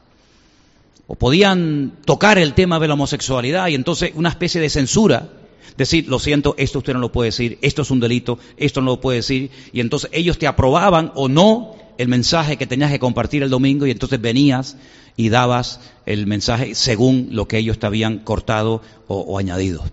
o 1.06 1.16
podían 1.16 1.92
tocar 2.06 2.38
el 2.38 2.54
tema 2.54 2.80
de 2.80 2.88
la 2.88 2.94
homosexualidad 2.94 3.68
y 3.68 3.74
entonces 3.74 4.12
una 4.14 4.30
especie 4.30 4.58
de 4.58 4.70
censura, 4.70 5.28
decir, 5.76 6.08
lo 6.08 6.18
siento, 6.18 6.54
esto 6.56 6.78
usted 6.78 6.94
no 6.94 6.98
lo 6.98 7.12
puede 7.12 7.28
decir, 7.28 7.58
esto 7.60 7.82
es 7.82 7.90
un 7.90 8.00
delito, 8.00 8.38
esto 8.56 8.80
no 8.80 8.92
lo 8.92 9.00
puede 9.02 9.18
decir, 9.18 9.50
y 9.70 9.80
entonces 9.80 10.08
ellos 10.14 10.38
te 10.38 10.46
aprobaban 10.46 11.12
o 11.14 11.28
no 11.28 11.76
el 11.98 12.08
mensaje 12.08 12.56
que 12.56 12.66
tenías 12.66 12.90
que 12.90 12.98
compartir 12.98 13.42
el 13.42 13.50
domingo 13.50 13.86
y 13.86 13.90
entonces 13.90 14.18
venías 14.18 14.78
y 15.18 15.28
dabas 15.28 15.80
el 16.06 16.26
mensaje 16.26 16.74
según 16.74 17.28
lo 17.32 17.46
que 17.46 17.58
ellos 17.58 17.78
te 17.78 17.84
habían 17.84 18.20
cortado 18.20 18.80
o, 19.08 19.18
o 19.18 19.38
añadido. 19.38 19.84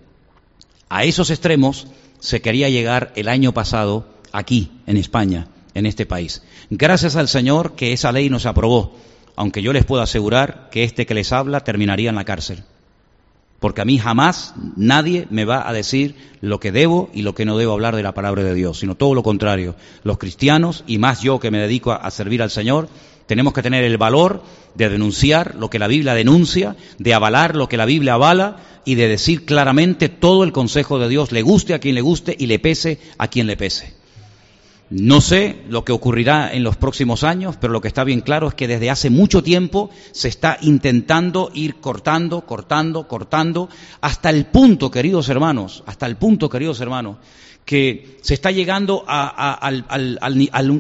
A 0.88 1.04
esos 1.04 1.30
extremos 1.30 1.88
se 2.20 2.42
quería 2.42 2.70
llegar 2.70 3.12
el 3.16 3.28
año 3.28 3.54
pasado 3.54 4.08
aquí, 4.32 4.72
en 4.86 4.98
España, 4.98 5.48
en 5.74 5.86
este 5.86 6.06
país. 6.06 6.44
Gracias 6.70 7.16
al 7.16 7.28
Señor 7.28 7.76
que 7.76 7.94
esa 7.94 8.12
ley 8.12 8.30
nos 8.30 8.46
aprobó 8.46 8.94
aunque 9.38 9.62
yo 9.62 9.72
les 9.72 9.86
puedo 9.86 10.02
asegurar 10.02 10.68
que 10.72 10.84
este 10.84 11.06
que 11.06 11.14
les 11.14 11.32
habla 11.32 11.62
terminaría 11.62 12.10
en 12.10 12.16
la 12.16 12.26
cárcel. 12.26 12.64
Porque 13.60 13.82
a 13.82 13.86
mí 13.86 13.98
jamás 14.00 14.56
nadie 14.76 15.28
me 15.30 15.46
va 15.46 15.68
a 15.68 15.74
decir 15.74 16.16
lo 16.42 16.60
que 16.60 16.72
debo 16.72 17.10
y 17.14 17.22
lo 17.22 17.34
que 17.36 17.46
no 17.46 17.58
debo 17.58 17.74
hablar 17.74 17.96
de 17.96 18.04
la 18.04 18.14
palabra 18.16 18.44
de 18.44 18.56
Dios, 18.56 18.80
sino 18.80 18.96
todo 18.96 19.14
lo 19.14 19.24
contrario. 19.24 19.76
Los 20.04 20.18
cristianos, 20.18 20.84
y 20.88 20.98
más 20.98 21.22
yo 21.22 21.40
que 21.40 21.52
me 21.52 21.60
dedico 21.60 21.92
a, 21.92 22.10
servir 22.10 22.42
al 22.42 22.50
Señor, 22.50 22.90
tenemos 23.28 23.54
que 23.54 23.62
tener 23.62 23.84
el 23.84 23.98
valor 23.98 24.42
de 24.74 24.90
denunciar 24.90 25.56
lo 25.56 25.70
que 25.70 25.80
la 25.80 25.88
Biblia 25.88 26.16
denuncia, 26.16 26.76
de 26.98 27.14
avalar 27.14 27.56
lo 27.56 27.70
que 27.70 27.78
la 27.78 27.86
Biblia 27.86 28.16
avala 28.16 28.58
y 28.86 28.96
de 28.96 29.08
decir 29.08 29.46
claramente 29.46 30.10
todo 30.10 30.44
el 30.44 30.54
consejo 30.54 30.98
de 30.98 31.10
Dios, 31.10 31.32
le 31.32 31.42
guste 31.42 31.74
a 31.74 31.80
quien 31.80 31.94
le 31.94 32.02
guste 32.02 32.36
y 32.40 32.48
le 32.48 32.58
pese 32.58 33.00
a 33.18 33.28
quien 33.28 33.46
le 33.46 33.58
pese. 33.58 33.94
No 34.90 35.20
sé 35.20 35.64
lo 35.68 35.84
que 35.84 35.92
ocurrirá 35.92 36.54
en 36.54 36.64
los 36.64 36.78
próximos 36.78 37.26
años, 37.26 37.58
pero 37.60 37.74
lo 37.74 37.82
que 37.82 37.90
está 37.90 38.06
bien 38.06 38.22
claro 38.22 38.48
es 38.48 38.54
que 38.54 38.70
desde 38.70 38.90
hace 38.90 39.10
mucho 39.10 39.44
tiempo 39.44 39.90
se 40.14 40.30
está 40.30 40.58
intentando 40.62 41.52
ir 41.54 41.82
cortando, 41.82 42.46
cortando, 42.46 43.06
cortando, 43.10 43.68
hasta 44.00 44.30
el 44.30 44.46
punto, 44.46 44.90
queridos 44.90 45.28
hermanos, 45.28 45.84
hasta 45.86 46.06
el 46.06 46.16
punto, 46.16 46.50
queridos 46.50 46.80
hermanos, 46.80 47.18
que 47.68 48.18
se 48.22 48.34
está 48.34 48.50
llegando 48.50 49.04
a, 49.10 49.70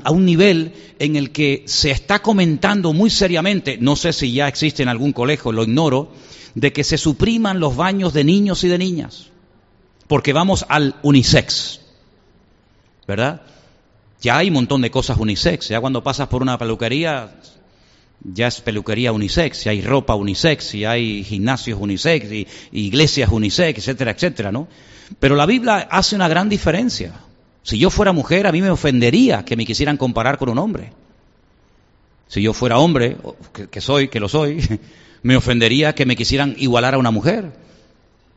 un 0.09 0.25
nivel 0.25 0.71
en 0.99 1.17
el 1.17 1.33
que 1.33 1.63
se 1.67 1.91
está 1.91 2.21
comentando 2.21 2.93
muy 2.93 3.09
seriamente, 3.09 3.77
no 3.77 3.97
sé 3.97 4.13
si 4.13 4.31
ya 4.31 4.47
existe 4.47 4.83
en 4.83 4.89
algún 4.89 5.11
colegio, 5.11 5.51
lo 5.51 5.63
ignoro, 5.63 6.13
de 6.55 6.71
que 6.71 6.85
se 6.85 6.97
supriman 6.97 7.59
los 7.59 7.75
baños 7.75 8.13
de 8.13 8.23
niños 8.23 8.63
y 8.63 8.69
de 8.69 8.77
niñas, 8.77 9.27
porque 10.07 10.31
vamos 10.31 10.65
al 10.69 10.95
unisex, 11.03 11.81
¿verdad? 13.05 13.41
Ya 14.21 14.37
hay 14.37 14.47
un 14.47 14.53
montón 14.53 14.81
de 14.81 14.89
cosas 14.89 15.17
unisex. 15.17 15.67
Ya 15.67 15.81
cuando 15.81 16.01
pasas 16.01 16.29
por 16.29 16.41
una 16.41 16.57
peluquería, 16.57 17.35
ya 18.23 18.47
es 18.47 18.61
peluquería 18.61 19.11
unisex. 19.11 19.63
Ya 19.63 19.71
hay 19.71 19.81
ropa 19.81 20.15
unisex, 20.15 20.75
y 20.75 20.85
hay 20.85 21.23
gimnasios 21.23 21.79
unisex, 21.79 22.31
y, 22.31 22.47
iglesias 22.71 23.29
unisex, 23.31 23.79
etcétera, 23.79 24.11
etcétera, 24.11 24.51
¿no? 24.51 24.67
Pero 25.19 25.35
la 25.35 25.45
Biblia 25.45 25.87
hace 25.89 26.15
una 26.15 26.27
gran 26.27 26.49
diferencia. 26.49 27.13
Si 27.63 27.77
yo 27.77 27.89
fuera 27.89 28.11
mujer, 28.11 28.47
a 28.47 28.51
mí 28.51 28.61
me 28.61 28.69
ofendería 28.69 29.43
que 29.43 29.55
me 29.55 29.65
quisieran 29.65 29.97
comparar 29.97 30.37
con 30.37 30.49
un 30.49 30.57
hombre. 30.57 30.91
Si 32.27 32.41
yo 32.41 32.53
fuera 32.53 32.77
hombre, 32.77 33.17
que 33.71 33.81
soy, 33.81 34.09
que 34.09 34.19
lo 34.19 34.27
soy, 34.27 34.79
me 35.23 35.35
ofendería 35.35 35.95
que 35.95 36.05
me 36.05 36.15
quisieran 36.15 36.55
igualar 36.57 36.95
a 36.95 36.97
una 36.97 37.11
mujer. 37.11 37.51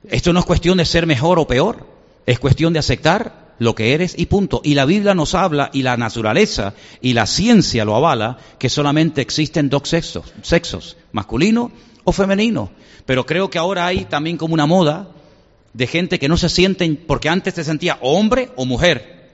Esto 0.09 0.33
no 0.33 0.41
es 0.41 0.47
cuestión 0.47 0.79
de 0.79 0.85
ser 0.85 1.07
mejor 1.07 1.39
o 1.39 1.47
peor, 1.47 1.87
es 2.27 2.39
cuestión 2.39 2.73
de 2.73 2.79
aceptar 2.79 3.50
lo 3.61 3.75
que 3.75 3.93
eres 3.93 4.15
y 4.19 4.27
punto. 4.27 4.63
Y 4.65 4.75
la 4.75 4.87
Biblia 4.87 5.15
nos 5.15 5.35
habla 5.35 5.71
y 5.73 5.83
la 5.83 5.97
naturaleza 5.97 6.75
y 7.01 7.13
la 7.13 7.27
ciencia 7.27 7.85
lo 7.85 7.95
avala 7.95 8.39
que 8.59 8.71
solamente 8.71 9.21
existen 9.21 9.69
dos 9.69 9.89
sexos, 9.89 10.33
sexos, 10.43 10.97
masculino 11.13 11.71
o 12.03 12.11
femenino. 12.11 12.71
Pero 13.07 13.27
creo 13.27 13.51
que 13.51 13.59
ahora 13.59 13.87
hay 13.87 14.07
también 14.07 14.39
como 14.39 14.55
una 14.55 14.67
moda 14.67 15.11
de 15.75 15.87
gente 15.87 16.19
que 16.19 16.29
no 16.29 16.39
se 16.39 16.49
sienten, 16.49 16.97
porque 16.97 17.29
antes 17.29 17.55
te 17.55 17.63
sentía 17.63 17.99
hombre 18.01 18.49
o 18.57 18.65
mujer. 18.65 19.29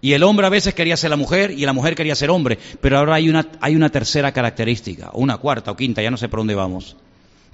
Y 0.00 0.12
el 0.12 0.22
hombre 0.22 0.46
a 0.46 0.50
veces 0.50 0.74
quería 0.74 0.96
ser 0.96 1.10
la 1.10 1.16
mujer 1.16 1.50
y 1.50 1.66
la 1.66 1.72
mujer 1.72 1.96
quería 1.96 2.14
ser 2.14 2.30
hombre. 2.30 2.58
Pero 2.80 2.98
ahora 2.98 3.16
hay 3.16 3.28
una, 3.28 3.48
hay 3.60 3.74
una 3.74 3.90
tercera 3.90 4.32
característica, 4.32 5.10
o 5.12 5.20
una 5.20 5.38
cuarta 5.38 5.72
o 5.72 5.76
quinta, 5.76 6.00
ya 6.00 6.12
no 6.12 6.16
sé 6.16 6.28
por 6.28 6.40
dónde 6.40 6.54
vamos. 6.54 6.96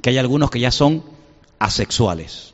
Que 0.03 0.11
hay 0.11 0.19
algunos 0.19 0.51
que 0.51 0.61
ya 0.61 0.71
son 0.71 1.03
asexuales. 1.59 2.53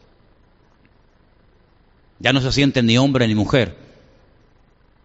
Ya 2.18 2.32
no 2.32 2.40
se 2.40 2.52
sienten 2.52 2.86
ni 2.86 2.98
hombre 2.98 3.26
ni 3.26 3.34
mujer. 3.34 3.76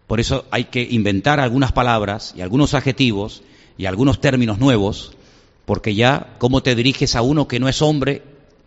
Por 0.06 0.20
eso 0.20 0.44
hay 0.50 0.64
que 0.64 0.82
inventar 0.82 1.40
algunas 1.40 1.72
palabras 1.72 2.34
y 2.36 2.40
algunos 2.40 2.74
adjetivos 2.74 3.42
y 3.78 3.86
algunos 3.86 4.20
términos 4.20 4.58
nuevos, 4.58 5.12
porque 5.64 5.94
ya 5.94 6.34
cómo 6.38 6.62
te 6.62 6.74
diriges 6.74 7.16
a 7.16 7.22
uno 7.22 7.48
que 7.48 7.60
no 7.60 7.68
es 7.68 7.80
hombre 7.82 8.22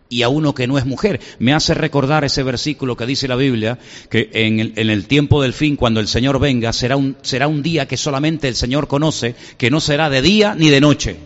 y 0.08 0.22
a 0.22 0.28
uno 0.28 0.54
que 0.54 0.66
no 0.66 0.78
es 0.78 0.86
mujer. 0.86 1.20
Me 1.38 1.52
hace 1.52 1.74
recordar 1.74 2.24
ese 2.24 2.42
versículo 2.42 2.96
que 2.96 3.06
dice 3.06 3.28
la 3.28 3.36
Biblia, 3.36 3.78
que 4.10 4.30
en 4.32 4.60
el, 4.60 4.72
en 4.76 4.90
el 4.90 5.06
tiempo 5.06 5.42
del 5.42 5.52
fin, 5.52 5.76
cuando 5.76 6.00
el 6.00 6.08
Señor 6.08 6.38
venga, 6.38 6.72
será 6.72 6.96
un, 6.96 7.16
será 7.22 7.48
un 7.48 7.62
día 7.62 7.86
que 7.86 7.96
solamente 7.96 8.48
el 8.48 8.56
Señor 8.56 8.88
conoce, 8.88 9.34
que 9.58 9.70
no 9.70 9.80
será 9.80 10.10
de 10.10 10.22
día 10.22 10.54
ni 10.54 10.68
de 10.68 10.80
noche. 10.80 11.16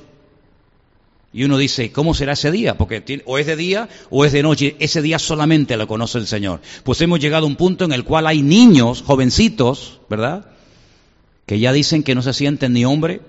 Y 1.33 1.45
uno 1.45 1.59
dice, 1.59 1.93
¿cómo 1.93 2.13
será 2.13 2.33
ese 2.33 2.51
día? 2.51 2.77
Porque 2.77 3.23
o 3.25 3.39
es 3.39 3.47
de 3.47 3.55
día 3.55 3.89
o 4.11 4.25
es 4.25 4.33
de 4.33 4.43
noche. 4.43 4.77
Ese 4.81 5.01
día 5.01 5.19
solamente 5.19 5.77
lo 5.77 5.87
conoce 5.87 6.19
el 6.19 6.27
Señor. 6.27 6.61
Pues 6.83 7.01
hemos 7.03 7.21
llegado 7.21 7.45
a 7.45 7.49
un 7.49 7.57
punto 7.57 7.85
en 7.85 7.93
el 7.93 8.05
cual 8.05 8.27
hay 8.27 8.43
niños, 8.43 9.03
jovencitos, 9.03 10.01
¿verdad? 10.11 10.47
Que 11.47 11.61
ya 11.61 11.73
dicen 11.73 12.03
que 12.03 12.17
no 12.17 12.23
se 12.23 12.33
sienten 12.33 12.73
ni 12.73 12.85
hombre 12.85 13.21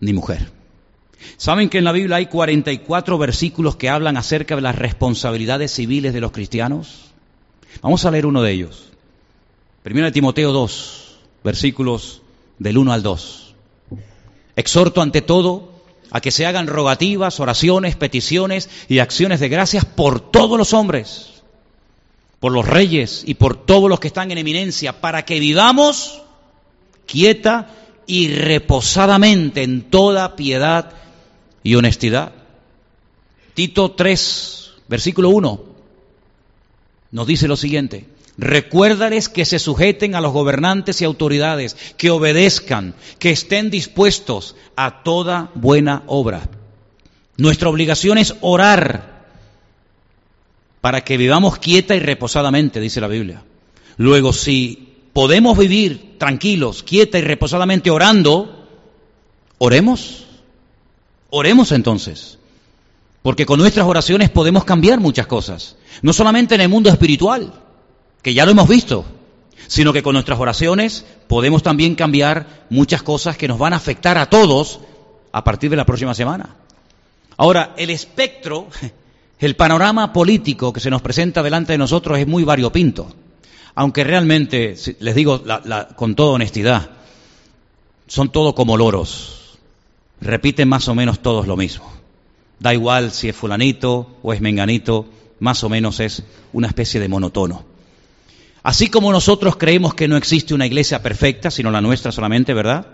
ni 0.00 0.12
mujer. 0.12 0.50
¿Saben 1.38 1.70
que 1.70 1.78
en 1.78 1.84
la 1.84 1.92
Biblia 1.92 2.16
hay 2.16 2.26
44 2.26 3.16
versículos 3.16 3.76
que 3.76 3.88
hablan 3.88 4.16
acerca 4.16 4.56
de 4.56 4.62
las 4.62 4.76
responsabilidades 4.76 5.72
civiles 5.72 6.12
de 6.12 6.20
los 6.20 6.32
cristianos? 6.32 7.12
Vamos 7.80 8.04
a 8.04 8.10
leer 8.10 8.26
uno 8.26 8.42
de 8.42 8.52
ellos. 8.52 8.90
Primero 9.82 10.06
de 10.06 10.12
Timoteo 10.12 10.52
2, 10.52 11.18
versículos 11.44 12.22
del 12.58 12.76
1 12.76 12.92
al 12.92 13.02
2. 13.02 13.54
Exhorto 14.56 15.00
ante 15.00 15.22
todo 15.22 15.71
a 16.12 16.20
que 16.20 16.30
se 16.30 16.44
hagan 16.44 16.66
rogativas, 16.66 17.40
oraciones, 17.40 17.96
peticiones 17.96 18.68
y 18.88 18.98
acciones 18.98 19.40
de 19.40 19.48
gracias 19.48 19.86
por 19.86 20.20
todos 20.20 20.58
los 20.58 20.74
hombres, 20.74 21.42
por 22.38 22.52
los 22.52 22.68
reyes 22.68 23.22
y 23.26 23.34
por 23.34 23.56
todos 23.56 23.88
los 23.88 23.98
que 23.98 24.08
están 24.08 24.30
en 24.30 24.38
eminencia, 24.38 25.00
para 25.00 25.24
que 25.24 25.40
vivamos 25.40 26.20
quieta 27.06 27.70
y 28.06 28.28
reposadamente 28.28 29.62
en 29.62 29.82
toda 29.82 30.36
piedad 30.36 30.92
y 31.62 31.76
honestidad. 31.76 32.32
Tito 33.54 33.92
3, 33.92 34.70
versículo 34.88 35.30
1, 35.30 35.60
nos 37.12 37.26
dice 37.26 37.48
lo 37.48 37.56
siguiente, 37.56 38.06
Recuérdales 38.38 39.28
que 39.28 39.44
se 39.44 39.58
sujeten 39.58 40.14
a 40.14 40.20
los 40.20 40.32
gobernantes 40.32 41.00
y 41.00 41.04
autoridades, 41.04 41.76
que 41.96 42.10
obedezcan, 42.10 42.94
que 43.18 43.30
estén 43.30 43.70
dispuestos 43.70 44.56
a 44.74 45.02
toda 45.02 45.50
buena 45.54 46.02
obra. 46.06 46.48
Nuestra 47.36 47.68
obligación 47.68 48.18
es 48.18 48.34
orar 48.40 49.26
para 50.80 51.02
que 51.02 51.16
vivamos 51.16 51.58
quieta 51.58 51.94
y 51.94 52.00
reposadamente, 52.00 52.80
dice 52.80 53.00
la 53.00 53.08
Biblia. 53.08 53.42
Luego, 53.98 54.32
si 54.32 54.94
podemos 55.12 55.56
vivir 55.56 56.18
tranquilos, 56.18 56.82
quieta 56.82 57.18
y 57.18 57.22
reposadamente 57.22 57.90
orando, 57.90 58.66
oremos. 59.58 60.26
Oremos 61.30 61.72
entonces. 61.72 62.38
Porque 63.22 63.46
con 63.46 63.60
nuestras 63.60 63.86
oraciones 63.86 64.30
podemos 64.30 64.64
cambiar 64.64 64.98
muchas 64.98 65.26
cosas. 65.26 65.76
No 66.02 66.12
solamente 66.12 66.56
en 66.56 66.62
el 66.62 66.68
mundo 66.68 66.90
espiritual, 66.90 67.52
que 68.22 68.34
ya 68.34 68.44
lo 68.44 68.52
hemos 68.52 68.68
visto, 68.68 69.04
sino 69.66 69.92
que 69.92 70.02
con 70.02 70.14
nuestras 70.14 70.38
oraciones 70.38 71.04
podemos 71.26 71.62
también 71.62 71.94
cambiar 71.94 72.66
muchas 72.70 73.02
cosas 73.02 73.36
que 73.36 73.48
nos 73.48 73.58
van 73.58 73.72
a 73.72 73.76
afectar 73.76 74.18
a 74.18 74.30
todos 74.30 74.80
a 75.32 75.44
partir 75.44 75.70
de 75.70 75.76
la 75.76 75.86
próxima 75.86 76.14
semana. 76.14 76.56
Ahora, 77.36 77.74
el 77.76 77.90
espectro, 77.90 78.68
el 79.38 79.56
panorama 79.56 80.12
político 80.12 80.72
que 80.72 80.80
se 80.80 80.90
nos 80.90 81.02
presenta 81.02 81.42
delante 81.42 81.72
de 81.72 81.78
nosotros 81.78 82.18
es 82.18 82.26
muy 82.26 82.44
variopinto, 82.44 83.12
aunque 83.74 84.04
realmente, 84.04 84.76
les 85.00 85.14
digo 85.14 85.42
con 85.96 86.14
toda 86.14 86.32
honestidad, 86.32 86.90
son 88.06 88.30
todos 88.30 88.54
como 88.54 88.76
loros, 88.76 89.58
repiten 90.20 90.68
más 90.68 90.86
o 90.88 90.94
menos 90.94 91.20
todos 91.20 91.46
lo 91.46 91.56
mismo. 91.56 91.90
Da 92.60 92.74
igual 92.74 93.10
si 93.10 93.28
es 93.28 93.34
fulanito 93.34 94.18
o 94.22 94.32
es 94.32 94.40
menganito, 94.40 95.06
más 95.40 95.64
o 95.64 95.68
menos 95.68 95.98
es 95.98 96.22
una 96.52 96.68
especie 96.68 97.00
de 97.00 97.08
monotono. 97.08 97.71
Así 98.62 98.88
como 98.88 99.10
nosotros 99.10 99.56
creemos 99.56 99.94
que 99.94 100.06
no 100.06 100.16
existe 100.16 100.54
una 100.54 100.66
iglesia 100.66 101.02
perfecta, 101.02 101.50
sino 101.50 101.70
la 101.70 101.80
nuestra 101.80 102.12
solamente, 102.12 102.54
¿verdad? 102.54 102.86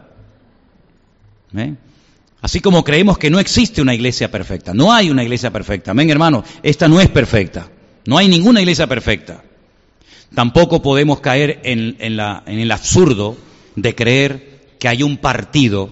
Así 2.40 2.60
como 2.60 2.84
creemos 2.84 3.18
que 3.18 3.30
no 3.30 3.38
existe 3.38 3.82
una 3.82 3.94
iglesia 3.94 4.30
perfecta. 4.30 4.72
No 4.72 4.92
hay 4.92 5.10
una 5.10 5.22
iglesia 5.22 5.50
perfecta. 5.50 5.90
Amén, 5.90 6.08
hermano. 6.08 6.44
Esta 6.62 6.88
no 6.88 7.00
es 7.00 7.08
perfecta. 7.08 7.68
No 8.06 8.16
hay 8.16 8.28
ninguna 8.28 8.60
iglesia 8.60 8.86
perfecta. 8.86 9.42
Tampoco 10.34 10.80
podemos 10.80 11.20
caer 11.20 11.60
en, 11.64 11.96
en 11.98 12.58
el 12.58 12.70
absurdo 12.70 13.36
de 13.76 13.94
creer 13.94 14.60
que 14.78 14.88
hay 14.88 15.02
un 15.02 15.18
partido 15.18 15.90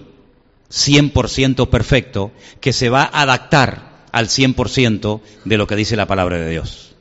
100% 0.71 1.69
perfecto 1.69 2.31
que 2.61 2.73
se 2.73 2.89
va 2.89 3.03
a 3.03 3.21
adaptar 3.21 4.05
al 4.11 4.27
100% 4.27 5.21
de 5.45 5.57
lo 5.57 5.67
que 5.67 5.75
dice 5.75 5.95
la 5.95 6.07
palabra 6.07 6.37
de 6.37 6.49
Dios. 6.49 6.95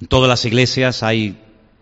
En 0.00 0.08
todas 0.08 0.28
las 0.28 0.44
iglesias 0.44 1.02
hay 1.02 1.36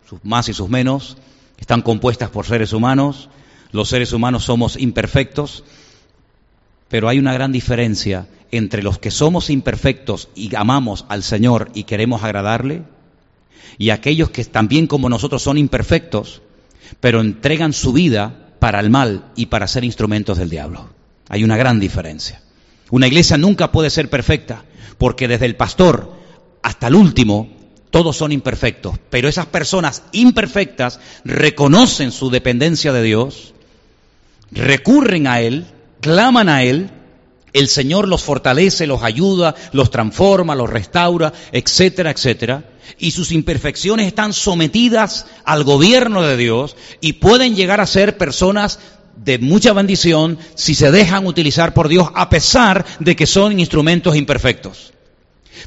sus 0.08 0.24
más 0.24 0.48
y 0.48 0.54
sus 0.54 0.68
menos, 0.68 1.18
están 1.58 1.82
compuestas 1.82 2.30
por 2.30 2.46
seres 2.46 2.72
humanos, 2.72 3.28
los 3.72 3.88
seres 3.88 4.12
humanos 4.12 4.44
somos 4.44 4.76
imperfectos, 4.76 5.64
pero 6.88 7.08
hay 7.08 7.18
una 7.18 7.34
gran 7.34 7.52
diferencia 7.52 8.26
entre 8.50 8.82
los 8.82 8.98
que 8.98 9.10
somos 9.10 9.50
imperfectos 9.50 10.30
y 10.34 10.54
amamos 10.54 11.04
al 11.10 11.22
Señor 11.22 11.70
y 11.74 11.84
queremos 11.84 12.22
agradarle, 12.22 12.84
y 13.76 13.90
aquellos 13.90 14.30
que 14.30 14.44
también 14.44 14.86
como 14.86 15.10
nosotros 15.10 15.42
son 15.42 15.58
imperfectos, 15.58 16.40
pero 17.00 17.20
entregan 17.20 17.74
su 17.74 17.92
vida 17.92 18.48
para 18.58 18.80
el 18.80 18.88
mal 18.88 19.26
y 19.36 19.46
para 19.46 19.68
ser 19.68 19.84
instrumentos 19.84 20.38
del 20.38 20.48
diablo. 20.48 20.88
Hay 21.28 21.44
una 21.44 21.58
gran 21.58 21.80
diferencia. 21.80 22.40
Una 22.90 23.06
iglesia 23.06 23.36
nunca 23.36 23.70
puede 23.70 23.90
ser 23.90 24.08
perfecta, 24.08 24.64
porque 24.96 25.28
desde 25.28 25.44
el 25.44 25.56
pastor 25.56 26.16
hasta 26.62 26.86
el 26.88 26.94
último, 26.94 27.57
todos 27.90 28.16
son 28.16 28.32
imperfectos, 28.32 28.96
pero 29.10 29.28
esas 29.28 29.46
personas 29.46 30.02
imperfectas 30.12 31.00
reconocen 31.24 32.12
su 32.12 32.30
dependencia 32.30 32.92
de 32.92 33.02
Dios, 33.02 33.54
recurren 34.50 35.26
a 35.26 35.40
Él, 35.40 35.66
claman 36.00 36.48
a 36.48 36.62
Él, 36.62 36.90
el 37.52 37.68
Señor 37.68 38.08
los 38.08 38.22
fortalece, 38.22 38.86
los 38.86 39.02
ayuda, 39.02 39.54
los 39.72 39.90
transforma, 39.90 40.54
los 40.54 40.68
restaura, 40.68 41.32
etcétera, 41.52 42.10
etcétera. 42.10 42.64
Y 42.98 43.10
sus 43.10 43.32
imperfecciones 43.32 44.06
están 44.06 44.32
sometidas 44.32 45.26
al 45.44 45.64
gobierno 45.64 46.22
de 46.22 46.36
Dios 46.36 46.76
y 47.00 47.14
pueden 47.14 47.56
llegar 47.56 47.80
a 47.80 47.86
ser 47.86 48.16
personas 48.18 48.78
de 49.16 49.38
mucha 49.38 49.72
bendición 49.72 50.38
si 50.54 50.74
se 50.74 50.90
dejan 50.90 51.26
utilizar 51.26 51.74
por 51.74 51.88
Dios 51.88 52.08
a 52.14 52.28
pesar 52.30 52.84
de 53.00 53.16
que 53.16 53.26
son 53.26 53.58
instrumentos 53.58 54.14
imperfectos. 54.14 54.92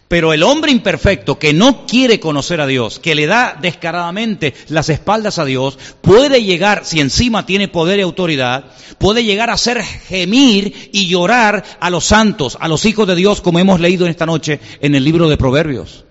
Pero 0.07 0.33
el 0.33 0.43
hombre 0.43 0.71
imperfecto 0.71 1.39
que 1.39 1.53
no 1.53 1.85
quiere 1.85 2.19
conocer 2.19 2.61
a 2.61 2.67
Dios, 2.67 2.99
que 2.99 3.15
le 3.15 3.27
da 3.27 3.57
descaradamente 3.61 4.53
las 4.69 4.89
espaldas 4.89 5.39
a 5.39 5.45
Dios, 5.45 5.77
puede 6.01 6.43
llegar, 6.43 6.85
si 6.85 6.99
encima 6.99 7.45
tiene 7.45 7.67
poder 7.67 7.99
y 7.99 8.03
autoridad, 8.03 8.65
puede 8.97 9.23
llegar 9.23 9.49
a 9.49 9.53
hacer 9.53 9.83
gemir 9.83 10.89
y 10.91 11.07
llorar 11.07 11.63
a 11.79 11.89
los 11.89 12.05
santos, 12.05 12.57
a 12.59 12.67
los 12.67 12.85
hijos 12.85 13.07
de 13.07 13.15
Dios, 13.15 13.41
como 13.41 13.59
hemos 13.59 13.79
leído 13.79 14.07
esta 14.07 14.25
noche 14.25 14.59
en 14.81 14.95
el 14.95 15.03
libro 15.03 15.29
de 15.29 15.37
Proverbios. 15.37 16.05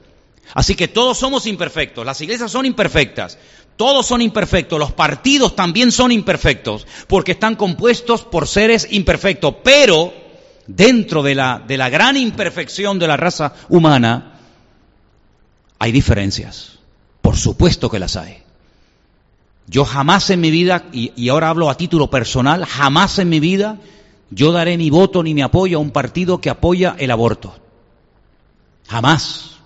Así 0.55 0.75
que 0.75 0.89
todos 0.89 1.19
somos 1.19 1.47
imperfectos, 1.47 2.05
las 2.05 2.21
iglesias 2.21 2.51
son 2.51 2.67
imperfectas, 2.67 3.39
todos 3.77 4.07
son 4.07 4.21
imperfectos, 4.21 4.79
los 4.79 4.93
partidos 4.93 5.55
también 5.55 5.93
son 5.93 6.13
imperfectos, 6.13 6.87
porque 7.07 7.33
están 7.33 7.57
compuestos 7.57 8.23
por 8.23 8.49
seres 8.49 8.89
imperfectos, 8.91 9.55
pero 9.63 10.13
dentro 10.77 11.23
de 11.23 11.35
la, 11.35 11.63
de 11.67 11.77
la 11.77 11.89
gran 11.89 12.17
imperfección 12.17 12.99
de 12.99 13.07
la 13.07 13.17
raza 13.17 13.55
humana, 13.69 14.35
hay 15.79 15.93
diferencias. 15.93 16.79
Por 17.21 17.37
supuesto 17.37 17.91
que 17.91 17.99
las 17.99 18.17
hay. 18.17 18.39
Yo 19.67 19.85
jamás 19.85 20.31
en 20.31 20.41
mi 20.41 20.51
vida, 20.51 20.85
y, 20.93 21.13
y, 21.17 21.29
ahora 21.29 21.49
hablo 21.51 21.71
a 21.71 21.77
título 21.77 22.11
personal, 22.11 22.65
jamás 22.65 23.19
en 23.19 23.29
mi 23.29 23.41
vida 23.41 23.79
yo 24.31 24.53
daré 24.53 24.77
mi 24.77 24.91
voto 24.91 25.23
ni 25.23 25.35
mi 25.35 25.43
apoyo 25.43 25.79
a 25.79 25.81
un 25.81 25.91
partido 25.91 26.41
que 26.41 26.51
apoya 26.51 26.97
el 26.99 27.11
aborto. 27.11 27.55
Jamás. 28.89 29.59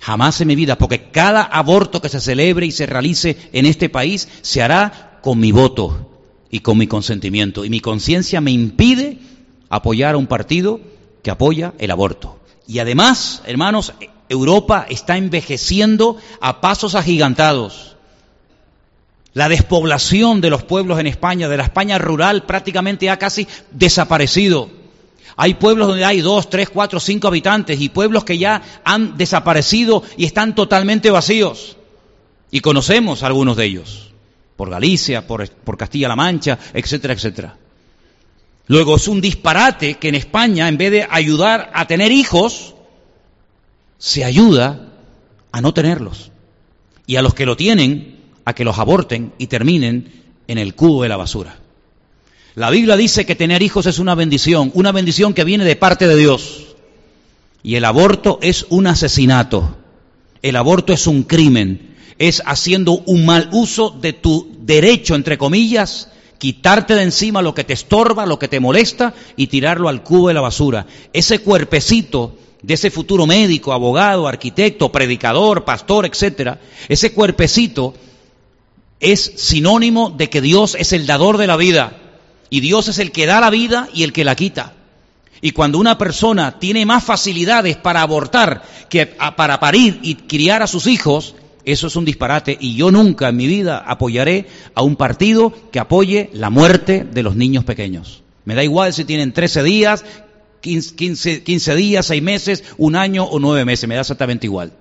Jamás 0.00 0.40
en 0.40 0.48
mi 0.48 0.54
vida, 0.54 0.78
porque 0.78 1.10
cada 1.10 1.42
aborto 1.42 2.00
que 2.00 2.08
se 2.08 2.20
celebre 2.20 2.66
y 2.66 2.70
se 2.70 2.86
realice 2.86 3.36
en 3.52 3.66
este 3.66 3.88
país 3.88 4.28
se 4.42 4.62
hará 4.62 5.18
con 5.22 5.40
mi 5.40 5.50
voto 5.50 6.08
y 6.50 6.60
con 6.60 6.78
mi 6.78 6.86
consentimiento. 6.86 7.64
Y 7.64 7.70
mi 7.70 7.80
conciencia 7.80 8.40
me 8.40 8.52
impide 8.52 9.18
apoyar 9.68 10.14
a 10.14 10.18
un 10.18 10.26
partido 10.26 10.80
que 11.22 11.30
apoya 11.30 11.74
el 11.78 11.90
aborto. 11.90 12.38
Y 12.66 12.78
además, 12.80 13.42
hermanos, 13.46 13.92
Europa 14.28 14.86
está 14.88 15.16
envejeciendo 15.16 16.16
a 16.40 16.60
pasos 16.60 16.94
agigantados. 16.94 17.96
La 19.32 19.48
despoblación 19.48 20.40
de 20.40 20.50
los 20.50 20.64
pueblos 20.64 20.98
en 20.98 21.06
España, 21.06 21.48
de 21.48 21.56
la 21.56 21.64
España 21.64 21.98
rural, 21.98 22.44
prácticamente 22.44 23.08
ha 23.10 23.18
casi 23.18 23.46
desaparecido. 23.70 24.70
Hay 25.36 25.54
pueblos 25.54 25.88
donde 25.88 26.04
hay 26.04 26.20
dos, 26.20 26.50
tres, 26.50 26.68
cuatro, 26.68 26.98
cinco 26.98 27.28
habitantes 27.28 27.80
y 27.80 27.88
pueblos 27.88 28.24
que 28.24 28.38
ya 28.38 28.60
han 28.84 29.16
desaparecido 29.16 30.02
y 30.16 30.24
están 30.24 30.54
totalmente 30.54 31.10
vacíos. 31.10 31.76
Y 32.50 32.60
conocemos 32.60 33.22
algunos 33.22 33.56
de 33.56 33.66
ellos, 33.66 34.12
por 34.56 34.70
Galicia, 34.70 35.26
por, 35.26 35.48
por 35.48 35.76
Castilla-La 35.76 36.16
Mancha, 36.16 36.58
etcétera, 36.74 37.14
etcétera. 37.14 37.56
Luego 38.68 38.96
es 38.96 39.08
un 39.08 39.22
disparate 39.22 39.94
que 39.94 40.08
en 40.08 40.14
España, 40.14 40.68
en 40.68 40.76
vez 40.76 40.92
de 40.92 41.06
ayudar 41.10 41.70
a 41.74 41.86
tener 41.86 42.12
hijos, 42.12 42.74
se 43.96 44.24
ayuda 44.24 44.92
a 45.50 45.60
no 45.62 45.72
tenerlos. 45.72 46.30
Y 47.06 47.16
a 47.16 47.22
los 47.22 47.32
que 47.32 47.46
lo 47.46 47.56
tienen, 47.56 48.18
a 48.44 48.54
que 48.54 48.64
los 48.64 48.78
aborten 48.78 49.32
y 49.38 49.46
terminen 49.46 50.12
en 50.46 50.58
el 50.58 50.74
cubo 50.74 51.02
de 51.02 51.08
la 51.08 51.16
basura. 51.16 51.58
La 52.54 52.68
Biblia 52.68 52.96
dice 52.96 53.24
que 53.24 53.34
tener 53.34 53.62
hijos 53.62 53.86
es 53.86 53.98
una 53.98 54.14
bendición, 54.14 54.70
una 54.74 54.92
bendición 54.92 55.32
que 55.32 55.44
viene 55.44 55.64
de 55.64 55.76
parte 55.76 56.06
de 56.06 56.16
Dios. 56.16 56.76
Y 57.62 57.76
el 57.76 57.86
aborto 57.86 58.38
es 58.42 58.66
un 58.68 58.86
asesinato. 58.86 59.78
El 60.42 60.56
aborto 60.56 60.92
es 60.92 61.06
un 61.06 61.22
crimen. 61.22 61.96
Es 62.18 62.42
haciendo 62.44 62.92
un 63.06 63.24
mal 63.24 63.48
uso 63.52 63.90
de 63.90 64.12
tu 64.12 64.54
derecho, 64.60 65.14
entre 65.14 65.38
comillas, 65.38 66.10
quitarte 66.38 66.94
de 66.94 67.02
encima 67.02 67.42
lo 67.42 67.54
que 67.54 67.64
te 67.64 67.72
estorba, 67.72 68.26
lo 68.26 68.38
que 68.38 68.48
te 68.48 68.60
molesta 68.60 69.14
y 69.36 69.48
tirarlo 69.48 69.88
al 69.88 70.02
cubo 70.02 70.28
de 70.28 70.34
la 70.34 70.40
basura. 70.40 70.86
Ese 71.12 71.40
cuerpecito 71.40 72.36
de 72.62 72.74
ese 72.74 72.90
futuro 72.90 73.26
médico, 73.26 73.72
abogado, 73.72 74.26
arquitecto, 74.26 74.90
predicador, 74.90 75.64
pastor, 75.64 76.06
etcétera, 76.06 76.58
ese 76.88 77.12
cuerpecito 77.12 77.94
es 79.00 79.32
sinónimo 79.36 80.10
de 80.10 80.28
que 80.28 80.40
Dios 80.40 80.76
es 80.78 80.92
el 80.92 81.06
dador 81.06 81.38
de 81.38 81.46
la 81.46 81.56
vida 81.56 81.96
y 82.50 82.60
Dios 82.60 82.88
es 82.88 82.98
el 82.98 83.12
que 83.12 83.26
da 83.26 83.40
la 83.40 83.50
vida 83.50 83.88
y 83.92 84.02
el 84.02 84.12
que 84.12 84.24
la 84.24 84.34
quita. 84.34 84.74
Y 85.40 85.52
cuando 85.52 85.78
una 85.78 85.98
persona 85.98 86.58
tiene 86.58 86.84
más 86.84 87.04
facilidades 87.04 87.76
para 87.76 88.02
abortar 88.02 88.62
que 88.88 89.06
para 89.06 89.60
parir 89.60 90.00
y 90.02 90.16
criar 90.16 90.62
a 90.62 90.66
sus 90.66 90.88
hijos, 90.88 91.36
eso 91.72 91.86
es 91.86 91.96
un 91.96 92.04
disparate 92.04 92.56
y 92.58 92.74
yo 92.74 92.90
nunca 92.90 93.28
en 93.28 93.36
mi 93.36 93.46
vida 93.46 93.78
apoyaré 93.78 94.46
a 94.74 94.82
un 94.82 94.96
partido 94.96 95.52
que 95.70 95.78
apoye 95.78 96.30
la 96.32 96.50
muerte 96.50 97.04
de 97.04 97.22
los 97.22 97.36
niños 97.36 97.64
pequeños. 97.64 98.22
Me 98.44 98.54
da 98.54 98.64
igual 98.64 98.94
si 98.94 99.04
tienen 99.04 99.32
13 99.32 99.62
días, 99.62 100.04
15, 100.60 101.42
15 101.42 101.74
días, 101.74 102.06
6 102.06 102.22
meses, 102.22 102.64
un 102.78 102.96
año 102.96 103.24
o 103.24 103.38
9 103.38 103.64
meses, 103.64 103.88
me 103.88 103.94
da 103.94 104.00
exactamente 104.00 104.46
igual. 104.46 104.72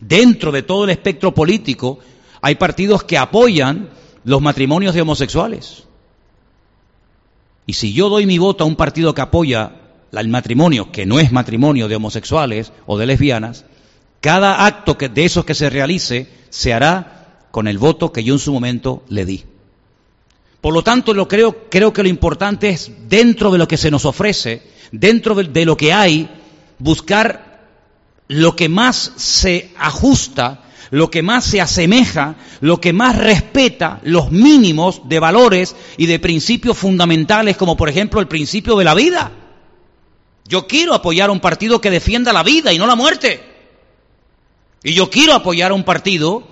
Dentro 0.00 0.50
de 0.50 0.62
todo 0.62 0.84
el 0.84 0.90
espectro 0.90 1.32
político 1.32 2.00
hay 2.40 2.56
partidos 2.56 3.04
que 3.04 3.18
apoyan 3.18 3.90
los 4.24 4.42
matrimonios 4.42 4.94
de 4.94 5.02
homosexuales. 5.02 5.84
Y 7.66 7.74
si 7.74 7.92
yo 7.92 8.08
doy 8.08 8.26
mi 8.26 8.38
voto 8.38 8.64
a 8.64 8.66
un 8.66 8.76
partido 8.76 9.14
que 9.14 9.20
apoya 9.20 9.76
el 10.10 10.28
matrimonio, 10.28 10.90
que 10.90 11.06
no 11.06 11.20
es 11.20 11.32
matrimonio 11.32 11.86
de 11.86 11.96
homosexuales 11.96 12.72
o 12.86 12.98
de 12.98 13.06
lesbianas, 13.06 13.64
cada 14.22 14.64
acto 14.64 14.96
que, 14.96 15.08
de 15.08 15.24
esos 15.24 15.44
que 15.44 15.54
se 15.54 15.68
realice 15.68 16.28
se 16.48 16.72
hará 16.72 17.46
con 17.50 17.66
el 17.66 17.76
voto 17.76 18.12
que 18.12 18.24
yo 18.24 18.34
en 18.34 18.38
su 18.38 18.52
momento 18.52 19.02
le 19.08 19.26
di. 19.26 19.44
Por 20.60 20.72
lo 20.72 20.82
tanto, 20.82 21.12
lo 21.12 21.26
creo, 21.26 21.68
creo 21.68 21.92
que 21.92 22.04
lo 22.04 22.08
importante 22.08 22.68
es, 22.68 22.90
dentro 23.08 23.50
de 23.50 23.58
lo 23.58 23.66
que 23.66 23.76
se 23.76 23.90
nos 23.90 24.04
ofrece, 24.04 24.62
dentro 24.92 25.34
de, 25.34 25.44
de 25.44 25.64
lo 25.64 25.76
que 25.76 25.92
hay, 25.92 26.30
buscar 26.78 27.66
lo 28.28 28.54
que 28.54 28.68
más 28.68 29.12
se 29.16 29.72
ajusta, 29.76 30.62
lo 30.92 31.10
que 31.10 31.22
más 31.22 31.44
se 31.44 31.60
asemeja, 31.60 32.36
lo 32.60 32.80
que 32.80 32.92
más 32.92 33.18
respeta 33.18 34.00
los 34.04 34.30
mínimos 34.30 35.02
de 35.08 35.18
valores 35.18 35.74
y 35.96 36.06
de 36.06 36.20
principios 36.20 36.78
fundamentales, 36.78 37.56
como 37.56 37.76
por 37.76 37.88
ejemplo 37.88 38.20
el 38.20 38.28
principio 38.28 38.76
de 38.76 38.84
la 38.84 38.94
vida. 38.94 39.32
Yo 40.46 40.68
quiero 40.68 40.94
apoyar 40.94 41.28
a 41.28 41.32
un 41.32 41.40
partido 41.40 41.80
que 41.80 41.90
defienda 41.90 42.32
la 42.32 42.44
vida 42.44 42.72
y 42.72 42.78
no 42.78 42.86
la 42.86 42.94
muerte. 42.94 43.51
Y 44.84 44.94
yo 44.94 45.10
quiero 45.10 45.34
apoyar 45.34 45.70
a 45.70 45.74
un 45.74 45.84
partido 45.84 46.44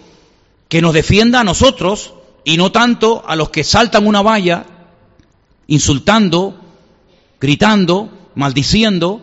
que 0.68 0.81
nos 0.81 0.95
defienda 0.95 1.41
a 1.41 1.45
nosotros 1.45 2.14
y 2.45 2.57
no 2.57 2.72
tanto 2.72 3.22
a 3.26 3.37
los 3.37 3.51
que 3.51 3.64
saltan 3.64 4.07
una 4.07 4.22
valla 4.22 4.66
insultando, 5.66 6.55
gritando, 7.41 8.11
maldiciendo 8.35 9.22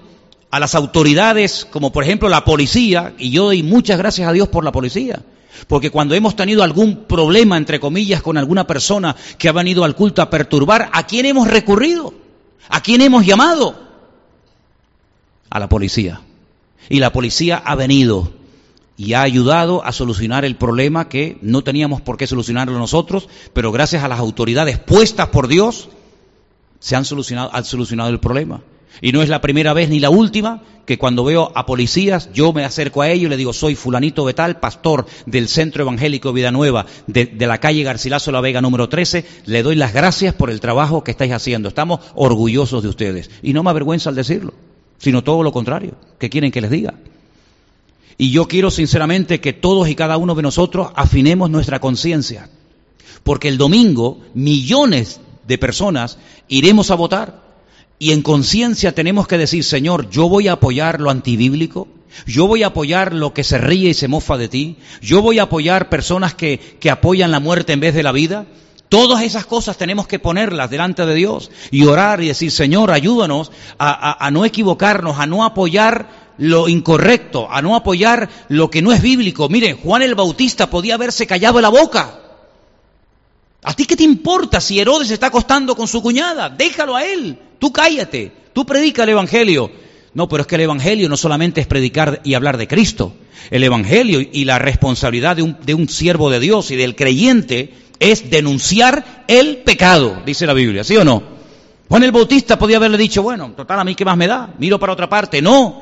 a 0.51 0.59
las 0.59 0.75
autoridades, 0.75 1.65
como 1.65 1.91
por 1.91 2.03
ejemplo 2.03 2.29
la 2.29 2.43
policía, 2.45 3.13
y 3.17 3.31
yo 3.31 3.45
doy 3.45 3.63
muchas 3.63 3.97
gracias 3.97 4.27
a 4.27 4.33
Dios 4.33 4.47
por 4.47 4.63
la 4.63 4.71
policía, 4.71 5.21
porque 5.67 5.89
cuando 5.89 6.15
hemos 6.15 6.35
tenido 6.35 6.63
algún 6.63 7.05
problema, 7.05 7.57
entre 7.57 7.79
comillas, 7.79 8.21
con 8.21 8.37
alguna 8.37 8.67
persona 8.67 9.15
que 9.37 9.49
ha 9.49 9.53
venido 9.53 9.83
al 9.83 9.95
culto 9.95 10.21
a 10.21 10.29
perturbar, 10.29 10.89
¿a 10.93 11.05
quién 11.05 11.25
hemos 11.25 11.47
recurrido? 11.47 12.13
¿A 12.69 12.81
quién 12.81 13.01
hemos 13.01 13.25
llamado? 13.25 13.87
A 15.49 15.59
la 15.59 15.69
policía. 15.69 16.21
Y 16.89 16.99
la 16.99 17.11
policía 17.11 17.61
ha 17.65 17.75
venido 17.75 18.31
y 18.97 19.13
ha 19.13 19.21
ayudado 19.21 19.85
a 19.85 19.91
solucionar 19.91 20.43
el 20.43 20.55
problema 20.55 21.07
que 21.07 21.37
no 21.41 21.63
teníamos 21.63 22.01
por 22.01 22.17
qué 22.17 22.25
solucionarlo 22.25 22.77
nosotros, 22.79 23.29
pero 23.53 23.71
gracias 23.71 24.03
a 24.03 24.07
las 24.07 24.19
autoridades 24.19 24.79
puestas 24.79 25.27
por 25.27 25.47
Dios, 25.47 25.89
se 26.79 26.95
han 26.95 27.05
solucionado, 27.05 27.51
han 27.53 27.63
solucionado 27.63 28.09
el 28.09 28.19
problema. 28.19 28.61
Y 28.99 29.11
no 29.11 29.21
es 29.21 29.29
la 29.29 29.41
primera 29.41 29.73
vez 29.73 29.89
ni 29.89 29.99
la 29.99 30.09
última 30.09 30.63
que 30.87 30.97
cuando 30.97 31.23
veo 31.23 31.51
a 31.53 31.67
policías, 31.67 32.31
yo 32.33 32.53
me 32.53 32.65
acerco 32.65 33.03
a 33.03 33.09
ellos 33.09 33.27
y 33.27 33.29
le 33.29 33.37
digo, 33.37 33.53
soy 33.53 33.75
fulanito 33.75 34.23
Betal, 34.23 34.59
pastor 34.59 35.05
del 35.27 35.47
Centro 35.47 35.83
Evangélico 35.83 36.33
Vida 36.33 36.49
Nueva 36.49 36.87
de, 37.05 37.25
de, 37.25 37.45
la 37.45 37.59
calle 37.59 37.83
Garcilaso 37.83 38.31
La 38.31 38.41
Vega 38.41 38.61
número 38.61 38.89
13, 38.89 39.25
le 39.45 39.61
doy 39.61 39.75
las 39.75 39.93
gracias 39.93 40.33
por 40.33 40.49
el 40.49 40.59
trabajo 40.59 41.03
que 41.03 41.11
estáis 41.11 41.33
haciendo. 41.33 41.69
Estamos 41.69 41.99
orgullosos 42.15 42.81
de 42.81 42.89
ustedes. 42.89 43.29
Y 43.43 43.53
no 43.53 43.61
me 43.61 43.69
avergüenza 43.69 44.09
al 44.09 44.15
decirlo, 44.15 44.53
sino 44.97 45.23
todo 45.23 45.43
lo 45.43 45.51
contrario. 45.51 45.93
¿Qué 46.17 46.29
quieren 46.29 46.51
que 46.51 46.61
les 46.61 46.71
diga? 46.71 46.95
Y 48.17 48.31
yo 48.31 48.47
quiero 48.47 48.71
sinceramente 48.71 49.39
que 49.39 49.53
todos 49.53 49.89
y 49.89 49.95
cada 49.95 50.17
uno 50.17 50.33
de 50.33 50.41
nosotros 50.41 50.89
afinemos 50.95 51.49
nuestra 51.49 51.79
conciencia. 51.79 52.49
Porque 53.23 53.47
el 53.47 53.57
domingo 53.57 54.19
millones 54.33 55.19
de 55.47 55.57
personas 55.57 56.17
iremos 56.47 56.89
a 56.89 56.95
votar 56.95 57.47
y 57.99 58.11
en 58.11 58.21
conciencia 58.21 58.93
tenemos 58.93 59.27
que 59.27 59.37
decir, 59.37 59.63
Señor, 59.63 60.09
yo 60.09 60.29
voy 60.29 60.47
a 60.47 60.53
apoyar 60.53 60.99
lo 60.99 61.09
antibíblico, 61.09 61.87
yo 62.25 62.47
voy 62.47 62.63
a 62.63 62.67
apoyar 62.67 63.13
lo 63.13 63.33
que 63.33 63.43
se 63.43 63.57
ríe 63.57 63.89
y 63.89 63.93
se 63.93 64.07
mofa 64.07 64.37
de 64.37 64.47
ti, 64.47 64.77
yo 65.01 65.21
voy 65.21 65.39
a 65.39 65.43
apoyar 65.43 65.89
personas 65.89 66.33
que, 66.33 66.59
que 66.79 66.89
apoyan 66.89 67.31
la 67.31 67.39
muerte 67.39 67.73
en 67.73 67.79
vez 67.79 67.93
de 67.93 68.03
la 68.03 68.11
vida. 68.11 68.45
Todas 68.89 69.23
esas 69.23 69.45
cosas 69.45 69.77
tenemos 69.77 70.07
que 70.07 70.19
ponerlas 70.19 70.69
delante 70.69 71.05
de 71.05 71.13
Dios 71.13 71.51
y 71.71 71.83
orar 71.83 72.23
y 72.23 72.27
decir, 72.27 72.51
Señor, 72.51 72.91
ayúdanos 72.91 73.51
a, 73.77 73.91
a, 73.91 74.25
a 74.25 74.31
no 74.31 74.45
equivocarnos, 74.45 75.19
a 75.19 75.25
no 75.25 75.43
apoyar 75.43 76.26
lo 76.37 76.67
incorrecto, 76.67 77.47
a 77.51 77.61
no 77.61 77.75
apoyar 77.75 78.29
lo 78.49 78.69
que 78.69 78.81
no 78.81 78.91
es 78.91 79.01
bíblico. 79.01 79.49
Miren, 79.49 79.77
Juan 79.77 80.01
el 80.01 80.15
Bautista 80.15 80.69
podía 80.69 80.95
haberse 80.95 81.25
callado 81.25 81.61
la 81.61 81.69
boca. 81.69 82.19
¿A 83.63 83.73
ti 83.73 83.85
qué 83.85 83.95
te 83.95 84.03
importa 84.03 84.61
si 84.61 84.79
Herodes 84.79 85.11
está 85.11 85.27
acostando 85.27 85.75
con 85.75 85.87
su 85.87 86.01
cuñada? 86.01 86.49
Déjalo 86.49 86.95
a 86.95 87.03
él. 87.03 87.37
Tú 87.59 87.71
cállate. 87.71 88.31
Tú 88.53 88.65
predica 88.65 89.03
el 89.03 89.09
Evangelio. 89.09 89.71
No, 90.13 90.29
pero 90.29 90.41
es 90.41 90.47
que 90.47 90.55
el 90.55 90.61
Evangelio 90.61 91.09
no 91.09 91.17
solamente 91.17 91.61
es 91.61 91.67
predicar 91.67 92.21
y 92.23 92.33
hablar 92.33 92.57
de 92.57 92.67
Cristo. 92.67 93.13
El 93.51 93.63
Evangelio 93.63 94.19
y 94.19 94.45
la 94.45 94.59
responsabilidad 94.59 95.35
de 95.35 95.43
un, 95.43 95.57
de 95.63 95.73
un 95.73 95.89
siervo 95.89 96.29
de 96.29 96.39
Dios 96.39 96.71
y 96.71 96.75
del 96.75 96.95
creyente 96.95 97.73
es 97.99 98.29
denunciar 98.29 99.25
el 99.27 99.57
pecado, 99.57 100.21
dice 100.25 100.45
la 100.45 100.53
Biblia, 100.53 100.83
¿sí 100.83 100.95
o 100.97 101.03
no? 101.03 101.23
Juan 101.89 102.03
el 102.03 102.11
Bautista 102.11 102.59
podía 102.59 102.77
haberle 102.77 102.97
dicho, 102.97 103.23
bueno, 103.23 103.51
total, 103.55 103.79
a 103.79 103.83
mí 103.83 103.95
qué 103.95 104.05
más 104.05 104.17
me 104.17 104.27
da, 104.27 104.53
miro 104.57 104.79
para 104.79 104.93
otra 104.93 105.07
parte. 105.07 105.41
No, 105.41 105.81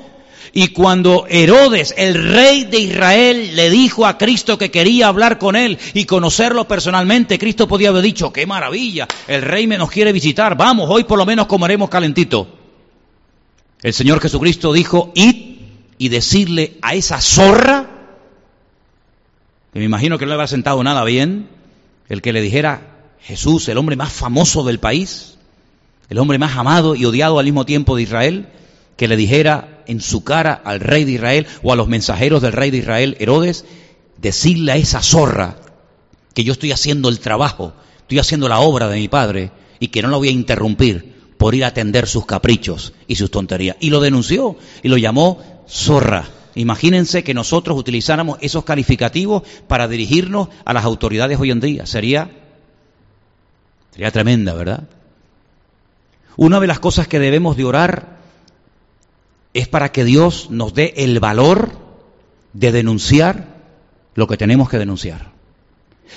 y 0.58 0.70
cuando 0.70 1.28
Herodes, 1.28 1.94
el 1.98 2.14
rey 2.32 2.64
de 2.64 2.80
Israel, 2.80 3.58
le 3.58 3.70
dijo 3.70 4.06
a 4.06 4.18
Cristo 4.18 4.58
que 4.58 4.72
quería 4.72 5.10
hablar 5.10 5.38
con 5.38 5.58
él 5.58 5.78
y 5.94 6.06
conocerlo 6.06 6.66
personalmente, 6.66 7.38
Cristo 7.38 7.68
podía 7.68 7.90
haber 7.90 8.02
dicho, 8.02 8.32
qué 8.32 8.46
maravilla, 8.48 9.06
el 9.28 9.42
rey 9.42 9.68
me 9.68 9.78
nos 9.78 9.92
quiere 9.92 10.14
visitar, 10.14 10.56
vamos, 10.56 10.90
hoy 10.90 11.04
por 11.04 11.18
lo 11.18 11.26
menos 11.26 11.48
comeremos 11.48 11.90
calentito. 11.90 12.48
El 13.82 13.94
Señor 13.94 14.22
Jesucristo 14.22 14.72
dijo, 14.72 15.12
id 15.14 15.58
y 15.98 16.08
decirle 16.08 16.78
a 16.82 16.96
esa 16.96 17.20
zorra, 17.20 17.90
que 19.74 19.80
me 19.80 19.86
imagino 19.86 20.18
que 20.18 20.24
no 20.24 20.30
le 20.30 20.36
había 20.36 20.48
sentado 20.48 20.82
nada 20.86 21.04
bien, 21.04 21.50
el 22.08 22.22
que 22.22 22.32
le 22.32 22.40
dijera, 22.40 22.96
Jesús, 23.20 23.68
el 23.68 23.78
hombre 23.78 23.98
más 23.98 24.14
famoso 24.14 24.64
del 24.64 24.80
país, 24.80 25.38
el 26.10 26.18
hombre 26.18 26.38
más 26.38 26.56
amado 26.56 26.96
y 26.96 27.04
odiado 27.04 27.40
al 27.40 27.46
mismo 27.46 27.66
tiempo 27.66 27.98
de 27.98 28.04
Israel, 28.04 28.48
que 28.96 29.08
le 29.08 29.18
dijera 29.18 29.84
en 29.88 30.02
su 30.02 30.24
cara 30.24 30.54
al 30.54 30.80
rey 30.80 31.04
de 31.04 31.14
Israel 31.14 31.48
o 31.64 31.74
a 31.74 31.76
los 31.76 31.88
mensajeros 31.88 32.42
del 32.42 32.54
rey 32.54 32.72
de 32.72 32.78
Israel, 32.78 33.18
Herodes, 33.20 33.66
decirle 34.18 34.72
a 34.72 34.78
esa 34.78 35.02
zorra 35.02 35.58
que 36.34 36.44
yo 36.44 36.54
estoy 36.54 36.72
haciendo 36.72 37.10
el 37.10 37.20
trabajo, 37.20 37.74
estoy 38.02 38.20
haciendo 38.20 38.48
la 38.48 38.60
obra 38.60 38.88
de 38.88 38.98
mi 38.98 39.08
padre 39.08 39.52
y 39.80 39.90
que 39.90 40.02
no 40.02 40.10
la 40.10 40.18
voy 40.18 40.30
a 40.30 40.32
interrumpir 40.32 41.16
por 41.38 41.56
ir 41.56 41.66
a 41.66 41.68
atender 41.68 42.08
sus 42.08 42.26
caprichos 42.26 42.94
y 43.08 43.16
sus 43.16 43.32
tonterías. 43.32 43.76
Y 43.80 43.90
lo 43.90 44.00
denunció 44.00 44.56
y 44.84 44.88
lo 44.88 44.98
llamó 44.98 45.42
zorra. 45.68 46.26
Imagínense 46.56 47.24
que 47.24 47.34
nosotros 47.34 47.78
utilizáramos 47.78 48.38
esos 48.42 48.64
calificativos 48.64 49.44
para 49.68 49.90
dirigirnos 49.90 50.48
a 50.64 50.74
las 50.74 50.86
autoridades 50.86 51.40
hoy 51.40 51.52
en 51.52 51.60
día. 51.60 51.86
Sería, 51.86 52.32
sería 53.92 54.12
tremenda, 54.12 54.54
¿verdad? 54.54 54.88
Una 56.38 56.60
de 56.60 56.68
las 56.68 56.80
cosas 56.80 57.08
que 57.08 57.20
debemos 57.20 57.58
de 57.58 57.66
orar 57.66 58.15
es 59.56 59.70
para 59.70 59.94
que 59.94 60.04
Dios 60.04 60.50
nos 60.50 60.74
dé 60.74 60.94
el 60.98 61.22
valor 61.22 61.72
de 62.52 62.74
denunciar 62.74 63.56
lo 64.14 64.28
que 64.28 64.36
tenemos 64.36 64.70
que 64.70 64.78
denunciar. 64.78 65.32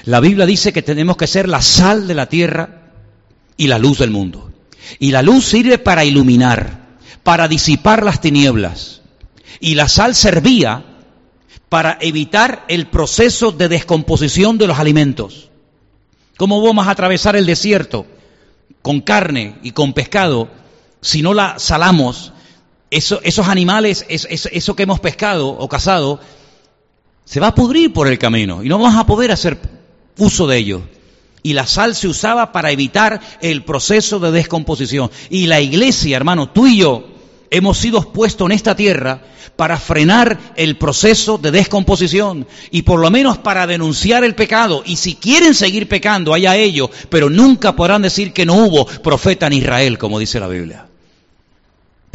La 0.05 0.19
Biblia 0.19 0.45
dice 0.45 0.73
que 0.73 0.83
tenemos 0.83 1.17
que 1.17 1.29
ser 1.29 1.49
la 1.49 1.63
sal 1.63 2.09
de 2.09 2.15
la 2.15 2.29
tierra 2.29 2.91
y 3.57 3.69
la 3.69 3.79
luz 3.79 3.99
del 3.99 4.11
mundo. 4.11 4.51
Y 4.99 5.13
la 5.13 5.23
luz 5.23 5.45
sirve 5.45 5.79
para 5.79 6.05
iluminar, 6.05 6.99
para 7.23 7.47
disipar 7.47 8.05
las 8.05 8.21
tinieblas. 8.21 9.03
Y 9.61 9.77
la 9.77 9.89
sal 9.89 10.17
servía 10.17 10.85
para 11.69 11.97
evitar 12.01 12.65
el 12.67 12.89
proceso 12.89 13.53
de 13.53 13.69
descomposición 13.69 14.59
de 14.59 14.67
los 14.67 14.81
alimentos. 14.81 15.49
¿Cómo 16.37 16.61
vamos 16.61 16.89
a 16.89 16.91
atravesar 16.91 17.37
el 17.37 17.47
desierto 17.47 18.05
con 18.83 19.01
carne 19.01 19.59
y 19.63 19.71
con 19.71 19.93
pescado 19.93 20.49
si 21.01 21.23
no 21.23 21.35
la 21.35 21.61
salamos 21.61 22.33
eso, 22.91 23.21
esos 23.23 23.49
animales, 23.49 24.07
eso, 24.09 24.77
que 24.77 24.83
hemos 24.83 25.01
pescado 25.01 25.49
o 25.49 25.69
cazado, 25.69 26.21
se 27.25 27.41
va 27.41 27.49
a 27.49 27.55
pudrir 27.55 27.93
por 27.93 28.09
el 28.09 28.19
camino 28.19 28.63
y 28.63 28.69
no 28.69 28.79
vamos 28.79 28.99
a 28.99 29.07
poder 29.07 29.31
hacer 29.31 29.59
uso 30.17 30.47
de 30.47 30.57
ello. 30.57 30.83
Y 31.43 31.53
la 31.53 31.67
sal 31.67 31.95
se 31.95 32.09
usaba 32.09 32.53
para 32.53 32.73
evitar 32.73 33.21
el 33.41 33.65
proceso 33.65 34.19
de 34.19 34.33
descomposición. 34.33 35.11
Y 35.31 35.47
la 35.47 35.61
iglesia, 35.61 36.17
hermano, 36.17 36.51
tú 36.51 36.67
y 36.67 36.79
yo, 36.79 37.07
hemos 37.51 37.79
sido 37.79 38.13
puestos 38.13 38.47
en 38.47 38.53
esta 38.53 38.75
tierra 38.75 39.23
para 39.57 39.77
frenar 39.79 40.39
el 40.57 40.77
proceso 40.77 41.39
de 41.39 41.51
descomposición 41.51 42.47
y 42.71 42.83
por 42.83 43.01
lo 43.01 43.11
menos 43.11 43.39
para 43.39 43.67
denunciar 43.67 44.25
el 44.25 44.35
pecado. 44.35 44.83
Y 44.85 44.97
si 44.97 45.15
quieren 45.15 45.55
seguir 45.55 45.89
pecando, 45.89 46.35
haya 46.35 46.57
ellos, 46.57 46.91
pero 47.09 47.31
nunca 47.31 47.77
podrán 47.77 48.03
decir 48.03 48.33
que 48.33 48.47
no 48.47 48.55
hubo 48.55 48.87
profeta 48.87 49.47
en 49.47 49.55
Israel, 49.55 49.99
como 49.99 50.19
dice 50.19 50.41
la 50.41 50.49
Biblia. 50.49 50.88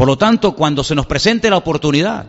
Por 0.03 0.09
lo 0.09 0.17
tanto, 0.17 0.53
cuando 0.53 0.83
se 0.83 0.95
nos 0.95 1.05
presente 1.05 1.49
la 1.49 1.55
oportunidad 1.55 2.25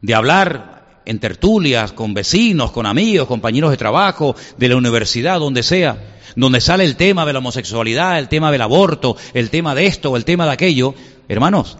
de 0.00 0.14
hablar 0.14 1.02
en 1.04 1.18
tertulias, 1.18 1.92
con 1.92 2.14
vecinos, 2.14 2.70
con 2.70 2.86
amigos, 2.86 3.28
compañeros 3.28 3.70
de 3.70 3.76
trabajo, 3.76 4.34
de 4.56 4.70
la 4.70 4.76
universidad, 4.76 5.38
donde 5.38 5.62
sea, 5.62 6.02
donde 6.34 6.62
sale 6.62 6.84
el 6.84 6.96
tema 6.96 7.26
de 7.26 7.34
la 7.34 7.40
homosexualidad, 7.40 8.18
el 8.18 8.30
tema 8.30 8.50
del 8.50 8.62
aborto, 8.62 9.18
el 9.34 9.50
tema 9.50 9.74
de 9.74 9.84
esto 9.84 10.16
el 10.16 10.24
tema 10.24 10.46
de 10.46 10.52
aquello, 10.52 10.94
hermanos, 11.28 11.76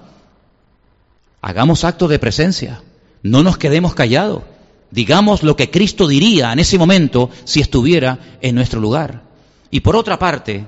hagamos 1.40 1.84
acto 1.84 2.06
de 2.06 2.18
presencia, 2.18 2.82
no 3.22 3.42
nos 3.42 3.56
quedemos 3.56 3.94
callados, 3.94 4.42
digamos 4.90 5.42
lo 5.42 5.56
que 5.56 5.70
Cristo 5.70 6.06
diría 6.06 6.52
en 6.52 6.58
ese 6.58 6.76
momento 6.76 7.30
si 7.44 7.62
estuviera 7.62 8.18
en 8.42 8.54
nuestro 8.54 8.78
lugar. 8.78 9.22
Y 9.70 9.80
por 9.80 9.96
otra 9.96 10.18
parte, 10.18 10.66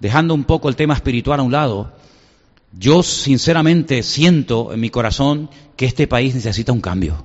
dejando 0.00 0.34
un 0.34 0.42
poco 0.42 0.68
el 0.68 0.74
tema 0.74 0.94
espiritual 0.94 1.38
a 1.38 1.44
un 1.44 1.52
lado, 1.52 1.92
yo 2.78 3.02
sinceramente 3.02 4.02
siento 4.02 4.72
en 4.72 4.80
mi 4.80 4.90
corazón 4.90 5.48
que 5.76 5.86
este 5.86 6.06
país 6.06 6.34
necesita 6.34 6.72
un 6.72 6.80
cambio. 6.80 7.24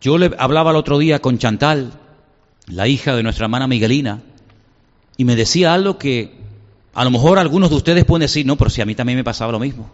Yo 0.00 0.18
le 0.18 0.30
hablaba 0.38 0.70
el 0.70 0.76
otro 0.76 0.98
día 0.98 1.20
con 1.20 1.38
Chantal, 1.38 1.92
la 2.66 2.86
hija 2.86 3.16
de 3.16 3.22
nuestra 3.22 3.46
hermana 3.46 3.66
Miguelina, 3.66 4.22
y 5.16 5.24
me 5.24 5.34
decía 5.34 5.74
algo 5.74 5.98
que 5.98 6.38
a 6.94 7.04
lo 7.04 7.10
mejor 7.10 7.38
algunos 7.38 7.70
de 7.70 7.76
ustedes 7.76 8.04
pueden 8.04 8.22
decir, 8.22 8.46
no, 8.46 8.56
pero 8.56 8.70
si 8.70 8.80
a 8.80 8.86
mí 8.86 8.94
también 8.94 9.18
me 9.18 9.24
pasaba 9.24 9.50
lo 9.50 9.58
mismo. 9.58 9.90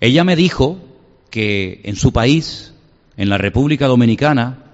Ella 0.00 0.24
me 0.24 0.34
dijo 0.34 0.78
que 1.30 1.80
en 1.84 1.94
su 1.94 2.12
país, 2.12 2.74
en 3.16 3.28
la 3.28 3.38
República 3.38 3.86
Dominicana, 3.86 4.64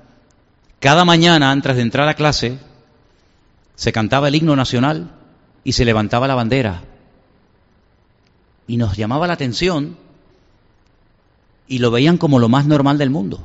cada 0.80 1.04
mañana 1.04 1.50
antes 1.50 1.76
de 1.76 1.82
entrar 1.82 2.08
a 2.08 2.14
clase, 2.14 2.58
se 3.74 3.92
cantaba 3.92 4.28
el 4.28 4.36
himno 4.36 4.56
nacional 4.56 5.15
y 5.66 5.72
se 5.72 5.84
levantaba 5.84 6.28
la 6.28 6.36
bandera. 6.36 6.84
Y 8.68 8.76
nos 8.76 8.96
llamaba 8.96 9.26
la 9.26 9.32
atención 9.32 9.96
y 11.66 11.80
lo 11.80 11.90
veían 11.90 12.18
como 12.18 12.38
lo 12.38 12.48
más 12.48 12.66
normal 12.66 12.98
del 12.98 13.10
mundo. 13.10 13.40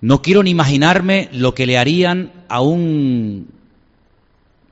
No 0.00 0.20
quiero 0.20 0.42
ni 0.42 0.50
imaginarme 0.50 1.28
lo 1.32 1.54
que 1.54 1.64
le 1.64 1.78
harían 1.78 2.32
a 2.48 2.60
un, 2.60 3.46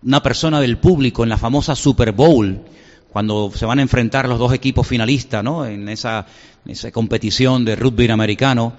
una 0.03 0.24
persona 0.24 0.61
del 0.61 0.76
público 0.76 1.22
en 1.22 1.28
la 1.28 1.39
famosa 1.39 1.76
Super 1.76 2.11
Bowl, 2.11 2.62
cuando 3.11 3.53
se 3.55 3.64
van 3.64 3.78
a 3.78 3.82
enfrentar 3.82 4.28
los 4.28 4.41
dos 4.41 4.53
equipos 4.53 4.89
finalistas, 4.89 5.45
¿no? 5.45 5.66
En 5.66 5.89
esa, 5.89 6.26
en 6.64 6.72
esa 6.72 6.91
competición 6.91 7.64
de 7.64 7.76
rugby 7.76 8.11
americano 8.11 8.72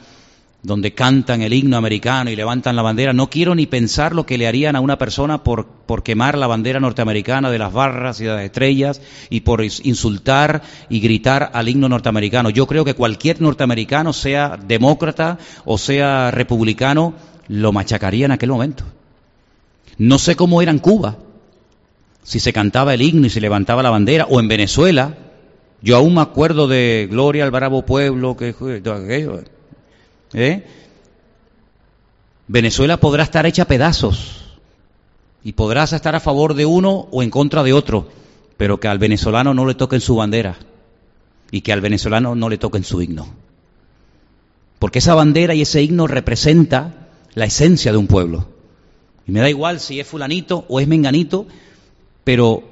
donde 0.64 0.94
cantan 0.94 1.42
el 1.42 1.54
himno 1.54 1.78
americano 1.78 2.30
y 2.30 2.36
levantan 2.36 2.76
la 2.76 2.82
bandera, 2.82 3.14
no 3.14 3.30
quiero 3.30 3.56
ni 3.56 3.68
pensar 3.68 4.14
lo 4.14 4.26
que 4.26 4.38
le 4.38 4.48
harían 4.48 4.76
a 4.76 4.82
una 4.82 4.98
persona 4.98 5.44
por, 5.44 5.68
por 5.68 6.04
quemar 6.04 6.38
la 6.38 6.48
bandera 6.48 6.80
norteamericana 6.80 7.52
de 7.52 7.60
las 7.60 7.72
barras 7.72 8.20
y 8.20 8.26
de 8.26 8.32
las 8.32 8.44
estrellas 8.44 9.02
y 9.30 9.42
por 9.42 9.64
insultar 9.64 10.64
y 10.90 11.00
gritar 11.00 11.52
al 11.54 11.70
himno 11.70 11.88
norteamericano. 11.88 12.50
Yo 12.50 12.66
creo 12.68 12.84
que 12.84 12.96
cualquier 12.96 13.42
norteamericano, 13.42 14.14
sea 14.14 14.58
demócrata 14.58 15.38
o 15.64 15.78
sea 15.78 16.32
republicano, 16.32 17.14
lo 17.48 17.72
machacaría 17.72 18.26
en 18.26 18.32
aquel 18.32 18.50
momento. 18.50 18.84
No 19.98 20.20
sé 20.20 20.36
cómo 20.36 20.62
era 20.62 20.72
en 20.72 20.80
Cuba, 20.80 21.18
si 22.24 22.40
se 22.40 22.52
cantaba 22.52 22.94
el 22.94 23.02
himno 23.02 23.28
y 23.28 23.30
se 23.30 23.42
levantaba 23.42 23.84
la 23.84 23.90
bandera, 23.90 24.26
o 24.30 24.40
en 24.40 24.48
Venezuela. 24.48 25.16
Yo 25.82 25.96
aún 25.96 26.16
me 26.16 26.22
acuerdo 26.22 26.68
de 26.68 27.08
Gloria 27.10 27.44
al 27.44 27.52
Bravo 27.52 27.86
Pueblo, 27.86 28.36
que 28.36 28.50
aquello 28.50 29.40
¿Eh? 30.34 30.66
Venezuela 32.48 32.98
podrá 32.98 33.24
estar 33.24 33.46
hecha 33.46 33.66
pedazos 33.66 34.58
y 35.44 35.54
podrás 35.54 35.94
estar 35.94 36.16
a 36.16 36.20
favor 36.20 36.54
de 36.54 36.66
uno 36.66 37.08
o 37.12 37.24
en 37.24 37.30
contra 37.30 37.64
de 37.64 37.74
otro, 37.74 38.10
pero 38.58 38.80
que 38.80 38.88
al 38.88 39.00
venezolano 39.00 39.54
no 39.54 39.66
le 39.66 39.76
toquen 39.76 40.02
su 40.02 40.16
bandera 40.16 40.58
y 41.52 41.62
que 41.62 41.74
al 41.74 41.82
venezolano 41.82 42.36
no 42.36 42.50
le 42.50 42.58
toquen 42.58 42.84
su 42.84 43.02
himno. 43.02 43.28
Porque 44.80 45.00
esa 45.00 45.16
bandera 45.16 45.54
y 45.54 45.62
ese 45.62 45.82
himno 45.82 46.08
representa 46.08 47.10
la 47.34 47.46
esencia 47.46 47.92
de 47.92 47.98
un 47.98 48.08
pueblo. 48.08 48.48
Y 49.28 49.32
me 49.32 49.40
da 49.40 49.50
igual 49.50 49.80
si 49.80 50.00
es 50.00 50.08
fulanito 50.08 50.66
o 50.70 50.80
es 50.80 50.88
menganito, 50.88 51.48
pero 52.24 52.64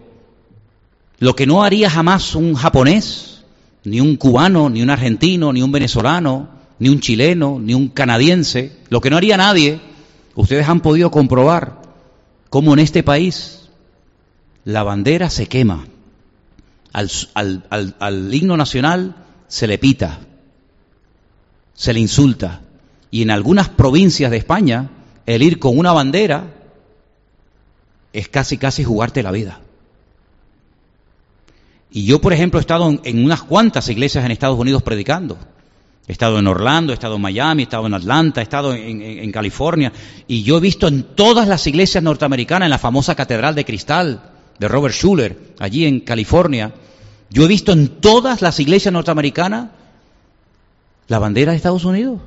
lo 1.20 1.36
que 1.36 1.47
no 1.47 1.64
haría 1.64 1.89
jamás 1.89 2.36
un 2.36 2.56
japonés, 2.56 3.43
ni 3.84 3.99
un 3.99 4.16
cubano, 4.16 4.70
ni 4.70 4.82
un 4.82 4.89
argentino, 4.89 5.51
ni 5.51 5.62
un 5.62 5.72
venezolano, 5.72 6.55
ni 6.86 6.89
un 6.89 6.99
chileno, 6.99 7.57
ni 7.59 7.73
un 7.73 7.88
canadiense, 7.88 8.71
lo 8.89 9.01
que 9.01 9.09
no 9.09 9.17
haría 9.17 9.38
nadie, 9.38 9.81
ustedes 10.36 10.69
han 10.69 10.81
podido 10.81 11.09
comprobar 11.09 11.81
cómo 12.51 12.73
en 12.73 12.79
este 12.79 13.01
país 13.01 13.69
la 14.65 14.83
bandera 14.83 15.31
se 15.31 15.47
quema, 15.47 15.88
al, 16.93 17.09
al, 17.33 17.95
al, 17.97 18.31
himno 18.31 18.55
nacional 18.55 19.15
se 19.47 19.65
le 19.65 19.79
pita, 19.79 20.19
se 21.73 21.91
le 21.91 22.01
insulta, 22.01 22.61
y 23.09 23.23
en 23.23 23.31
algunas 23.31 23.67
provincias 23.69 24.29
de 24.29 24.38
España 24.38 24.91
el 25.25 25.41
ir 25.41 25.57
con 25.57 25.79
una 25.79 25.91
bandera 25.91 26.53
es 28.13 28.29
casi 28.29 28.59
casi 28.59 28.83
jugarte 28.83 29.23
la 29.23 29.31
vida. 29.31 29.59
Y 31.89 32.05
yo, 32.05 32.21
por 32.21 32.31
ejemplo, 32.31 32.59
he 32.59 32.61
estado 32.61 32.95
en 33.03 33.25
unas 33.25 33.41
cuantas 33.41 33.89
iglesias 33.89 34.23
en 34.23 34.29
Estados 34.29 34.59
Unidos 34.59 34.83
predicando. 34.83 35.39
He 36.08 36.12
estado 36.12 36.38
en 36.38 36.47
Orlando, 36.47 36.93
he 36.93 36.95
estado 36.95 37.16
en 37.16 37.22
Miami, 37.22 37.64
he 37.64 37.66
estado 37.66 37.88
en 37.88 37.93
Atlanta, 37.95 38.41
he 38.41 38.43
estado 38.43 38.74
en, 38.74 39.32
California 39.32 39.91
y 40.28 40.43
yo 40.43 40.58
he 40.58 40.62
visto 40.62 40.88
en 40.88 41.03
todas 41.16 41.47
las 41.47 41.66
iglesias 41.66 42.03
norteamericanas, 42.03 42.68
en 42.68 42.72
la 42.72 42.78
famosa 42.78 43.16
Catedral 43.16 43.56
de 43.56 43.66
Cristal 43.66 44.22
de 44.60 44.68
Robert 44.68 44.93
Schuller, 44.93 45.56
allí 45.60 45.86
en 45.86 46.01
California, 46.01 46.74
yo 47.30 47.43
he 47.43 47.47
visto 47.47 47.72
en 47.72 47.88
todas 47.88 48.41
las 48.41 48.60
iglesias 48.60 48.93
norteamericanas 48.93 49.70
la 51.08 51.20
bandera 51.20 51.51
de 51.51 51.58
Estados 51.58 51.86
Unidos. 51.86 52.22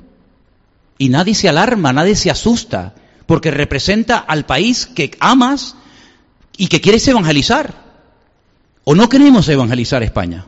Y 0.99 1.09
nadie 1.09 1.35
se 1.35 1.49
alarma, 1.49 1.93
nadie 1.93 2.16
se 2.16 2.31
asusta, 2.31 2.95
porque 3.26 3.53
representa 3.53 4.18
al 4.18 4.45
país 4.45 4.87
que 4.87 5.16
amas 5.20 5.76
y 6.57 6.66
que 6.66 6.81
quieres 6.81 7.07
evangelizar. 7.07 7.74
¿O 8.83 8.97
no 8.97 9.09
queremos 9.09 9.49
evangelizar 9.49 10.03
España? 10.03 10.47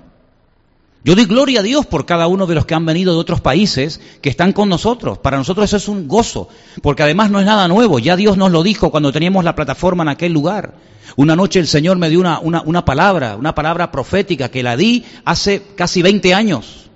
Yo 1.03 1.15
doy 1.15 1.25
gloria 1.25 1.61
a 1.61 1.63
Dios 1.63 1.87
por 1.87 2.05
cada 2.05 2.27
uno 2.27 2.47
de 2.47 2.55
los 2.55 2.67
que 2.67 2.75
han 2.75 2.85
venido 2.85 3.15
de 3.15 3.21
otros 3.21 3.41
países 3.41 4.01
que 4.21 4.29
están 4.29 4.53
con 4.53 4.69
nosotros. 4.69 5.17
Para 5.19 5.39
nosotros 5.39 5.65
eso 5.65 5.79
es 5.79 5.89
un 5.89 6.07
gozo, 6.07 6.49
porque 6.83 7.03
además 7.03 7.31
no 7.31 7.41
es 7.41 7.47
nada 7.47 7.69
nuevo. 7.69 7.99
Ya 7.99 8.17
Dios 8.17 8.37
nos 8.37 8.53
lo 8.53 8.63
dijo 8.63 8.91
cuando 8.91 9.11
teníamos 9.11 9.43
la 9.45 9.55
plataforma 9.55 10.03
en 10.03 10.11
aquel 10.11 10.33
lugar. 10.33 10.75
Una 11.17 11.37
noche 11.37 11.59
el 11.59 11.67
Señor 11.67 11.97
me 11.97 12.11
dio 12.11 12.21
una, 12.21 12.41
una, 12.41 12.85
palabra, 12.85 13.37
una 13.37 13.55
palabra 13.55 13.91
profética 13.91 14.51
que 14.51 14.63
la 14.63 14.77
di 14.77 15.05
hace 15.25 15.63
casi 15.75 16.03
20 16.03 16.35
años, 16.35 16.91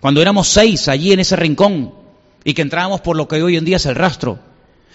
cuando 0.00 0.20
éramos 0.20 0.48
seis 0.48 0.88
allí 0.88 1.12
en 1.12 1.20
ese 1.20 1.34
rincón 1.34 1.94
y 2.44 2.52
que 2.52 2.62
entrábamos 2.62 3.00
por 3.00 3.16
lo 3.16 3.26
que 3.26 3.42
hoy 3.42 3.56
en 3.56 3.64
día 3.64 3.76
es 3.76 3.86
el 3.86 3.94
rastro. 3.94 4.38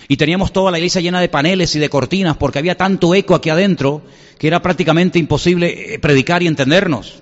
Y 0.08 0.18
teníamos 0.18 0.54
toda 0.54 0.72
la 0.72 0.78
iglesia 0.78 1.02
llena 1.02 1.20
de 1.20 1.30
paneles 1.30 1.76
y 1.76 1.80
de 1.80 1.90
cortinas 1.90 2.38
porque 2.38 2.60
había 2.60 2.78
tanto 2.78 3.16
eco 3.16 3.34
aquí 3.34 3.50
adentro 3.50 4.04
que 4.38 4.48
era 4.48 4.62
prácticamente 4.62 5.18
imposible 5.20 5.96
eh, 5.96 6.00
predicar 6.00 6.44
y 6.44 6.48
entendernos. 6.48 7.22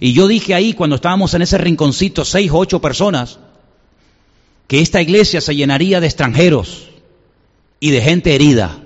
Y 0.00 0.12
yo 0.12 0.28
dije 0.28 0.54
ahí, 0.54 0.74
cuando 0.74 0.96
estábamos 0.96 1.34
en 1.34 1.42
ese 1.42 1.58
rinconcito, 1.58 2.24
seis 2.24 2.50
o 2.50 2.58
ocho 2.58 2.80
personas, 2.80 3.38
que 4.66 4.80
esta 4.80 5.00
iglesia 5.00 5.40
se 5.40 5.56
llenaría 5.56 6.00
de 6.00 6.06
extranjeros 6.06 6.88
y 7.80 7.90
de 7.90 8.02
gente 8.02 8.34
herida. 8.34 8.78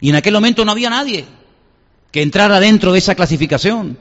Y 0.00 0.10
en 0.10 0.16
aquel 0.16 0.34
momento 0.34 0.64
no 0.64 0.72
había 0.72 0.90
nadie 0.90 1.24
que 2.10 2.22
entrara 2.22 2.58
dentro 2.60 2.92
de 2.92 2.98
esa 2.98 3.14
clasificación. 3.14 3.96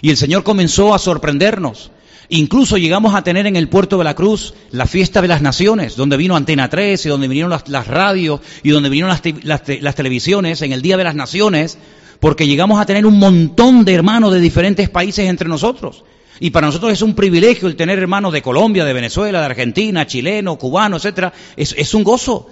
Y 0.00 0.10
el 0.10 0.16
Señor 0.16 0.42
comenzó 0.42 0.94
a 0.94 0.98
sorprendernos. 0.98 1.90
Incluso 2.30 2.78
llegamos 2.78 3.14
a 3.14 3.22
tener 3.22 3.46
en 3.46 3.56
el 3.56 3.68
puerto 3.68 3.98
de 3.98 4.04
la 4.04 4.14
Cruz 4.14 4.54
la 4.70 4.86
fiesta 4.86 5.20
de 5.20 5.28
las 5.28 5.42
naciones, 5.42 5.96
donde 5.96 6.16
vino 6.16 6.36
Antena 6.36 6.70
3 6.70 7.04
y 7.04 7.08
donde 7.08 7.26
vinieron 7.26 7.50
las, 7.50 7.86
radios 7.88 8.40
y 8.62 8.70
donde 8.70 8.88
vinieron 8.88 9.10
las 9.10 9.94
televisiones 9.96 10.62
en 10.62 10.72
el 10.72 10.80
Día 10.80 10.96
de 10.96 11.04
las 11.04 11.16
Naciones 11.16 11.76
porque 12.20 12.46
llegamos 12.46 12.80
a 12.80 12.86
tener 12.86 13.06
un 13.06 13.18
montón 13.18 13.84
de 13.84 13.94
hermanos 13.94 14.32
de 14.32 14.40
diferentes 14.40 14.88
países 14.90 15.28
entre 15.28 15.48
nosotros. 15.48 16.04
Y 16.38 16.50
para 16.50 16.66
nosotros 16.66 16.92
es 16.92 17.02
un 17.02 17.14
privilegio 17.14 17.66
el 17.66 17.76
tener 17.76 17.98
hermanos 17.98 18.32
de 18.32 18.42
Colombia, 18.42 18.84
de 18.84 18.92
Venezuela, 18.92 19.40
de 19.40 19.46
Argentina, 19.46 20.06
chileno, 20.06 20.56
cubano, 20.56 20.96
etcétera. 20.96 21.32
Es, 21.56 21.94
un 21.94 22.04
gozo. 22.04 22.46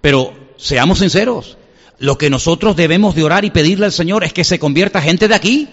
Pero 0.00 0.32
seamos 0.56 0.98
sinceros, 0.98 1.58
lo 1.98 2.18
que 2.18 2.30
nosotros 2.30 2.76
debemos 2.76 3.14
de 3.14 3.22
orar 3.22 3.44
y 3.44 3.50
pedirle 3.50 3.86
al 3.86 3.92
Señor 3.92 4.24
es 4.24 4.32
que 4.32 4.44
se 4.44 4.58
convierta 4.58 5.02
gente 5.02 5.28
de 5.28 5.34
aquí. 5.34 5.68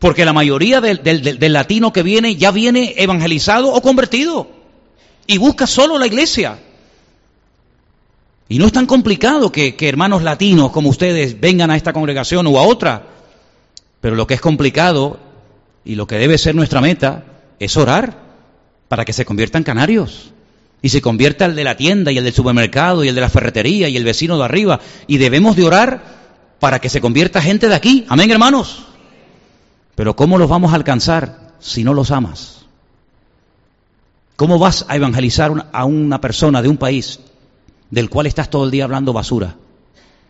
Porque 0.00 0.24
la 0.24 0.32
mayoría 0.32 0.80
del, 0.80 1.02
del 1.02 1.52
latino 1.52 1.92
que 1.92 2.02
viene 2.02 2.36
ya 2.36 2.50
viene 2.50 2.94
evangelizado 2.96 3.72
o 3.72 3.82
convertido. 3.82 4.48
Y 5.26 5.38
busca 5.38 5.66
solo 5.66 5.98
la 5.98 6.06
iglesia. 6.06 6.58
Y 8.50 8.58
no 8.58 8.66
es 8.66 8.72
tan 8.72 8.86
complicado 8.86 9.52
que, 9.52 9.76
hermanos 9.78 10.24
latinos 10.24 10.72
como 10.72 10.88
ustedes 10.88 11.40
vengan 11.40 11.70
a 11.70 11.76
esta 11.76 11.92
congregación 11.92 12.48
o 12.48 12.58
a 12.58 12.62
otra. 12.62 13.04
Pero 14.00 14.16
lo 14.16 14.26
que 14.26 14.34
es 14.34 14.40
complicado 14.40 15.20
y 15.84 15.94
lo 15.94 16.08
que 16.08 16.16
debe 16.16 16.36
ser 16.36 16.56
nuestra 16.56 16.80
meta 16.80 17.26
es 17.60 17.76
orar 17.76 18.18
para 18.88 19.04
que 19.04 19.12
se 19.12 19.24
conviertan 19.24 19.62
canarios. 19.62 20.32
Y 20.82 20.88
se 20.88 21.00
convierta 21.00 21.44
el 21.44 21.54
de 21.54 21.62
la 21.62 21.76
tienda 21.76 22.10
y 22.10 22.18
el 22.18 22.24
del 22.24 22.32
supermercado 22.32 23.04
y 23.04 23.08
el 23.08 23.14
de 23.14 23.20
la 23.20 23.28
ferretería 23.28 23.88
y 23.88 23.96
el 23.96 24.02
vecino 24.02 24.36
de 24.36 24.44
arriba. 24.44 24.80
Y 25.06 25.18
debemos 25.18 25.54
de 25.54 25.62
orar 25.62 26.02
para 26.58 26.80
que 26.80 26.88
se 26.88 27.00
convierta 27.00 27.40
gente 27.40 27.68
de 27.68 27.76
aquí. 27.76 28.04
Amén, 28.08 28.32
hermanos. 28.32 28.84
Pero 29.94 30.16
¿cómo 30.16 30.38
los 30.38 30.48
vamos 30.48 30.72
a 30.72 30.76
alcanzar 30.76 31.52
si 31.60 31.84
no 31.84 31.94
los 31.94 32.10
amas? 32.10 32.62
¿Cómo 34.34 34.58
vas 34.58 34.86
a 34.88 34.96
evangelizar 34.96 35.68
a 35.70 35.84
una 35.84 36.20
persona 36.20 36.62
de 36.62 36.68
un 36.68 36.78
país 36.78 37.20
del 37.90 38.10
cual 38.10 38.26
estás 38.26 38.50
todo 38.50 38.64
el 38.64 38.70
día 38.70 38.84
hablando 38.84 39.12
basura 39.12 39.56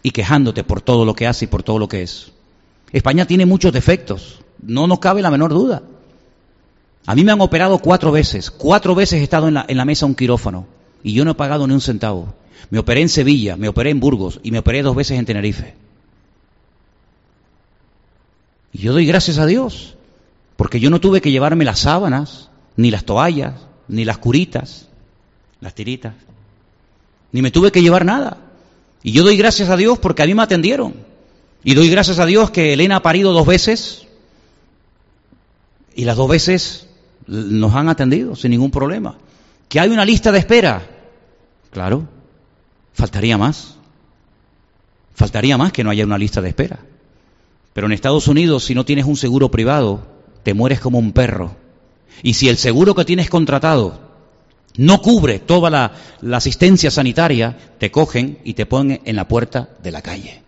y 0.02 0.10
quejándote 0.10 0.64
por 0.64 0.80
todo 0.80 1.04
lo 1.04 1.14
que 1.14 1.26
hace 1.26 1.44
y 1.44 1.48
por 1.48 1.62
todo 1.62 1.78
lo 1.78 1.88
que 1.88 2.02
es. 2.02 2.32
España 2.92 3.26
tiene 3.26 3.46
muchos 3.46 3.72
defectos, 3.72 4.40
no 4.62 4.86
nos 4.86 4.98
cabe 4.98 5.22
la 5.22 5.30
menor 5.30 5.52
duda. 5.52 5.82
A 7.06 7.14
mí 7.14 7.24
me 7.24 7.32
han 7.32 7.40
operado 7.40 7.78
cuatro 7.78 8.12
veces, 8.12 8.50
cuatro 8.50 8.94
veces 8.94 9.20
he 9.20 9.22
estado 9.22 9.48
en 9.48 9.54
la, 9.54 9.64
en 9.68 9.76
la 9.76 9.84
mesa 9.84 10.06
un 10.06 10.14
quirófano 10.14 10.66
y 11.02 11.12
yo 11.12 11.24
no 11.24 11.32
he 11.32 11.34
pagado 11.34 11.66
ni 11.66 11.74
un 11.74 11.80
centavo. 11.80 12.34
Me 12.70 12.78
operé 12.78 13.00
en 13.00 13.08
Sevilla, 13.08 13.56
me 13.56 13.68
operé 13.68 13.90
en 13.90 14.00
Burgos 14.00 14.40
y 14.42 14.50
me 14.50 14.58
operé 14.58 14.82
dos 14.82 14.94
veces 14.94 15.18
en 15.18 15.24
Tenerife. 15.24 15.74
Y 18.72 18.78
yo 18.78 18.92
doy 18.92 19.06
gracias 19.06 19.38
a 19.38 19.46
Dios, 19.46 19.96
porque 20.56 20.78
yo 20.78 20.90
no 20.90 21.00
tuve 21.00 21.20
que 21.20 21.32
llevarme 21.32 21.64
las 21.64 21.80
sábanas, 21.80 22.50
ni 22.76 22.90
las 22.90 23.04
toallas, 23.04 23.54
ni 23.88 24.04
las 24.04 24.18
curitas, 24.18 24.88
las 25.60 25.74
tiritas. 25.74 26.14
Ni 27.32 27.42
me 27.42 27.50
tuve 27.50 27.72
que 27.72 27.82
llevar 27.82 28.04
nada. 28.04 28.38
Y 29.02 29.12
yo 29.12 29.22
doy 29.22 29.36
gracias 29.36 29.70
a 29.70 29.76
Dios 29.76 29.98
porque 29.98 30.22
a 30.22 30.26
mí 30.26 30.34
me 30.34 30.42
atendieron. 30.42 30.94
Y 31.62 31.74
doy 31.74 31.90
gracias 31.90 32.18
a 32.18 32.26
Dios 32.26 32.50
que 32.50 32.72
Elena 32.72 32.96
ha 32.96 33.02
parido 33.02 33.32
dos 33.32 33.46
veces 33.46 34.06
y 35.94 36.04
las 36.04 36.16
dos 36.16 36.28
veces 36.28 36.86
nos 37.26 37.74
han 37.74 37.88
atendido 37.88 38.34
sin 38.36 38.50
ningún 38.50 38.70
problema. 38.70 39.16
Que 39.68 39.80
hay 39.80 39.90
una 39.90 40.04
lista 40.04 40.32
de 40.32 40.38
espera. 40.38 40.82
Claro, 41.70 42.08
faltaría 42.92 43.36
más. 43.38 43.76
Faltaría 45.14 45.58
más 45.58 45.72
que 45.72 45.84
no 45.84 45.90
haya 45.90 46.04
una 46.04 46.18
lista 46.18 46.40
de 46.40 46.48
espera. 46.48 46.80
Pero 47.72 47.86
en 47.86 47.92
Estados 47.92 48.26
Unidos, 48.26 48.64
si 48.64 48.74
no 48.74 48.84
tienes 48.84 49.04
un 49.04 49.16
seguro 49.16 49.50
privado, 49.50 50.06
te 50.42 50.54
mueres 50.54 50.80
como 50.80 50.98
un 50.98 51.12
perro. 51.12 51.54
Y 52.22 52.34
si 52.34 52.48
el 52.48 52.56
seguro 52.56 52.94
que 52.94 53.04
tienes 53.04 53.30
contratado 53.30 54.09
no 54.76 55.02
cubre 55.02 55.38
toda 55.38 55.70
la, 55.70 55.92
asistencia 56.36 56.90
sanitaria, 56.90 57.56
te 57.78 57.90
cogen 57.90 58.38
y 58.44 58.54
te 58.54 58.66
ponen 58.66 59.00
en 59.04 59.16
la 59.16 59.26
puerta 59.26 59.70
de 59.82 59.90
la 59.90 60.02
calle. 60.02 60.42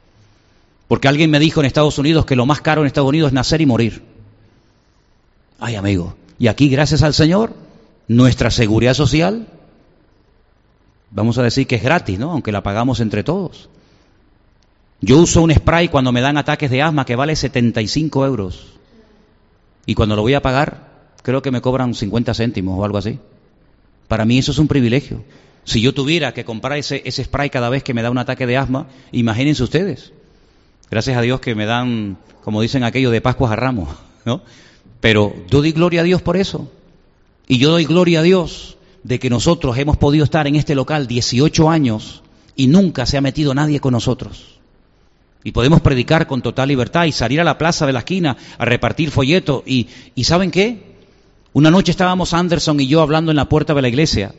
Porque 0.88 1.08
alguien 1.08 1.30
me 1.30 1.38
dijo 1.38 1.60
en 1.60 1.66
Estados 1.66 1.98
Unidos 1.98 2.26
que 2.26 2.36
lo 2.36 2.46
más 2.46 2.60
caro 2.60 2.82
en 2.82 2.86
Estados 2.86 3.08
Unidos 3.08 3.28
es 3.28 3.32
nacer 3.32 3.60
y 3.60 3.66
morir. 3.66 4.02
Ay, 5.58 5.76
amigo. 5.76 6.16
Y 6.38 6.48
aquí, 6.48 6.68
gracias 6.68 7.02
al 7.02 7.14
Señor, 7.14 7.54
nuestra 8.08 8.50
seguridad 8.50 8.94
social, 8.94 9.48
vamos 11.10 11.38
a 11.38 11.42
decir 11.42 11.66
que 11.66 11.76
es 11.76 11.82
gratis, 11.82 12.18
¿no? 12.18 12.30
Aunque 12.30 12.52
la 12.52 12.62
pagamos 12.62 13.00
entre 13.00 13.24
todos. 13.24 13.68
Yo 15.00 15.18
uso 15.18 15.42
un 15.42 15.52
spray 15.52 15.88
cuando 15.88 16.12
me 16.12 16.20
dan 16.20 16.36
ataques 16.36 16.70
de 16.70 16.80
asma 16.80 17.04
que 17.04 17.16
vale 17.16 17.34
75 17.34 18.24
euros. 18.24 18.74
Y 19.84 19.94
cuando 19.94 20.14
lo 20.14 20.22
voy 20.22 20.34
a 20.34 20.42
pagar, 20.42 20.90
creo 21.22 21.42
que 21.42 21.50
me 21.50 21.60
cobran 21.60 21.94
50 21.94 22.34
céntimos 22.34 22.78
o 22.78 22.84
algo 22.84 22.98
así. 22.98 23.18
Para 24.12 24.26
mí 24.26 24.36
eso 24.36 24.52
es 24.52 24.58
un 24.58 24.68
privilegio. 24.68 25.24
Si 25.64 25.80
yo 25.80 25.94
tuviera 25.94 26.34
que 26.34 26.44
comprar 26.44 26.76
ese, 26.76 27.02
spray 27.10 27.48
cada 27.48 27.70
vez 27.70 27.82
que 27.82 27.94
me 27.94 28.02
da 28.02 28.10
un 28.10 28.18
ataque 28.18 28.46
de 28.46 28.58
asma, 28.58 28.86
imagínense 29.10 29.62
ustedes. 29.62 30.12
Gracias 30.90 31.16
a 31.16 31.22
Dios 31.22 31.40
que 31.40 31.54
me 31.54 31.64
dan, 31.64 32.18
como 32.44 32.60
dicen 32.60 32.84
aquello, 32.84 33.10
de 33.10 33.22
Pascuas 33.22 33.52
a 33.52 33.56
Ramos, 33.56 33.88
¿no? 34.26 34.42
Pero 35.00 35.34
yo 35.48 35.62
doy 35.62 35.72
gloria 35.72 36.02
a 36.02 36.04
Dios 36.04 36.20
por 36.20 36.36
eso. 36.36 36.70
Y 37.48 37.56
yo 37.56 37.70
doy 37.70 37.86
gloria 37.86 38.20
a 38.20 38.22
Dios 38.22 38.76
de 39.02 39.18
que 39.18 39.30
nosotros 39.30 39.78
hemos 39.78 39.96
podido 39.96 40.24
estar 40.24 40.46
en 40.46 40.56
este 40.56 40.74
local 40.74 41.06
18 41.06 41.70
años 41.70 42.22
y 42.54 42.66
nunca 42.66 43.06
se 43.06 43.16
ha 43.16 43.22
metido 43.22 43.54
nadie 43.54 43.80
con 43.80 43.92
nosotros. 43.92 44.60
Y 45.42 45.52
podemos 45.52 45.80
predicar 45.80 46.26
con 46.26 46.42
total 46.42 46.68
libertad 46.68 47.06
y 47.06 47.12
salir 47.12 47.40
a 47.40 47.44
la 47.44 47.56
plaza 47.56 47.86
de 47.86 47.94
la 47.94 48.00
esquina 48.00 48.36
a 48.58 48.64
repartir 48.66 49.10
folletos. 49.10 49.62
Y, 49.64 49.88
y 50.14 50.24
¿saben 50.24 50.50
qué? 50.50 50.91
Una 51.52 51.70
noche 51.70 51.90
estábamos 51.90 52.32
Anderson 52.32 52.80
y 52.80 52.86
yo 52.86 53.02
hablando 53.02 53.30
en 53.30 53.36
la 53.36 53.48
puerta 53.48 53.74
de 53.74 53.82
la 53.82 53.88
iglesia 53.88 54.34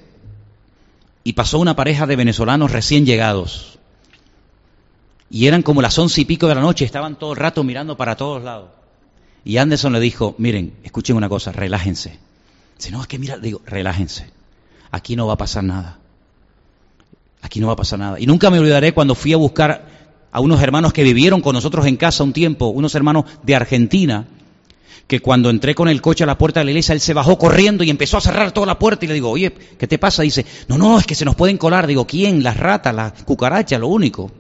y 1.23 1.33
pasó 1.33 1.59
una 1.59 1.75
pareja 1.75 2.07
de 2.07 2.15
venezolanos 2.15 2.71
recién 2.71 3.05
llegados. 3.05 3.77
Y 5.29 5.47
eran 5.47 5.61
como 5.61 5.81
las 5.81 5.97
once 5.97 6.21
y 6.21 6.25
pico 6.25 6.47
de 6.47 6.55
la 6.55 6.61
noche, 6.61 6.85
estaban 6.85 7.17
todo 7.17 7.31
el 7.31 7.37
rato 7.37 7.63
mirando 7.63 7.97
para 7.97 8.15
todos 8.15 8.43
lados. 8.43 8.69
Y 9.45 9.57
Anderson 9.57 9.93
le 9.93 9.99
dijo, 9.99 10.35
miren, 10.37 10.73
escuchen 10.83 11.15
una 11.15 11.29
cosa, 11.29 11.51
relájense. 11.51 12.19
Si 12.77 12.91
no, 12.91 13.01
es 13.01 13.07
que 13.07 13.19
mira, 13.19 13.37
digo, 13.37 13.61
relájense. 13.65 14.31
Aquí 14.91 15.15
no 15.15 15.27
va 15.27 15.33
a 15.33 15.37
pasar 15.37 15.63
nada. 15.63 15.99
Aquí 17.41 17.59
no 17.59 17.67
va 17.67 17.73
a 17.73 17.77
pasar 17.77 17.99
nada. 17.99 18.19
Y 18.19 18.25
nunca 18.25 18.49
me 18.49 18.59
olvidaré 18.59 18.93
cuando 18.93 19.15
fui 19.15 19.33
a 19.33 19.37
buscar 19.37 19.87
a 20.31 20.39
unos 20.39 20.61
hermanos 20.61 20.93
que 20.93 21.03
vivieron 21.03 21.41
con 21.41 21.53
nosotros 21.53 21.85
en 21.85 21.97
casa 21.97 22.23
un 22.23 22.33
tiempo, 22.33 22.67
unos 22.67 22.95
hermanos 22.95 23.25
de 23.43 23.55
Argentina, 23.55 24.25
que 25.13 25.19
cuando 25.19 25.51
entré 25.51 25.75
con 25.75 25.87
el 25.89 26.01
coche 26.01 26.23
a 26.23 26.27
la 26.27 26.39
puerta 26.39 26.59
de 26.59 26.63
la 26.63 26.71
iglesia, 26.71 26.93
él 26.93 26.99
se 26.99 27.13
bajó 27.13 27.37
corriendo 27.37 27.83
y 27.83 27.91
empezó 27.91 28.17
a 28.17 28.21
cerrar 28.21 28.51
toda 28.51 28.65
la 28.65 28.79
puerta 28.79 29.05
y 29.05 29.07
le 29.07 29.13
digo, 29.13 29.29
oye, 29.29 29.53
¿qué 29.77 29.85
te 29.85 29.99
pasa? 29.99 30.23
Dice, 30.23 30.43
no, 30.67 30.75
no, 30.79 30.97
es 30.97 31.05
que 31.05 31.13
se 31.13 31.23
nos 31.23 31.35
pueden 31.35 31.59
colar. 31.59 31.85
Digo, 31.85 32.07
¿quién? 32.07 32.41
Las 32.41 32.57
ratas, 32.57 32.95
las 32.95 33.21
cucarachas, 33.21 33.79
lo 33.79 33.89
único. 33.89 34.31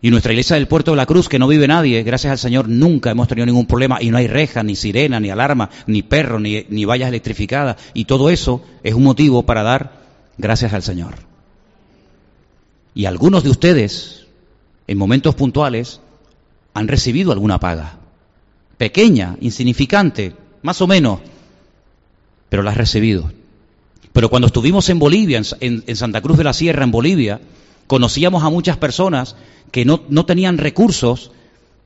Y 0.00 0.12
nuestra 0.12 0.30
iglesia 0.30 0.54
del 0.54 0.68
Puerto 0.68 0.92
de 0.92 0.96
la 0.96 1.06
Cruz, 1.06 1.28
que 1.28 1.40
no 1.40 1.48
vive 1.48 1.66
nadie, 1.66 2.04
gracias 2.04 2.30
al 2.30 2.38
Señor, 2.38 2.68
nunca 2.68 3.10
hemos 3.10 3.26
tenido 3.26 3.46
ningún 3.46 3.66
problema 3.66 4.00
y 4.00 4.10
no 4.10 4.16
hay 4.16 4.28
reja, 4.28 4.62
ni 4.62 4.76
sirena, 4.76 5.18
ni 5.18 5.28
alarma, 5.28 5.70
ni 5.88 6.04
perro, 6.04 6.38
ni, 6.38 6.64
ni 6.68 6.84
vallas 6.84 7.08
electrificadas. 7.08 7.78
Y 7.94 8.04
todo 8.04 8.30
eso 8.30 8.62
es 8.84 8.94
un 8.94 9.02
motivo 9.02 9.44
para 9.44 9.64
dar 9.64 10.02
gracias 10.38 10.72
al 10.72 10.84
Señor. 10.84 11.14
Y 12.94 13.06
algunos 13.06 13.42
de 13.42 13.50
ustedes, 13.50 14.28
en 14.86 14.98
momentos 14.98 15.34
puntuales, 15.34 16.00
han 16.74 16.86
recibido 16.86 17.32
alguna 17.32 17.58
paga 17.58 17.99
pequeña, 18.80 19.36
insignificante, 19.42 20.32
más 20.62 20.80
o 20.80 20.86
menos, 20.86 21.20
pero 22.48 22.62
la 22.62 22.70
has 22.70 22.78
recibido. 22.78 23.30
Pero 24.14 24.30
cuando 24.30 24.46
estuvimos 24.46 24.88
en 24.88 24.98
Bolivia, 24.98 25.42
en, 25.60 25.96
Santa 25.96 26.22
Cruz 26.22 26.38
de 26.38 26.44
la 26.44 26.54
Sierra, 26.54 26.82
en 26.82 26.90
Bolivia, 26.90 27.42
conocíamos 27.86 28.42
a 28.42 28.48
muchas 28.48 28.78
personas 28.78 29.36
que 29.70 29.84
no, 29.84 30.00
no 30.08 30.24
tenían 30.24 30.56
recursos 30.56 31.30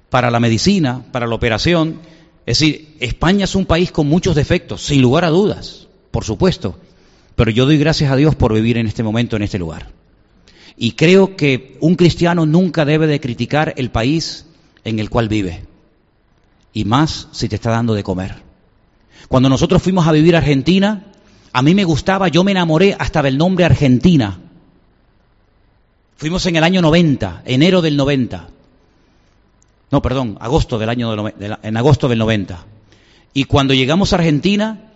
para 0.09 0.30
la 0.30 0.38
medicina, 0.38 1.05
para 1.11 1.26
la 1.26 1.34
operación. 1.34 1.99
Es 2.47 2.61
decir, 2.61 2.95
España 3.01 3.47
es 3.47 3.57
un 3.57 3.66
país 3.66 3.90
con 3.90 4.07
muchos 4.07 4.36
defectos, 4.36 4.80
sin 4.86 5.03
lugar 5.03 5.24
a 5.24 5.30
dudas, 5.30 5.88
por 6.12 6.22
supuesto. 6.22 6.78
Pero 7.34 7.51
yo 7.51 7.66
doy 7.66 7.76
gracias 7.76 8.12
a 8.12 8.16
Dios 8.16 8.36
por 8.36 8.55
vivir 8.55 8.78
en 8.78 8.86
este 8.86 9.03
momento, 9.03 9.34
en 9.34 9.42
este 9.42 9.59
lugar. 9.59 9.88
Y 10.76 10.92
creo 10.92 11.34
que 11.34 11.76
un 11.80 11.97
cristiano 11.97 12.47
nunca 12.47 12.84
debe 12.84 13.09
de 13.09 13.18
criticar 13.18 13.74
el 13.78 13.90
país 13.90 14.47
en 14.84 15.01
el 15.01 15.11
cual 15.11 15.28
vive 15.28 15.74
y 16.75 16.85
más 16.85 17.29
si 17.31 17.49
te 17.49 17.55
está 17.55 17.70
dando 17.70 17.95
de 17.95 18.03
comer. 18.03 18.43
Cuando 19.29 19.49
nosotros 19.49 19.81
fuimos 19.81 20.07
a 20.07 20.12
vivir 20.12 20.35
a 20.35 20.39
Argentina, 20.39 21.05
a 21.53 21.62
mí 21.62 21.75
me 21.75 21.85
gustaba, 21.85 22.29
yo 22.29 22.45
me 22.45 22.51
enamoré 22.51 22.97
hasta 22.99 23.22
del 23.22 23.39
nombre 23.39 23.64
Argentina. 23.64 24.39
Fuimos 26.16 26.45
en 26.47 26.57
el 26.57 26.64
año 26.64 26.83
90, 26.83 27.43
enero 27.47 27.81
del 27.81 27.97
90. 27.97 28.49
No, 29.93 30.03
perdón, 30.03 30.37
agosto 30.41 30.79
del 30.79 30.89
año 30.89 31.14
en 31.39 31.77
agosto 31.77 32.09
del 32.09 32.18
90. 32.18 32.66
Y 33.33 33.45
cuando 33.45 33.72
llegamos 33.72 34.12
a 34.12 34.16
Argentina, 34.16 34.91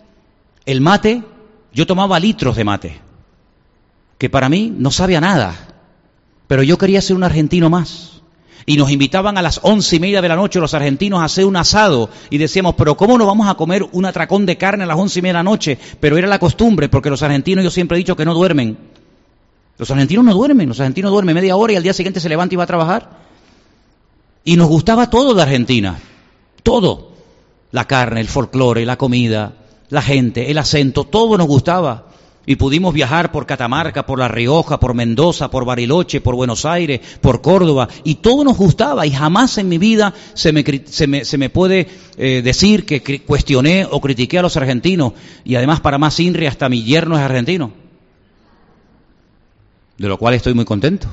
el 0.65 0.81
mate, 0.81 1.23
yo 1.73 1.87
tomaba 1.87 2.19
litros 2.19 2.57
de 2.57 2.63
mate, 2.65 2.99
que 4.17 4.29
para 4.29 4.49
mí 4.49 4.73
no 4.75 4.91
sabía 4.91 5.21
nada, 5.21 5.55
pero 6.47 6.61
yo 6.61 6.77
quería 6.77 7.01
ser 7.01 7.15
un 7.15 7.23
argentino 7.23 7.69
más 7.69 8.18
y 8.69 8.77
nos 8.77 8.91
invitaban 8.91 9.35
a 9.35 9.41
las 9.41 9.61
once 9.63 9.95
y 9.95 9.99
media 9.99 10.21
de 10.21 10.29
la 10.29 10.35
noche 10.35 10.59
los 10.59 10.75
argentinos 10.75 11.21
a 11.21 11.23
hacer 11.23 11.43
un 11.43 11.55
asado 11.55 12.07
y 12.29 12.37
decíamos, 12.37 12.75
pero 12.77 12.95
¿cómo 12.95 13.17
no 13.17 13.25
vamos 13.25 13.49
a 13.49 13.55
comer 13.55 13.83
un 13.93 14.05
atracón 14.05 14.45
de 14.45 14.59
carne 14.59 14.83
a 14.83 14.85
las 14.85 14.95
once 14.95 15.17
y 15.17 15.21
media 15.23 15.33
de 15.33 15.39
la 15.39 15.43
noche? 15.43 15.79
Pero 15.99 16.19
era 16.19 16.27
la 16.27 16.37
costumbre, 16.37 16.87
porque 16.87 17.09
los 17.09 17.23
argentinos 17.23 17.63
yo 17.63 17.71
siempre 17.71 17.97
he 17.97 17.97
dicho 17.97 18.15
que 18.15 18.25
no 18.25 18.35
duermen. 18.35 18.77
Los 19.79 19.89
argentinos 19.89 20.23
no 20.23 20.35
duermen, 20.35 20.69
los 20.69 20.79
argentinos 20.79 21.09
duermen 21.09 21.33
media 21.33 21.55
hora 21.55 21.73
y 21.73 21.77
al 21.77 21.81
día 21.81 21.93
siguiente 21.93 22.19
se 22.19 22.29
levanta 22.29 22.53
y 22.53 22.57
va 22.57 22.65
a 22.65 22.67
trabajar. 22.67 23.09
Y 24.43 24.55
nos 24.55 24.67
gustaba 24.67 25.09
todo 25.09 25.33
de 25.33 25.41
Argentina, 25.41 25.97
todo. 26.61 27.13
La 27.71 27.85
carne, 27.85 28.21
el 28.21 28.27
folclore, 28.27 28.85
la 28.85 28.99
comida, 28.99 29.53
la 29.89 30.03
gente, 30.03 30.51
el 30.51 30.59
acento, 30.59 31.05
todo 31.05 31.39
nos 31.39 31.47
gustaba 31.47 32.08
y 32.49 32.55
pudimos 32.55 32.95
viajar 32.95 33.31
por 33.31 33.45
Catamarca, 33.45 34.07
por 34.07 34.17
La 34.17 34.27
Rioja, 34.27 34.79
por 34.79 34.95
Mendoza, 34.95 35.51
por 35.51 35.65
Bariloche, 35.65 36.19
por 36.19 36.33
Buenos 36.33 36.65
Aires, 36.65 36.99
por 37.21 37.43
Córdoba, 37.43 37.87
y 38.03 38.15
todo 38.15 38.43
nos 38.43 38.57
gustaba 38.57 39.05
y 39.05 39.11
jamás 39.11 39.59
en 39.59 39.69
mi 39.69 39.77
vida 39.77 40.15
se 40.33 40.51
me, 40.51 40.63
se 40.87 41.37
me, 41.37 41.49
puede 41.51 41.87
eh, 42.17 42.41
decir 42.41 42.87
que 42.87 43.21
cuestioné 43.21 43.85
o 43.85 44.01
critiqué 44.01 44.39
a 44.39 44.41
los 44.41 44.57
argentinos, 44.57 45.13
y 45.45 45.53
además 45.57 45.79
para 45.81 45.99
más 45.99 46.19
INRI 46.19 46.47
hasta 46.47 46.69
mi 46.69 46.81
yerno 46.81 47.15
es 47.19 47.21
argentino, 47.21 47.71
de 49.99 50.07
lo 50.07 50.17
cual 50.17 50.33
estoy 50.33 50.55
muy 50.55 50.65
contento. 50.65 51.07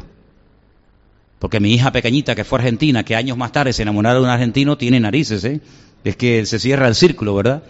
Porque 1.39 1.61
mi 1.61 1.75
hija 1.75 1.93
pequeñita, 1.93 2.35
que 2.35 2.45
fue 2.45 2.61
argentina, 2.61 3.05
que 3.05 3.15
años 3.15 3.37
más 3.37 3.53
tarde 3.53 3.75
se 3.75 3.83
enamoró 3.83 4.15
de 4.15 4.21
un 4.21 4.31
argentino, 4.31 4.79
tiene 4.79 5.01
narices, 5.01 5.45
¿eh? 5.45 5.61
Es 6.03 6.17
que 6.17 6.47
se 6.47 6.59
cierra 6.59 6.89
el 6.89 6.95
círculo, 6.95 7.35
¿verdad? 7.35 7.63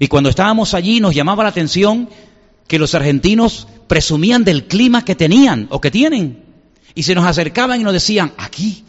Y 0.00 0.08
cuando 0.08 0.28
estábamos 0.28 0.74
allí 0.74 0.98
nos 0.98 1.14
llamaba 1.14 1.44
la 1.44 1.50
atención 1.50 2.08
que 2.66 2.78
los 2.78 2.94
argentinos 2.94 3.68
presumían 3.86 4.44
del 4.44 4.66
clima 4.66 5.04
que 5.04 5.14
tenían 5.14 5.66
o 5.70 5.80
que 5.80 5.90
tienen. 5.90 6.44
Y 6.94 7.02
se 7.02 7.14
nos 7.14 7.26
acercaban 7.26 7.80
y 7.80 7.84
nos 7.84 7.92
decían, 7.92 8.32
aquí, 8.36 8.84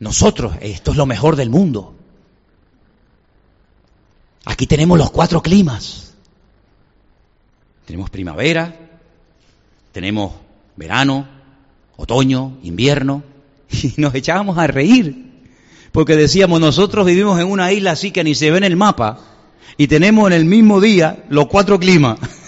nosotros, 0.00 0.54
esto 0.60 0.92
es 0.92 0.96
lo 0.96 1.06
mejor 1.06 1.36
del 1.36 1.50
mundo. 1.50 1.94
Aquí 4.44 4.66
tenemos 4.66 4.98
los 4.98 5.10
cuatro 5.10 5.42
climas. 5.42 6.14
Tenemos 7.84 8.10
primavera, 8.10 8.74
tenemos 9.92 10.32
verano, 10.76 11.26
otoño, 11.96 12.58
invierno, 12.62 13.22
y 13.70 13.94
nos 13.96 14.14
echábamos 14.14 14.58
a 14.58 14.66
reír, 14.66 15.26
porque 15.92 16.16
decíamos, 16.16 16.60
nosotros 16.60 17.06
vivimos 17.06 17.40
en 17.40 17.46
una 17.46 17.72
isla 17.72 17.92
así 17.92 18.10
que 18.10 18.24
ni 18.24 18.34
se 18.34 18.50
ve 18.50 18.58
en 18.58 18.64
el 18.64 18.76
mapa, 18.76 19.20
y 19.76 19.86
tenemos 19.88 20.26
en 20.28 20.34
el 20.34 20.44
mismo 20.44 20.80
día 20.80 21.24
los 21.28 21.46
cuatro 21.46 21.78
climas. 21.78 22.18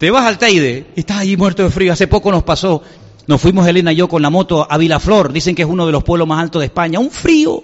Te 0.00 0.10
vas 0.10 0.24
al 0.24 0.38
Teide 0.38 0.86
y 0.96 1.00
estás 1.00 1.18
allí 1.18 1.36
muerto 1.36 1.62
de 1.62 1.68
frío. 1.68 1.92
Hace 1.92 2.06
poco 2.06 2.32
nos 2.32 2.42
pasó, 2.42 2.82
nos 3.26 3.38
fuimos 3.38 3.66
Elena 3.66 3.92
y 3.92 3.96
yo 3.96 4.08
con 4.08 4.22
la 4.22 4.30
moto 4.30 4.66
a 4.66 4.78
Vilaflor, 4.78 5.30
dicen 5.30 5.54
que 5.54 5.60
es 5.60 5.68
uno 5.68 5.84
de 5.84 5.92
los 5.92 6.02
pueblos 6.02 6.26
más 6.26 6.40
altos 6.40 6.60
de 6.60 6.66
España. 6.66 6.98
Un 6.98 7.10
frío, 7.10 7.62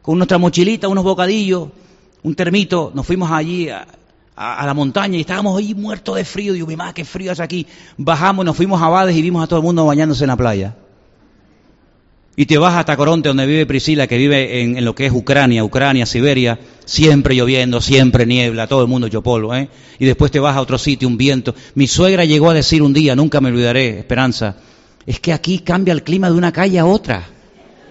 con 0.00 0.16
nuestra 0.16 0.38
mochilita, 0.38 0.86
unos 0.86 1.02
bocadillos, 1.02 1.70
un 2.22 2.36
termito. 2.36 2.92
Nos 2.94 3.04
fuimos 3.04 3.32
allí 3.32 3.68
a, 3.68 3.84
la 4.36 4.74
montaña 4.74 5.18
y 5.18 5.22
estábamos 5.22 5.58
ahí 5.58 5.74
muertos 5.74 6.14
de 6.14 6.24
frío. 6.24 6.52
Digo, 6.52 6.68
mi 6.68 6.76
madre, 6.76 6.94
qué 6.94 7.04
frío 7.04 7.32
es 7.32 7.40
aquí. 7.40 7.66
Bajamos, 7.96 8.44
nos 8.44 8.56
fuimos 8.56 8.80
a 8.80 8.88
Bades 8.88 9.16
y 9.16 9.22
vimos 9.22 9.42
a 9.42 9.48
todo 9.48 9.58
el 9.58 9.64
mundo 9.64 9.84
bañándose 9.84 10.22
en 10.22 10.28
la 10.28 10.36
playa. 10.36 10.76
Y 12.38 12.44
te 12.44 12.58
vas 12.58 12.74
hasta 12.74 12.98
Coronte, 12.98 13.28
donde 13.28 13.46
vive 13.46 13.64
Priscila, 13.64 14.06
que 14.06 14.18
vive 14.18 14.60
en, 14.60 14.84
lo 14.84 14.94
que 14.94 15.06
es 15.06 15.12
Ucrania, 15.12 15.64
Ucrania, 15.64 16.04
Siberia, 16.04 16.58
siempre 16.84 17.34
lloviendo, 17.34 17.80
siempre 17.80 18.26
niebla, 18.26 18.66
todo 18.66 18.82
el 18.82 18.88
mundo 18.88 19.06
hecho 19.06 19.22
polvo, 19.22 19.54
¿eh? 19.54 19.70
Y 19.98 20.04
después 20.04 20.30
te 20.30 20.38
vas 20.38 20.54
a 20.54 20.60
otro 20.60 20.76
sitio, 20.76 21.08
un 21.08 21.16
viento. 21.16 21.54
Mi 21.74 21.86
suegra 21.86 22.26
llegó 22.26 22.50
a 22.50 22.54
decir 22.54 22.82
un 22.82 22.92
día, 22.92 23.16
nunca 23.16 23.40
me 23.40 23.48
olvidaré, 23.48 24.00
Esperanza, 24.00 24.56
es 25.06 25.18
que 25.18 25.32
aquí 25.32 25.60
cambia 25.60 25.92
el 25.92 26.02
clima 26.02 26.28
de 26.28 26.36
una 26.36 26.52
calle 26.52 26.78
a 26.78 26.84
otra. 26.84 27.26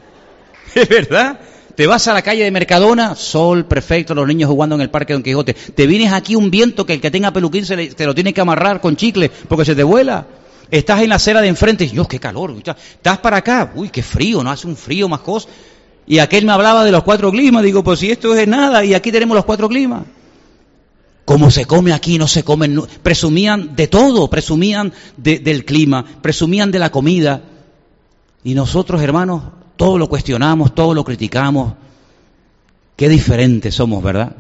¿Es 0.75 0.89
verdad? 0.89 1.39
Te 1.75 1.87
vas 1.87 2.07
a 2.07 2.13
la 2.13 2.21
calle 2.21 2.43
de 2.43 2.51
Mercadona, 2.51 3.15
sol 3.15 3.65
perfecto, 3.65 4.13
los 4.13 4.27
niños 4.27 4.47
jugando 4.47 4.75
en 4.75 4.81
el 4.81 4.91
parque 4.91 5.13
de 5.13 5.15
Don 5.15 5.23
Quijote. 5.23 5.53
Te 5.53 5.87
vienes 5.87 6.13
aquí 6.13 6.35
un 6.35 6.51
viento 6.51 6.85
que 6.85 6.93
el 6.93 7.01
que 7.01 7.09
tenga 7.09 7.33
peluquín 7.33 7.65
se, 7.65 7.91
se 7.91 8.05
lo 8.05 8.13
tiene 8.13 8.31
que 8.31 8.41
amarrar 8.41 8.79
con 8.79 8.95
chicle 8.95 9.31
porque 9.49 9.65
se 9.65 9.75
te 9.75 9.83
vuela. 9.83 10.27
Estás 10.72 11.01
en 11.01 11.09
la 11.09 11.16
acera 11.16 11.41
de 11.41 11.47
enfrente 11.47 11.86
Dios, 11.86 12.07
qué 12.07 12.20
calor. 12.20 12.55
Estás 12.57 13.18
para 13.20 13.38
acá, 13.38 13.72
uy, 13.76 13.89
qué 13.89 14.01
frío, 14.01 14.43
no 14.43 14.51
hace 14.51 14.68
un 14.68 14.76
frío 14.76 15.07
más. 15.07 15.22
Y 16.07 16.20
aquel 16.20 16.45
me 16.45 16.51
hablaba 16.51 16.84
de 16.84 16.91
los 16.91 17.03
cuatro 17.03 17.32
climas, 17.32 17.63
digo, 17.63 17.84
pues 17.84 17.99
si 17.99 18.11
esto 18.11 18.36
es 18.36 18.47
nada 18.47 18.84
y 18.86 18.93
aquí 18.93 19.11
tenemos 19.11 19.36
los 19.36 19.45
cuatro 19.45 19.68
climas. 19.68 20.03
Como 21.26 21.49
se 21.49 21.66
come 21.66 21.91
aquí, 21.91 22.20
no 22.20 22.28
se 22.28 22.43
come. 22.43 22.70
Presumían 23.01 23.76
de 23.76 23.88
todo, 23.88 24.30
presumían 24.30 24.93
del 25.18 25.66
clima, 25.66 26.05
presumían 26.22 26.72
de 26.72 26.80
la 26.80 26.91
comida. 26.91 27.41
Y 28.43 28.53
nosotros, 28.53 29.01
hermanos, 29.01 29.41
todo 29.76 29.97
lo 29.97 30.07
cuestionamos, 30.07 30.76
todo 30.76 30.93
lo 30.93 31.03
criticamos. 31.03 31.74
Qué 32.95 33.09
diferentes 33.09 33.74
somos, 33.74 34.03
¿verdad? 34.03 34.36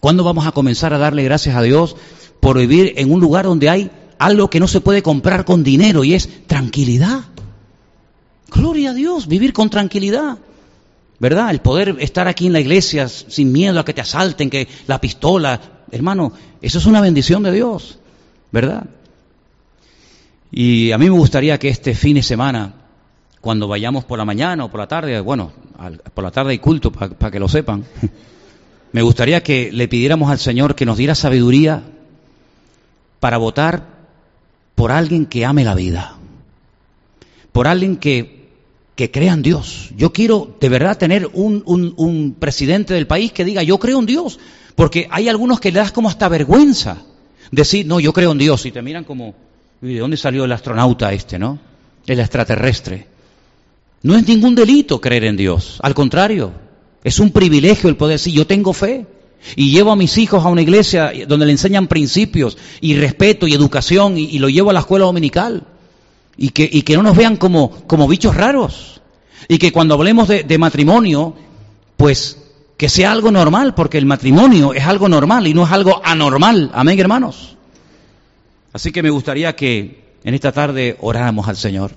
¿Cuándo 0.00 0.24
vamos 0.24 0.46
a 0.46 0.52
comenzar 0.52 0.94
a 0.94 0.98
darle 0.98 1.24
gracias 1.24 1.54
a 1.56 1.62
Dios 1.62 1.94
por 2.40 2.56
vivir 2.56 2.94
en 2.96 3.12
un 3.12 3.20
lugar 3.20 3.44
donde 3.44 3.68
hay 3.68 3.90
algo 4.18 4.50
que 4.50 4.60
no 4.60 4.68
se 4.68 4.80
puede 4.80 5.02
comprar 5.02 5.44
con 5.44 5.62
dinero 5.62 6.04
y 6.04 6.14
es 6.14 6.46
tranquilidad. 6.46 7.24
Gloria 8.50 8.90
a 8.90 8.94
Dios, 8.94 9.28
vivir 9.28 9.52
con 9.52 9.70
tranquilidad. 9.70 10.38
¿Verdad? 11.20 11.50
El 11.50 11.60
poder 11.60 11.96
estar 11.98 12.28
aquí 12.28 12.46
en 12.46 12.52
la 12.52 12.60
iglesia 12.60 13.08
sin 13.08 13.50
miedo 13.50 13.80
a 13.80 13.84
que 13.84 13.92
te 13.92 14.00
asalten, 14.00 14.50
que 14.50 14.68
la 14.86 15.00
pistola, 15.00 15.60
hermano, 15.90 16.32
eso 16.62 16.78
es 16.78 16.86
una 16.86 17.00
bendición 17.00 17.42
de 17.42 17.52
Dios. 17.52 17.98
¿Verdad? 18.52 18.86
Y 20.50 20.92
a 20.92 20.98
mí 20.98 21.06
me 21.06 21.16
gustaría 21.16 21.58
que 21.58 21.68
este 21.68 21.94
fin 21.94 22.14
de 22.14 22.22
semana, 22.22 22.74
cuando 23.40 23.68
vayamos 23.68 24.04
por 24.04 24.18
la 24.18 24.24
mañana 24.24 24.64
o 24.64 24.70
por 24.70 24.80
la 24.80 24.88
tarde, 24.88 25.20
bueno, 25.20 25.52
por 26.14 26.24
la 26.24 26.30
tarde 26.30 26.52
hay 26.52 26.58
culto 26.58 26.90
para 26.90 27.30
que 27.30 27.40
lo 27.40 27.48
sepan, 27.48 27.84
me 28.92 29.02
gustaría 29.02 29.42
que 29.42 29.70
le 29.72 29.88
pidiéramos 29.88 30.30
al 30.30 30.38
Señor 30.38 30.74
que 30.74 30.86
nos 30.86 30.96
diera 30.96 31.14
sabiduría 31.14 31.82
para 33.20 33.36
votar 33.36 33.97
por 34.78 34.92
alguien 34.92 35.26
que 35.26 35.44
ame 35.44 35.64
la 35.64 35.74
vida, 35.74 36.14
por 37.50 37.66
alguien 37.66 37.96
que, 37.96 38.46
que 38.94 39.10
crea 39.10 39.32
en 39.32 39.42
Dios. 39.42 39.90
Yo 39.96 40.12
quiero 40.12 40.56
de 40.60 40.68
verdad 40.68 40.96
tener 40.96 41.28
un, 41.32 41.64
un, 41.66 42.36
presidente 42.38 42.94
del 42.94 43.08
país 43.08 43.32
que 43.32 43.44
diga, 43.44 43.64
yo 43.64 43.80
creo 43.80 43.98
en 43.98 44.06
Dios, 44.06 44.38
porque 44.76 45.08
hay 45.10 45.28
algunos 45.28 45.58
que 45.58 45.72
le 45.72 45.80
das 45.80 45.90
como 45.90 46.08
hasta 46.08 46.28
vergüenza 46.28 46.98
decir, 47.50 47.86
no, 47.86 47.98
yo 47.98 48.12
creo 48.12 48.30
en 48.30 48.38
Dios, 48.38 48.66
y 48.66 48.70
te 48.70 48.80
miran 48.80 49.02
como, 49.02 49.34
¿de 49.80 49.98
dónde 49.98 50.16
salió 50.16 50.44
el 50.44 50.52
astronauta 50.52 51.12
este, 51.12 51.40
no? 51.40 51.58
El 52.06 52.20
extraterrestre. 52.20 53.08
No 54.04 54.16
es 54.16 54.28
ningún 54.28 54.54
delito 54.54 55.00
creer 55.00 55.24
en 55.24 55.36
Dios, 55.36 55.80
al 55.82 55.94
contrario, 55.94 56.52
es 57.02 57.18
un 57.18 57.32
privilegio 57.32 57.90
el 57.90 57.96
poder 57.96 58.14
decir, 58.14 58.32
yo 58.32 58.46
tengo 58.46 58.72
fe. 58.72 59.06
Y 59.56 59.70
llevo 59.70 59.92
a 59.92 59.96
mis 59.96 60.18
hijos 60.18 60.44
a 60.44 60.48
una 60.48 60.62
iglesia 60.62 61.12
donde 61.26 61.46
le 61.46 61.52
enseñan 61.52 61.86
principios 61.86 62.58
y 62.80 62.96
respeto 62.96 63.46
y 63.46 63.54
educación 63.54 64.18
y, 64.18 64.38
lo 64.38 64.48
llevo 64.48 64.70
a 64.70 64.72
la 64.72 64.80
escuela 64.80 65.06
dominical. 65.06 65.64
Y 66.36 66.50
que, 66.50 66.68
y 66.70 66.82
que 66.82 66.96
no 66.96 67.02
nos 67.02 67.16
vean 67.16 67.36
como, 67.36 67.70
como, 67.86 68.06
bichos 68.06 68.36
raros. 68.36 69.00
Y 69.48 69.58
que 69.58 69.72
cuando 69.72 69.94
hablemos 69.94 70.28
de, 70.28 70.44
de 70.44 70.58
matrimonio, 70.58 71.34
pues 71.96 72.38
que 72.76 72.88
sea 72.88 73.10
algo 73.10 73.32
normal, 73.32 73.74
porque 73.74 73.98
el 73.98 74.06
matrimonio 74.06 74.72
es 74.72 74.86
algo 74.86 75.08
normal 75.08 75.46
y 75.46 75.54
no 75.54 75.64
es 75.64 75.72
algo 75.72 76.00
anormal. 76.04 76.70
Amén, 76.74 76.98
hermanos. 76.98 77.56
Así 78.72 78.92
que 78.92 79.02
me 79.02 79.10
gustaría 79.10 79.56
que 79.56 80.04
en 80.22 80.34
esta 80.34 80.52
tarde 80.52 80.96
oráramos 81.00 81.48
al 81.48 81.56
Señor. 81.56 81.92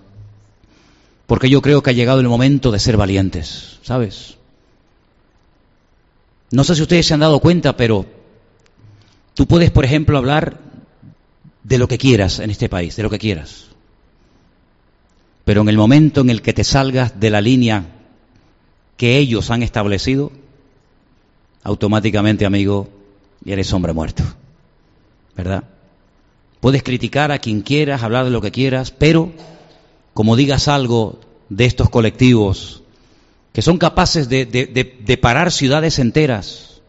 Porque 1.28 1.50
yo 1.50 1.62
creo 1.62 1.84
que 1.84 1.92
ha 1.92 1.94
llegado 1.94 2.20
el 2.20 2.28
momento 2.28 2.72
de 2.72 2.80
ser 2.80 2.98
valientes, 2.98 3.78
¿sabes? 3.84 4.38
No 6.52 6.66
sé 6.66 6.76
si 6.76 6.82
ustedes 6.82 7.08
se 7.08 7.14
han 7.14 7.22
dado 7.22 7.40
cuenta, 7.40 7.78
pero 7.78 8.06
tú 9.34 9.48
puedes, 9.48 9.72
por 9.72 9.86
ejemplo, 9.86 10.18
hablar 10.18 10.60
de 11.64 11.78
lo 11.78 11.88
que 11.88 11.98
quieras 11.98 12.40
en 12.40 12.50
este 12.50 12.68
país, 12.68 12.96
de 12.98 13.04
lo 13.04 13.10
que 13.10 13.20
quieras. 13.20 13.68
Pero 15.46 15.62
en 15.62 15.70
el 15.70 15.78
momento 15.78 16.22
en 16.22 16.30
el 16.30 16.42
que 16.42 16.54
te 16.54 16.64
salgas 16.64 17.20
de 17.20 17.30
la 17.30 17.42
línea 17.42 17.86
que 18.98 19.18
ellos 19.18 19.50
han 19.50 19.64
establecido, 19.64 20.32
automáticamente, 21.64 22.46
amigo, 22.46 22.90
eres 23.46 23.72
hombre 23.72 23.94
muerto. 23.94 24.24
¿Verdad? 25.36 25.64
Puedes 26.60 26.84
criticar 26.84 27.32
a 27.32 27.40
quien 27.40 27.62
quieras, 27.62 28.04
hablar 28.04 28.26
de 28.26 28.32
lo 28.32 28.42
que 28.42 28.52
quieras, 28.52 28.92
pero 28.92 29.32
como 30.14 30.36
digas 30.36 30.68
algo 30.68 31.20
de 31.50 31.66
estos 31.66 31.90
colectivos 31.90 32.81
que 33.54 33.62
son 33.62 33.78
capaces 33.78 34.30
de, 34.30 35.18
parar 35.22 35.52
ciudades 35.52 36.00
enteras, 36.00 36.82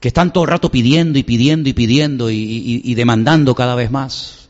que 0.00 0.08
están 0.08 0.32
todo 0.32 0.44
el 0.44 0.50
rato 0.50 0.70
pidiendo 0.70 1.18
y 1.18 1.22
pidiendo 1.22 1.68
y 1.68 1.72
pidiendo 1.72 2.30
y, 2.30 2.94
demandando 2.94 3.54
cada 3.54 3.74
vez 3.74 3.90
más. 3.90 4.48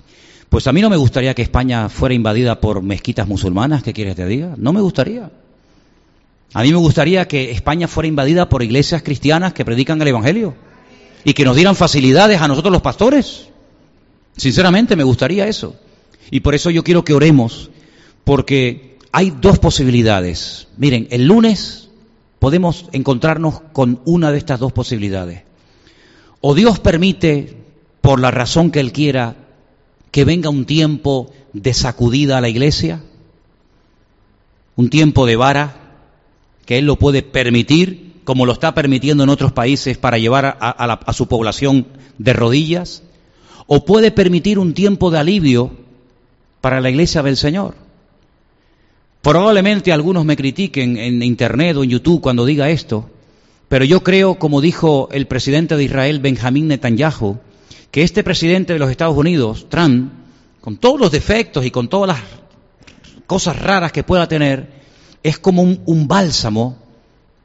Pues 0.48 0.66
a 0.66 0.72
mí 0.72 0.80
no 0.80 0.90
me 0.90 0.96
gustaría 0.96 1.34
que 1.34 1.42
España 1.42 1.88
fuera 1.88 2.14
invadida 2.14 2.60
por 2.60 2.80
mezquitas 2.82 3.26
musulmanas, 3.26 3.82
¿qué 3.82 3.92
quieres 3.92 4.14
que 4.14 4.22
te 4.22 4.28
diga? 4.28 4.54
No 4.56 4.72
me 4.72 4.80
gustaría. 4.80 5.30
A 6.52 6.62
mí 6.62 6.70
me 6.70 6.78
gustaría 6.78 7.26
que 7.26 7.50
España 7.50 7.88
fuera 7.88 8.06
invadida 8.06 8.48
por 8.48 8.62
iglesias 8.62 9.02
cristianas 9.02 9.52
que 9.52 9.64
predican 9.64 10.00
el 10.00 10.08
Evangelio 10.08 10.54
y 11.24 11.34
que 11.34 11.44
nos 11.44 11.56
dieran 11.56 11.74
facilidades 11.74 12.40
a 12.40 12.46
nosotros 12.46 12.72
los 12.72 12.82
pastores. 12.82 13.48
Sinceramente 14.36 14.94
me 14.94 15.02
gustaría 15.02 15.48
eso. 15.48 15.74
Y 16.30 16.40
por 16.40 16.54
eso 16.54 16.70
yo 16.70 16.84
quiero 16.84 17.04
que 17.04 17.14
oremos, 17.14 17.70
porque 18.22 18.93
hay 19.16 19.30
dos 19.30 19.60
posibilidades. 19.60 20.66
Miren, 20.76 21.06
el 21.12 21.28
lunes 21.28 21.88
podemos 22.40 22.86
encontrarnos 22.90 23.60
con 23.72 24.00
una 24.04 24.32
de 24.32 24.38
estas 24.38 24.58
dos 24.58 24.72
posibilidades. 24.72 25.42
O 26.40 26.52
Dios 26.52 26.80
permite, 26.80 27.56
por 28.00 28.18
la 28.18 28.32
razón 28.32 28.72
que 28.72 28.80
Él 28.80 28.90
quiera, 28.90 29.36
que 30.10 30.24
venga 30.24 30.50
un 30.50 30.64
tiempo 30.64 31.30
de 31.52 31.72
sacudida 31.74 32.38
a 32.38 32.40
la 32.40 32.48
iglesia, 32.48 33.04
un 34.74 34.90
tiempo 34.90 35.26
de 35.26 35.36
vara, 35.36 35.76
que 36.66 36.78
Él 36.78 36.86
lo 36.86 36.96
puede 36.96 37.22
permitir, 37.22 38.14
como 38.24 38.46
lo 38.46 38.52
está 38.52 38.74
permitiendo 38.74 39.22
en 39.22 39.28
otros 39.28 39.52
países 39.52 39.96
para 39.96 40.18
llevar 40.18 40.58
a, 40.60 40.70
a 40.70 41.12
su 41.12 41.28
población 41.28 41.86
de 42.18 42.32
rodillas, 42.32 43.04
o 43.68 43.84
puede 43.84 44.10
permitir 44.10 44.58
un 44.58 44.74
tiempo 44.74 45.12
de 45.12 45.20
alivio 45.20 45.70
para 46.60 46.80
la 46.80 46.90
iglesia 46.90 47.22
del 47.22 47.36
Señor. 47.36 47.83
Probablemente 49.24 49.90
algunos 49.90 50.26
me 50.26 50.36
critiquen 50.36 50.98
en 50.98 51.22
Internet 51.22 51.78
o 51.78 51.82
en 51.82 51.88
YouTube 51.88 52.20
cuando 52.20 52.44
diga 52.44 52.68
esto, 52.68 53.08
pero 53.70 53.86
yo 53.86 54.02
creo, 54.02 54.34
como 54.34 54.60
dijo 54.60 55.08
el 55.12 55.26
presidente 55.26 55.78
de 55.78 55.84
Israel, 55.84 56.20
Benjamín 56.20 56.68
Netanyahu, 56.68 57.38
que 57.90 58.02
este 58.02 58.22
presidente 58.22 58.74
de 58.74 58.78
los 58.78 58.90
Estados 58.90 59.16
Unidos, 59.16 59.66
Trump, 59.70 60.12
con 60.60 60.76
todos 60.76 61.00
los 61.00 61.10
defectos 61.10 61.64
y 61.64 61.70
con 61.70 61.88
todas 61.88 62.08
las 62.08 62.18
cosas 63.26 63.58
raras 63.58 63.92
que 63.92 64.04
pueda 64.04 64.28
tener, 64.28 64.68
es 65.22 65.38
como 65.38 65.62
un, 65.62 66.06
bálsamo 66.06 66.76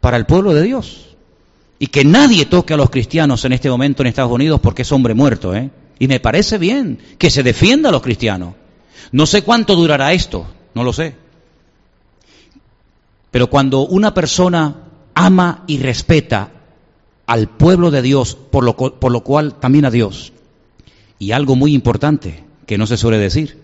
para 0.01 0.17
el 0.17 0.25
pueblo 0.25 0.53
de 0.53 0.63
Dios. 0.63 1.15
Y 1.79 1.87
que 1.87 2.03
nadie 2.03 2.45
toque 2.45 2.73
a 2.73 2.77
los 2.77 2.89
cristianos 2.89 3.45
en 3.45 3.53
este 3.53 3.69
momento 3.69 4.03
en 4.03 4.07
Estados 4.07 4.33
Unidos 4.33 4.59
porque 4.59 4.81
es 4.81 4.91
hombre 4.91 5.13
muerto, 5.13 5.55
¿eh? 5.55 5.69
Y 5.97 6.09
me 6.09 6.19
parece 6.19 6.57
bien 6.57 6.99
que 7.17 7.29
se 7.29 7.41
defienda 7.41 7.87
a 7.87 7.93
los 7.93 8.01
cristianos. 8.01 8.55
No 9.13 9.25
sé 9.25 9.43
cuánto 9.43 9.77
durará 9.77 10.11
esto, 10.11 10.45
no 10.73 10.83
lo 10.83 10.91
sé. 10.91 11.28
Pero 13.31 13.49
cuando 13.49 13.81
una 13.81 14.13
persona 14.13 14.75
ama 15.13 15.63
y 15.67 15.77
respeta 15.79 16.51
al 17.27 17.47
pueblo 17.47 17.91
de 17.91 18.01
Dios, 18.01 18.35
por 18.35 18.63
lo, 18.63 18.75
por 18.75 19.11
lo 19.11 19.21
cual 19.21 19.55
también 19.55 19.85
a 19.85 19.91
Dios, 19.91 20.33
y 21.19 21.31
algo 21.31 21.55
muy 21.55 21.73
importante 21.73 22.43
que 22.65 22.77
no 22.77 22.87
se 22.87 22.97
suele 22.97 23.17
decir, 23.17 23.59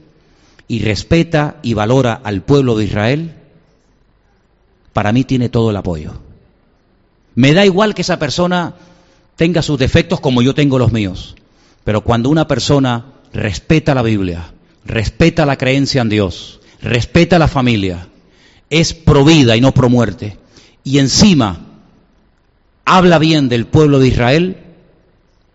y 0.67 0.79
respeta 0.79 1.57
y 1.63 1.73
valora 1.73 2.19
al 2.23 2.41
pueblo 2.41 2.77
de 2.77 2.85
Israel, 2.85 3.35
para 4.93 5.11
mí 5.11 5.23
tiene 5.23 5.49
todo 5.49 5.71
el 5.71 5.75
apoyo. 5.77 6.13
Me 7.33 7.53
da 7.53 7.65
igual 7.65 7.95
que 7.95 8.01
esa 8.01 8.19
persona 8.19 8.75
tenga 9.35 9.61
sus 9.61 9.77
defectos 9.79 10.19
como 10.19 10.41
yo 10.41 10.55
tengo 10.55 10.79
los 10.79 10.91
míos, 10.91 11.35
pero 11.83 12.01
cuando 12.01 12.29
una 12.29 12.47
persona 12.47 13.05
respeta 13.33 13.93
la 13.93 14.01
Biblia, 14.01 14.53
respeta 14.85 15.45
la 15.45 15.57
creencia 15.57 16.01
en 16.01 16.09
Dios, 16.09 16.59
respeta 16.81 17.39
la 17.39 17.47
familia, 17.47 18.07
es 18.69 18.93
pro 18.93 19.23
vida 19.23 19.55
y 19.55 19.61
no 19.61 19.73
pro 19.73 19.89
muerte, 19.89 20.37
y 20.83 20.99
encima 20.99 21.59
habla 22.85 23.17
bien 23.17 23.49
del 23.49 23.65
pueblo 23.65 23.99
de 23.99 24.07
Israel, 24.07 24.57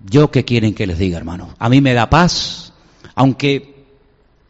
Yo 0.08 0.30
qué 0.30 0.46
quieren 0.46 0.74
que 0.74 0.86
les 0.86 0.98
diga, 0.98 1.18
hermano. 1.18 1.54
A 1.58 1.68
mí 1.68 1.82
me 1.82 1.92
da 1.92 2.08
paz, 2.08 2.72
aunque 3.14 3.84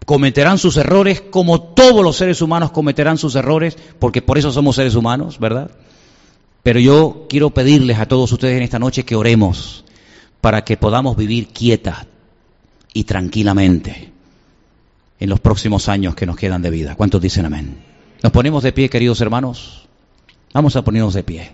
cometerán 0.06 0.58
sus 0.58 0.76
errores 0.76 1.20
como 1.20 1.60
todos 1.60 2.04
los 2.04 2.16
seres 2.16 2.40
humanos 2.40 2.70
cometerán 2.70 3.18
sus 3.18 3.34
errores, 3.34 3.76
porque 3.98 4.22
por 4.22 4.38
eso 4.38 4.52
somos 4.52 4.76
seres 4.76 4.94
humanos, 4.94 5.40
¿verdad? 5.40 5.70
Pero 6.62 6.78
yo 6.78 7.26
quiero 7.28 7.50
pedirles 7.50 7.98
a 7.98 8.06
todos 8.06 8.30
ustedes 8.30 8.56
en 8.56 8.62
esta 8.62 8.78
noche 8.78 9.04
que 9.04 9.16
oremos 9.16 9.84
para 10.40 10.64
que 10.64 10.76
podamos 10.76 11.16
vivir 11.16 11.48
quieta 11.48 12.06
y 12.92 13.04
tranquilamente 13.04 14.12
en 15.18 15.28
los 15.28 15.40
próximos 15.40 15.88
años 15.88 16.14
que 16.14 16.26
nos 16.26 16.36
quedan 16.36 16.62
de 16.62 16.70
vida. 16.70 16.94
¿Cuántos 16.94 17.20
dicen 17.20 17.46
amén? 17.46 17.89
Nos 18.22 18.32
ponemos 18.32 18.62
de 18.62 18.72
pie, 18.72 18.90
queridos 18.90 19.20
hermanos. 19.20 19.88
Vamos 20.52 20.76
a 20.76 20.82
ponernos 20.82 21.14
de 21.14 21.22
pie. 21.22 21.52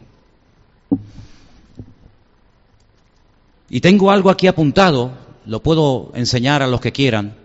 Y 3.68 3.80
tengo 3.80 4.10
algo 4.10 4.30
aquí 4.30 4.46
apuntado, 4.46 5.12
lo 5.44 5.62
puedo 5.62 6.12
enseñar 6.14 6.62
a 6.62 6.66
los 6.66 6.80
que 6.80 6.92
quieran, 6.92 7.36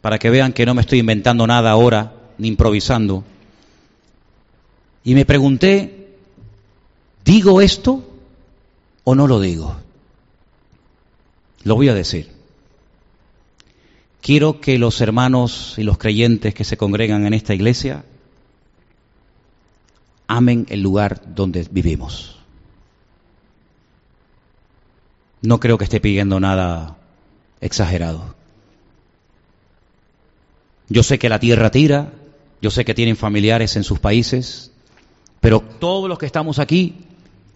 para 0.00 0.18
que 0.18 0.30
vean 0.30 0.52
que 0.52 0.66
no 0.66 0.74
me 0.74 0.82
estoy 0.82 1.00
inventando 1.00 1.46
nada 1.46 1.70
ahora, 1.70 2.12
ni 2.38 2.48
improvisando. 2.48 3.24
Y 5.04 5.14
me 5.14 5.24
pregunté, 5.24 6.16
¿digo 7.24 7.60
esto 7.60 8.04
o 9.04 9.14
no 9.14 9.26
lo 9.26 9.40
digo? 9.40 9.76
Lo 11.64 11.74
voy 11.74 11.88
a 11.88 11.94
decir. 11.94 12.30
Quiero 14.20 14.60
que 14.60 14.78
los 14.78 15.00
hermanos 15.00 15.74
y 15.78 15.82
los 15.82 15.98
creyentes 15.98 16.54
que 16.54 16.64
se 16.64 16.76
congregan 16.76 17.26
en 17.26 17.34
esta 17.34 17.54
iglesia 17.54 18.04
amen 20.28 20.66
el 20.68 20.82
lugar 20.82 21.34
donde 21.34 21.66
vivimos. 21.70 22.36
No 25.42 25.58
creo 25.58 25.78
que 25.78 25.84
esté 25.84 26.00
pidiendo 26.00 26.38
nada 26.38 26.96
exagerado. 27.60 28.34
Yo 30.88 31.02
sé 31.02 31.18
que 31.18 31.28
la 31.28 31.40
tierra 31.40 31.70
tira, 31.70 32.12
yo 32.62 32.70
sé 32.70 32.84
que 32.84 32.94
tienen 32.94 33.16
familiares 33.16 33.76
en 33.76 33.84
sus 33.84 33.98
países, 33.98 34.72
pero 35.40 35.60
todos 35.60 36.08
los 36.08 36.18
que 36.18 36.26
estamos 36.26 36.58
aquí 36.58 36.94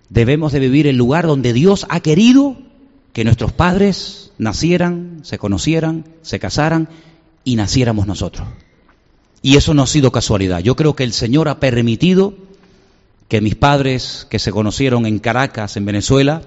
debemos 0.09 0.53
de 0.53 0.61
vivir 0.61 0.87
el 0.87 0.97
lugar 0.97 1.27
donde 1.27 1.53
Dios 1.53 1.87
ha 1.89 2.01
querido 2.01 2.57
que 3.13 3.25
nuestros 3.25 3.53
padres 3.53 4.33
nacieran, 4.39 5.21
se 5.23 5.39
conocieran, 5.39 6.05
se 6.23 6.39
casaran 6.39 6.89
y 7.45 7.57
naciéramos 7.57 8.07
nosotros. 8.07 8.47
Y 9.43 9.57
eso 9.57 9.75
no 9.75 9.83
ha 9.83 9.87
sido 9.87 10.13
casualidad. 10.13 10.61
Yo 10.61 10.77
creo 10.77 10.95
que 10.95 11.05
el 11.05 11.13
Señor 11.13 11.49
ha 11.49 11.59
permitido 11.59 12.35
que 13.33 13.41
mis 13.41 13.55
padres 13.55 14.27
que 14.29 14.39
se 14.39 14.53
conocieron 14.53 15.07
en 15.07 15.19
Caracas, 15.19 15.79
en 15.79 15.87
Venezuela, 15.87 16.43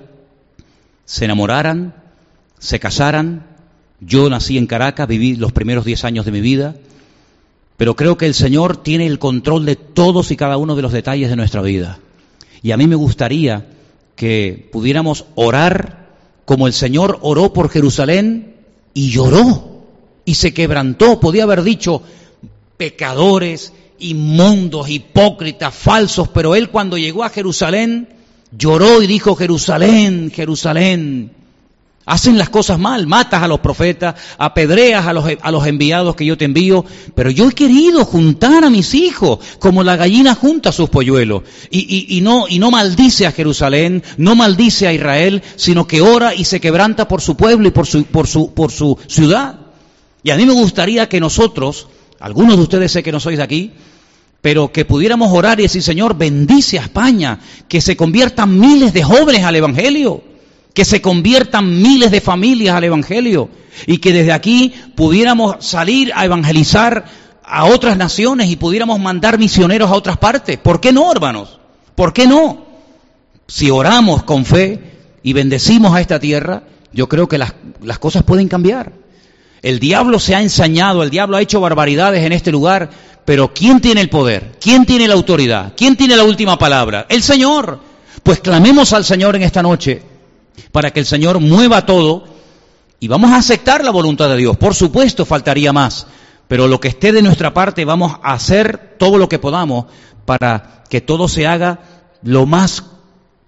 se 1.04 1.26
enamoraran, 1.26 1.96
se 2.60 2.80
casaran. 2.80 3.48
Yo 4.02 4.30
nací 4.30 4.60
en 4.60 4.68
Caracas, 4.68 5.08
viví 5.08 5.36
los 5.36 5.52
primeros 5.52 5.84
diez 5.84 6.06
años 6.06 6.26
de 6.26 6.32
mi 6.32 6.42
vida, 6.42 6.76
pero 7.76 7.96
creo 7.96 8.20
que 8.20 8.28
el 8.28 8.36
Señor 8.36 8.78
tiene 8.78 9.08
el 9.08 9.18
control 9.18 9.66
de 9.66 9.76
todos 9.76 10.30
y 10.30 10.38
cada 10.38 10.58
uno 10.58 10.76
de 10.76 10.84
los 10.84 10.92
detalles 10.92 11.32
de 11.32 11.36
nuestra 11.36 11.64
vida. 11.64 11.98
Y 12.62 12.70
a 12.70 12.78
mí 12.78 12.86
me 12.86 12.94
gustaría 12.94 13.66
que 14.16 14.70
pudiéramos 14.72 15.26
orar 15.34 16.10
como 16.46 16.68
el 16.68 16.74
Señor 16.74 17.18
oró 17.24 17.52
por 17.52 17.70
Jerusalén 17.70 18.58
y 18.94 19.10
lloró 19.10 19.88
y 20.24 20.36
se 20.36 20.54
quebrantó. 20.54 21.20
Podía 21.20 21.46
haber 21.46 21.64
dicho 21.64 22.04
pecadores, 22.78 23.74
inmundos, 24.00 24.90
hipócritas, 24.90 25.74
falsos, 25.74 26.30
pero 26.30 26.56
él 26.56 26.70
cuando 26.70 26.98
llegó 26.98 27.24
a 27.24 27.30
Jerusalén 27.30 28.10
lloró 28.58 29.02
y 29.02 29.08
dijo, 29.08 29.36
Jerusalén, 29.36 30.32
Jerusalén, 30.34 31.32
hacen 32.06 32.38
las 32.38 32.50
cosas 32.50 32.80
mal, 32.80 33.08
matas 33.08 33.42
a 33.42 33.48
los 33.48 33.60
profetas, 33.60 34.16
apedreas 34.38 35.08
a 35.08 35.14
los, 35.14 35.26
a 35.42 35.52
los 35.52 35.66
enviados 35.66 36.16
que 36.16 36.26
yo 36.26 36.38
te 36.38 36.46
envío, 36.46 36.86
pero 37.16 37.32
yo 37.32 37.50
he 37.50 37.54
querido 37.54 38.06
juntar 38.06 38.64
a 38.64 38.70
mis 38.70 38.94
hijos 38.94 39.40
como 39.60 39.84
la 39.84 39.96
gallina 39.96 40.36
junta 40.36 40.70
a 40.70 40.74
sus 40.74 40.90
polluelos. 40.90 41.44
Y, 41.72 42.18
y, 42.18 42.22
no, 42.22 42.46
y 42.48 42.60
no 42.60 42.72
maldice 42.72 43.26
a 43.26 43.32
Jerusalén, 43.32 44.04
no 44.18 44.36
maldice 44.36 44.88
a 44.88 44.94
Israel, 44.94 45.42
sino 45.56 45.88
que 45.88 46.02
ora 46.02 46.36
y 46.36 46.46
se 46.46 46.60
quebranta 46.60 47.08
por 47.08 47.22
su 47.22 47.36
pueblo 47.36 47.68
y 47.68 47.72
por 47.72 47.88
su, 47.88 48.04
por 48.06 48.28
su, 48.28 48.54
por 48.54 48.72
su 48.72 48.98
ciudad. 49.08 49.60
Y 50.24 50.32
a 50.32 50.38
mí 50.38 50.46
me 50.46 50.54
gustaría 50.54 51.10
que 51.10 51.20
nosotros, 51.20 51.88
algunos 52.26 52.58
de 52.58 52.64
ustedes 52.64 52.92
sé 52.92 53.04
que 53.04 53.12
no 53.12 53.20
sois 53.20 53.38
de 53.38 53.44
aquí, 53.44 53.72
pero 54.42 54.72
que 54.72 54.84
pudiéramos 54.84 55.32
orar 55.32 55.60
y 55.60 55.64
decir, 55.64 55.84
Señor, 55.84 56.18
bendice 56.18 56.80
a 56.80 56.82
España, 56.82 57.40
que 57.68 57.82
se 57.82 57.96
conviertan 57.96 58.60
miles 58.60 58.94
de 58.94 59.04
jóvenes 59.04 59.44
al 59.44 59.56
Evangelio, 59.56 60.24
que 60.74 60.86
se 60.86 61.04
conviertan 61.04 61.84
miles 61.84 62.10
de 62.10 62.22
familias 62.22 62.76
al 62.76 62.86
Evangelio, 62.86 63.48
y 63.86 64.00
que 64.00 64.12
desde 64.12 64.32
aquí 64.32 64.74
pudiéramos 64.96 65.64
salir 65.64 66.12
a 66.16 66.26
evangelizar 66.26 67.06
a 67.44 67.66
otras 67.66 67.96
naciones 67.96 68.50
y 68.50 68.56
pudiéramos 68.56 69.00
mandar 69.00 69.38
misioneros 69.38 69.92
a 69.92 69.94
otras 69.94 70.18
partes. 70.18 70.58
¿Por 70.58 70.82
qué 70.82 70.92
no, 70.92 71.12
hermanos? 71.12 71.60
¿Por 71.94 72.12
qué 72.12 72.26
no? 72.26 72.66
Si 73.46 73.70
oramos 73.70 74.24
con 74.24 74.46
fe 74.46 74.80
y 75.22 75.34
bendecimos 75.34 75.94
a 75.94 76.02
esta 76.02 76.20
tierra, 76.20 76.64
yo 76.92 77.08
creo 77.08 77.28
que 77.28 77.38
las, 77.38 77.54
las 77.84 78.00
cosas 78.00 78.24
pueden 78.24 78.48
cambiar. 78.48 79.05
El 79.62 79.80
diablo 79.80 80.20
se 80.20 80.36
ha 80.36 80.42
ensañado, 80.42 81.04
el 81.04 81.10
diablo 81.10 81.38
ha 81.38 81.42
hecho 81.42 81.60
barbaridades 81.60 82.24
en 82.24 82.32
este 82.32 82.52
lugar, 82.52 82.90
pero 83.26 83.54
¿quién 83.54 83.82
tiene 83.82 84.02
el 84.02 84.10
poder? 84.10 84.58
¿Quién 84.60 84.86
tiene 84.86 85.08
la 85.08 85.16
autoridad? 85.16 85.74
¿Quién 85.76 85.96
tiene 85.96 86.16
la 86.16 86.24
última 86.24 86.58
palabra? 86.58 87.06
El 87.10 87.24
Señor. 87.24 87.80
Pues 88.24 88.40
clamemos 88.40 88.94
al 88.94 89.06
Señor 89.06 89.36
en 89.36 89.44
esta 89.44 89.62
noche 89.62 90.02
para 90.72 90.92
que 90.92 91.00
el 91.00 91.06
Señor 91.06 91.40
mueva 91.40 91.86
todo 91.86 92.26
y 93.00 93.08
vamos 93.08 93.32
a 93.32 93.38
aceptar 93.38 93.84
la 93.84 93.92
voluntad 93.92 94.30
de 94.30 94.38
Dios. 94.38 94.58
Por 94.58 94.74
supuesto, 94.74 95.26
faltaría 95.26 95.74
más, 95.74 96.08
pero 96.48 96.68
lo 96.68 96.80
que 96.80 96.88
esté 96.88 97.12
de 97.12 97.22
nuestra 97.22 97.54
parte 97.54 97.86
vamos 97.86 98.14
a 98.24 98.34
hacer 98.34 98.96
todo 98.98 99.18
lo 99.18 99.30
que 99.30 99.40
podamos 99.40 99.86
para 100.26 100.84
que 100.90 101.02
todo 101.02 101.28
se 101.28 101.46
haga 101.46 101.80
lo 102.24 102.46
más 102.46 102.84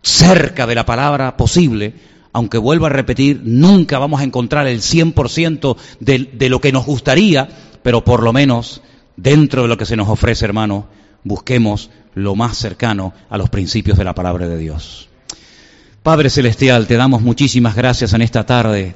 cerca 0.01 0.67
de 0.67 0.75
la 0.75 0.85
palabra 0.85 1.35
posible, 1.37 1.93
aunque 2.37 2.59
vuelva 2.59 2.85
a 2.85 2.91
repetir, 2.91 3.41
nunca 3.43 3.97
vamos 3.97 4.21
a 4.21 4.23
encontrar 4.23 4.67
el 4.67 4.81
100% 4.81 5.75
de, 5.99 6.29
de 6.31 6.49
lo 6.49 6.61
que 6.61 6.71
nos 6.71 6.85
gustaría, 6.85 7.49
pero 7.81 8.03
por 8.03 8.21
lo 8.21 8.31
menos 8.31 8.83
dentro 9.15 9.63
de 9.63 9.67
lo 9.67 9.75
que 9.75 9.87
se 9.87 9.95
nos 9.95 10.07
ofrece, 10.07 10.45
hermano, 10.45 10.85
busquemos 11.23 11.89
lo 12.13 12.35
más 12.35 12.55
cercano 12.55 13.11
a 13.31 13.39
los 13.39 13.49
principios 13.49 13.97
de 13.97 14.03
la 14.03 14.13
palabra 14.13 14.47
de 14.47 14.55
Dios. 14.59 15.09
Padre 16.03 16.29
Celestial, 16.29 16.85
te 16.85 16.95
damos 16.95 17.23
muchísimas 17.23 17.75
gracias 17.75 18.13
en 18.13 18.21
esta 18.21 18.45
tarde 18.45 18.95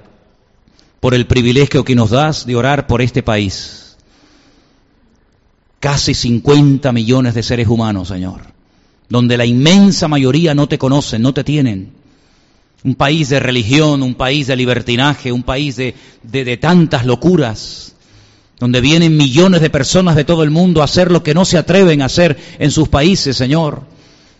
por 0.99 1.15
el 1.15 1.25
privilegio 1.25 1.83
que 1.83 1.95
nos 1.95 2.11
das 2.11 2.45
de 2.45 2.55
orar 2.55 2.85
por 2.85 3.01
este 3.01 3.23
país. 3.23 3.97
Casi 5.79 6.13
50 6.13 6.91
millones 6.91 7.33
de 7.33 7.41
seres 7.41 7.67
humanos, 7.67 8.09
Señor, 8.09 8.41
donde 9.09 9.35
la 9.35 9.47
inmensa 9.47 10.07
mayoría 10.07 10.53
no 10.53 10.67
te 10.67 10.77
conocen, 10.77 11.23
no 11.23 11.33
te 11.33 11.43
tienen. 11.43 12.00
Un 12.83 12.95
país 12.95 13.29
de 13.29 13.39
religión, 13.39 14.01
un 14.01 14.15
país 14.15 14.47
de 14.47 14.55
libertinaje, 14.55 15.31
un 15.31 15.43
país 15.43 15.75
de, 15.75 15.93
de, 16.23 16.57
tantas 16.57 17.05
locuras, 17.05 17.93
donde 18.59 18.81
vienen 18.81 19.17
millones 19.17 19.61
de 19.61 19.69
personas 19.69 20.15
de 20.15 20.23
todo 20.23 20.43
el 20.43 20.49
mundo 20.49 20.81
a 20.81 20.85
hacer 20.85 21.11
lo 21.11 21.21
que 21.21 21.33
no 21.33 21.45
se 21.45 21.57
atreven 21.57 22.01
a 22.01 22.05
hacer 22.05 22.37
en 22.59 22.71
sus 22.71 22.89
países, 22.89 23.37
Señor. 23.37 23.83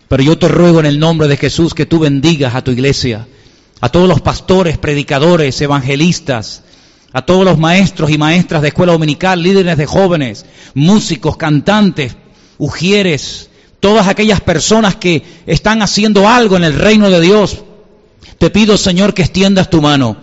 Pero 0.08 0.22
yo 0.22 0.36
te 0.38 0.48
ruego 0.48 0.80
en 0.80 0.86
el 0.86 0.98
nombre 0.98 1.28
de 1.28 1.36
Jesús 1.36 1.72
que 1.72 1.86
tú 1.86 2.00
bendigas 2.00 2.54
a 2.54 2.62
tu 2.62 2.70
iglesia, 2.70 3.26
a 3.80 3.88
todos 3.88 4.08
los 4.08 4.20
pastores, 4.20 4.76
predicadores, 4.76 5.60
evangelistas, 5.60 6.62
a 7.12 7.22
todos 7.22 7.44
los 7.44 7.58
maestros 7.58 8.10
y 8.10 8.18
maestras 8.18 8.62
de 8.62 8.68
escuela 8.68 8.92
dominical, 8.92 9.42
líderes 9.42 9.76
de 9.76 9.86
jóvenes, 9.86 10.46
músicos, 10.74 11.36
cantantes, 11.36 12.16
ujieres, 12.58 13.50
todas 13.80 14.06
aquellas 14.06 14.40
personas 14.40 14.96
que 14.96 15.22
están 15.46 15.82
haciendo 15.82 16.28
algo 16.28 16.56
en 16.56 16.64
el 16.64 16.74
reino 16.74 17.10
de 17.10 17.20
Dios. 17.20 17.64
Te 18.42 18.50
pido, 18.50 18.76
Señor, 18.76 19.14
que 19.14 19.22
extiendas 19.22 19.70
tu 19.70 19.80
mano, 19.80 20.16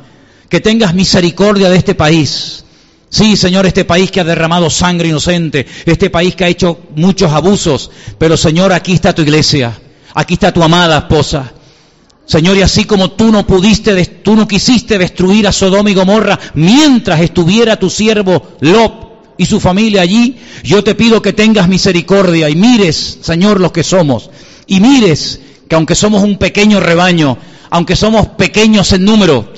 que 0.50 0.60
tengas 0.60 0.94
misericordia 0.94 1.70
de 1.70 1.78
este 1.78 1.96
país, 1.96 2.66
Sí, 3.10 3.38
Señor, 3.38 3.66
este 3.66 3.86
país 3.86 4.12
que 4.12 4.20
ha 4.20 4.26
derramado 4.26 4.70
sangre 4.70 5.08
inocente, 5.08 5.66
este 5.86 6.10
país 6.10 6.36
que 6.36 6.44
ha 6.44 6.50
hecho 6.50 6.82
muchos 6.98 7.32
abusos, 7.32 7.90
pero 8.18 8.36
Señor, 8.36 8.74
aquí 8.74 8.91
está 8.91 9.16
tu 9.16 9.22
iglesia, 9.22 9.80
aquí 10.14 10.34
está 10.34 10.52
tu 10.52 10.62
amada 10.62 10.98
esposa. 10.98 11.54
Señor, 12.26 12.58
y 12.58 12.62
así 12.62 12.84
como 12.84 13.12
tú 13.12 13.32
no 13.32 13.48
pudiste, 13.48 14.06
tú 14.06 14.36
no 14.36 14.46
quisiste 14.50 14.98
destruir 14.98 15.48
a 15.48 15.54
Sodoma 15.54 15.90
y 15.90 15.94
Gomorra 15.94 16.38
mientras 16.56 17.22
estuviera 17.22 17.80
tu 17.80 17.90
siervo 17.90 18.50
Lot 18.60 19.36
y 19.38 19.46
su 19.46 19.62
familia 19.62 20.02
allí, 20.02 20.36
yo 20.66 20.84
te 20.84 20.94
pido 20.94 21.22
que 21.22 21.32
tengas 21.32 21.70
misericordia 21.70 22.50
y 22.50 22.56
mires, 22.58 23.20
Señor, 23.22 23.62
los 23.62 23.72
que 23.72 23.86
somos, 23.86 24.30
y 24.68 24.82
mires 24.82 25.40
que 25.70 25.76
aunque 25.76 25.96
somos 25.96 26.24
un 26.24 26.38
pequeño 26.38 26.80
rebaño, 26.80 27.38
aunque 27.70 27.96
somos 27.96 28.28
pequeños 28.30 28.91
en 28.94 29.06
número, 29.06 29.52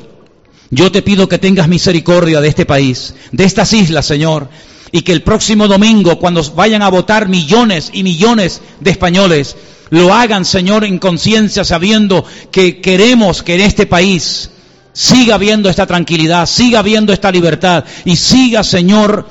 yo 0.70 0.92
te 0.92 1.02
pido 1.02 1.28
que 1.28 1.38
tengas 1.38 1.68
misericordia 1.68 2.42
de 2.42 2.48
este 2.48 2.66
país, 2.66 3.14
de 3.32 3.44
estas 3.44 3.74
islas, 3.74 4.06
Señor, 4.06 4.50
y 4.92 5.02
que 5.02 5.12
el 5.12 5.22
próximo 5.22 5.68
domingo, 5.68 6.20
cuando 6.20 6.44
vayan 6.54 6.82
a 6.82 6.90
votar 6.90 7.28
millones 7.28 7.90
y 7.94 8.04
millones 8.04 8.62
de 8.80 8.92
españoles, 8.92 9.56
lo 9.90 10.14
hagan, 10.14 10.46
Señor, 10.46 10.86
en 10.86 11.00
conciencia, 11.00 11.66
sabiendo 11.66 12.24
que 12.52 12.80
queremos 12.80 13.44
que 13.44 13.56
en 13.56 13.62
este 13.62 13.86
país 13.86 14.50
siga 14.94 15.36
habiendo 15.36 15.70
esta 15.70 15.86
tranquilidad, 15.86 16.46
siga 16.46 16.80
habiendo 16.80 17.14
esta 17.14 17.32
libertad 17.32 17.84
y 18.06 18.16
siga, 18.16 18.64
Señor, 18.64 19.28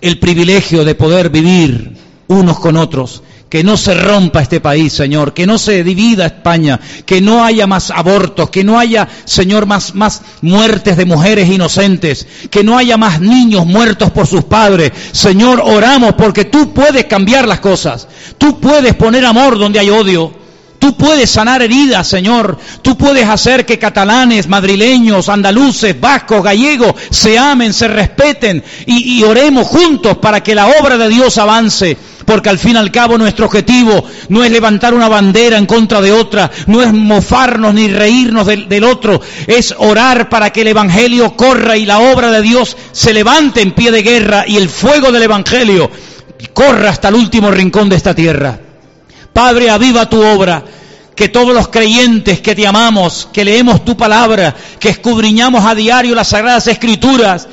el 0.00 0.18
privilegio 0.18 0.84
de 0.84 0.94
poder 0.94 1.28
vivir 1.28 1.96
unos 2.28 2.58
con 2.58 2.76
otros. 2.76 3.22
Que 3.50 3.62
no 3.64 3.76
se 3.76 3.94
rompa 3.94 4.40
este 4.40 4.60
país, 4.60 4.92
Señor, 4.92 5.34
que 5.34 5.46
no 5.46 5.58
se 5.58 5.84
divida 5.84 6.24
España, 6.24 6.80
que 7.04 7.20
no 7.20 7.44
haya 7.44 7.66
más 7.66 7.90
abortos, 7.90 8.48
que 8.48 8.64
no 8.64 8.78
haya, 8.78 9.08
Señor, 9.24 9.66
más, 9.66 9.94
más 9.94 10.22
muertes 10.40 10.96
de 10.96 11.04
mujeres 11.04 11.50
inocentes, 11.50 12.26
que 12.48 12.64
no 12.64 12.78
haya 12.78 12.96
más 12.96 13.20
niños 13.20 13.66
muertos 13.66 14.12
por 14.12 14.26
sus 14.26 14.44
padres. 14.44 14.92
Señor, 15.12 15.60
oramos 15.62 16.14
porque 16.14 16.44
tú 16.46 16.72
puedes 16.72 17.04
cambiar 17.06 17.48
las 17.48 17.60
cosas, 17.60 18.06
tú 18.38 18.60
puedes 18.60 18.94
poner 18.94 19.26
amor 19.26 19.58
donde 19.58 19.80
hay 19.80 19.90
odio, 19.90 20.40
Tú 20.80 20.96
puedes 20.96 21.30
sanar 21.30 21.60
heridas, 21.60 22.08
Señor. 22.08 22.58
Tú 22.80 22.96
puedes 22.96 23.28
hacer 23.28 23.66
que 23.66 23.78
catalanes, 23.78 24.48
madrileños, 24.48 25.28
andaluces, 25.28 26.00
vascos, 26.00 26.42
gallegos 26.42 26.94
se 27.10 27.38
amen, 27.38 27.74
se 27.74 27.86
respeten 27.86 28.64
y, 28.86 29.22
oremos 29.22 29.66
juntos 29.66 30.16
para 30.16 30.42
que 30.42 30.54
la 30.54 30.68
obra 30.68 30.96
de 30.96 31.10
Dios 31.10 31.36
avance. 31.36 31.98
Porque 32.30 32.48
al 32.48 32.60
fin 32.60 32.76
y 32.76 32.78
al 32.78 32.92
cabo 32.92 33.18
nuestro 33.18 33.46
objetivo 33.46 34.04
no 34.28 34.44
es 34.44 34.52
levantar 34.52 34.94
una 34.94 35.08
bandera 35.08 35.58
en 35.58 35.66
contra 35.66 36.00
de 36.00 36.12
otra, 36.12 36.48
no 36.68 36.80
es 36.80 36.92
mofarnos 36.92 37.74
ni 37.74 37.88
reírnos 37.88 38.46
del, 38.46 38.68
del 38.68 38.84
otro, 38.84 39.20
es 39.48 39.74
orar 39.76 40.28
para 40.28 40.50
que 40.50 40.60
el 40.60 40.68
Evangelio 40.68 41.34
corra 41.34 41.76
y 41.76 41.84
la 41.84 41.98
obra 41.98 42.30
de 42.30 42.40
Dios 42.40 42.76
se 42.92 43.12
levante 43.12 43.62
en 43.62 43.72
pie 43.72 43.90
de 43.90 44.04
guerra 44.04 44.44
y 44.46 44.58
el 44.58 44.68
fuego 44.68 45.10
del 45.10 45.24
Evangelio 45.24 45.90
corra 46.54 46.90
hasta 46.90 47.08
el 47.08 47.16
último 47.16 47.50
rincón 47.50 47.88
de 47.88 47.96
esta 47.96 48.14
tierra. 48.14 48.60
Padre, 49.32 49.68
aviva 49.68 50.08
tu 50.08 50.22
obra. 50.22 50.62
Que 51.16 51.30
todos 51.30 51.52
los 51.52 51.66
creyentes 51.66 52.40
que 52.40 52.54
te 52.54 52.64
amamos, 52.64 53.28
que 53.32 53.44
leemos 53.44 53.84
tu 53.84 53.96
palabra, 53.96 54.54
que 54.78 54.90
escudriñamos 54.90 55.64
a 55.64 55.74
diario 55.74 56.14
las 56.14 56.28
sagradas 56.28 56.68
escrituras, 56.68 57.48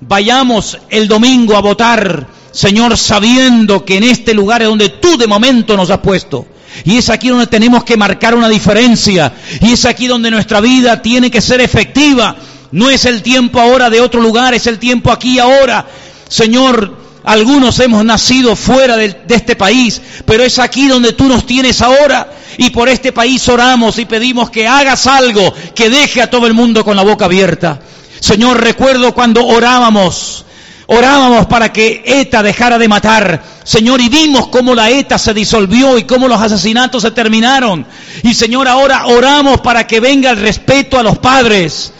vayamos 0.00 0.78
el 0.90 1.08
domingo 1.08 1.56
a 1.56 1.60
votar, 1.60 2.37
Señor, 2.52 2.96
sabiendo 2.96 3.84
que 3.84 3.96
en 3.96 4.04
este 4.04 4.34
lugar 4.34 4.62
es 4.62 4.68
donde 4.68 4.88
tú 4.88 5.16
de 5.16 5.26
momento 5.26 5.76
nos 5.76 5.90
has 5.90 5.98
puesto. 5.98 6.46
Y 6.84 6.96
es 6.96 7.10
aquí 7.10 7.28
donde 7.28 7.46
tenemos 7.46 7.84
que 7.84 7.96
marcar 7.96 8.34
una 8.34 8.48
diferencia. 8.48 9.32
Y 9.60 9.72
es 9.72 9.84
aquí 9.84 10.06
donde 10.06 10.30
nuestra 10.30 10.60
vida 10.60 11.02
tiene 11.02 11.30
que 11.30 11.40
ser 11.40 11.60
efectiva. 11.60 12.36
No 12.70 12.90
es 12.90 13.04
el 13.06 13.22
tiempo 13.22 13.60
ahora 13.60 13.90
de 13.90 14.00
otro 14.00 14.20
lugar, 14.20 14.54
es 14.54 14.66
el 14.66 14.78
tiempo 14.78 15.10
aquí 15.10 15.36
y 15.36 15.38
ahora. 15.38 15.86
Señor, 16.28 16.96
algunos 17.24 17.78
hemos 17.80 18.04
nacido 18.04 18.56
fuera 18.56 18.96
de, 18.96 19.16
este 19.28 19.56
país, 19.56 20.00
pero 20.24 20.44
es 20.44 20.58
aquí 20.58 20.88
donde 20.88 21.12
tú 21.12 21.24
nos 21.24 21.46
tienes 21.46 21.80
ahora. 21.82 22.32
Y 22.56 22.70
por 22.70 22.88
este 22.88 23.12
país 23.12 23.48
oramos 23.48 23.98
y 23.98 24.04
pedimos 24.04 24.50
que 24.50 24.66
hagas 24.66 25.06
algo 25.06 25.54
que 25.74 25.90
deje 25.90 26.22
a 26.22 26.30
todo 26.30 26.46
el 26.46 26.54
mundo 26.54 26.84
con 26.84 26.96
la 26.96 27.02
boca 27.02 27.26
abierta. 27.26 27.80
Señor, 28.20 28.60
recuerdo 28.60 29.14
cuando 29.14 29.46
orábamos, 29.46 30.44
orábamos 30.88 31.46
para 31.46 31.72
que 31.72 32.02
ETA 32.04 32.42
dejara 32.42 32.78
de 32.78 32.88
matar. 32.88 33.42
Señor, 33.62 34.00
y 34.00 34.08
vimos 34.08 34.48
cómo 34.48 34.74
la 34.74 34.90
ETA 34.90 35.18
se 35.18 35.34
disolvió 35.34 35.96
y 35.98 36.04
cómo 36.04 36.26
los 36.26 36.40
asesinatos 36.40 37.02
se 37.02 37.10
terminaron. 37.12 37.86
Y 38.22 38.34
Señor, 38.34 38.66
ahora 38.66 39.06
oramos 39.06 39.60
para 39.60 39.86
que 39.86 40.00
venga 40.00 40.30
el 40.30 40.38
respeto 40.38 40.98
a 40.98 41.02
los 41.02 41.18
padres 41.18 41.92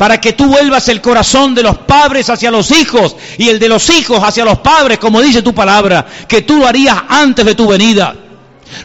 para 0.00 0.18
que 0.18 0.32
tú 0.32 0.46
vuelvas 0.46 0.88
el 0.88 1.02
corazón 1.02 1.54
de 1.54 1.62
los 1.62 1.76
padres 1.76 2.30
hacia 2.30 2.50
los 2.50 2.70
hijos 2.70 3.14
y 3.36 3.50
el 3.50 3.58
de 3.58 3.68
los 3.68 3.90
hijos 3.90 4.18
hacia 4.24 4.46
los 4.46 4.60
padres, 4.60 4.98
como 4.98 5.20
dice 5.20 5.42
tu 5.42 5.52
palabra, 5.52 6.06
que 6.26 6.40
tú 6.40 6.56
lo 6.56 6.66
harías 6.66 6.96
antes 7.06 7.44
de 7.44 7.54
tu 7.54 7.68
venida. 7.68 8.16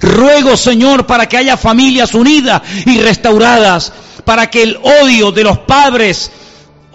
Ruego, 0.02 0.58
Señor, 0.58 1.06
para 1.06 1.30
que 1.30 1.38
haya 1.38 1.56
familias 1.56 2.14
unidas 2.14 2.62
y 2.86 3.00
restauradas, 3.00 3.94
para 4.26 4.50
que 4.50 4.64
el 4.64 4.78
odio 4.84 5.32
de 5.32 5.46
los 5.46 5.60
padres 5.60 6.32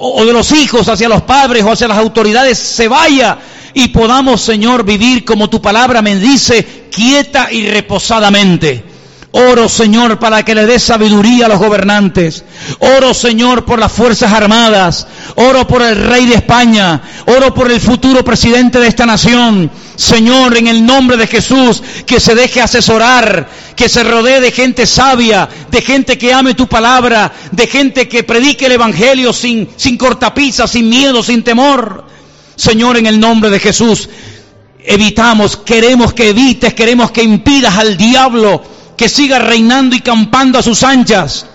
o 0.03 0.25
de 0.25 0.33
los 0.33 0.51
hijos 0.53 0.89
hacia 0.89 1.09
los 1.09 1.23
padres 1.23 1.63
o 1.63 1.71
hacia 1.71 1.87
las 1.87 1.99
autoridades 1.99 2.59
se 2.59 2.89
vaya 2.89 3.39
y 3.75 3.89
podamos, 3.89 4.41
Señor, 4.41 4.85
vivir 4.85 5.25
como 5.25 5.49
tu 5.49 5.61
palabra 5.61 6.03
me 6.03 6.17
dice, 6.17 6.87
quieta 6.91 7.53
y 7.53 7.69
reposadamente. 7.69 8.90
Oro, 9.33 9.69
Señor, 9.69 10.19
para 10.19 10.45
que 10.45 10.57
le 10.57 10.67
des 10.67 10.83
sabiduría 10.83 11.47
a 11.47 11.49
los 11.49 11.61
gobernantes. 11.61 12.45
Oro, 12.81 13.15
Señor, 13.15 13.65
por 13.65 13.79
las 13.79 13.93
Fuerzas 13.93 14.33
Armadas. 14.33 15.07
Oro 15.37 15.69
por 15.69 15.83
el 15.83 15.95
Rey 15.95 16.27
de 16.27 16.35
España. 16.35 17.01
Oro 17.27 17.55
por 17.55 17.71
el 17.71 17.81
futuro 17.81 18.25
presidente 18.25 18.81
de 18.81 18.89
esta 18.89 19.07
nación. 19.07 19.71
Señor, 19.95 20.57
en 20.57 20.67
el 20.67 20.85
nombre 20.85 21.17
de 21.17 21.29
Jesús, 21.29 21.81
que 22.07 22.19
se 22.19 22.35
deje 22.35 22.61
asesorar, 22.61 23.49
que 23.77 23.89
se 23.89 24.03
rodee 24.03 24.41
de 24.41 24.51
gente 24.51 24.85
sabia, 24.85 25.49
de 25.71 25.81
gente 25.81 26.19
que 26.19 26.33
ame 26.33 26.55
tu 26.55 26.67
palabra, 26.67 27.33
de 27.53 27.69
gente 27.69 28.09
que 28.09 28.25
predique 28.25 28.67
el 28.67 28.73
Evangelio 28.73 29.33
sin, 29.33 29.69
sin 29.77 29.97
cortapisas, 29.97 30.73
sin 30.73 30.89
miedo, 30.89 31.23
sin 31.23 31.45
temor. 31.45 32.05
Señor, 32.57 32.97
en 32.97 33.07
el 33.07 33.21
nombre 33.21 33.49
de 33.49 33.61
Jesús, 33.61 34.09
evitamos, 34.85 35.57
queremos 35.57 36.15
que 36.15 36.31
evites, 36.31 36.75
queremos 36.75 37.13
que 37.13 37.23
impidas 37.23 37.79
al 37.79 37.97
diablo 37.97 38.80
que 39.01 39.09
siga 39.09 39.39
reinando 39.39 39.97
y 39.97 40.01
campando 40.01 40.59
a 40.59 40.63
sus 40.63 40.83
anchas. 40.83 41.47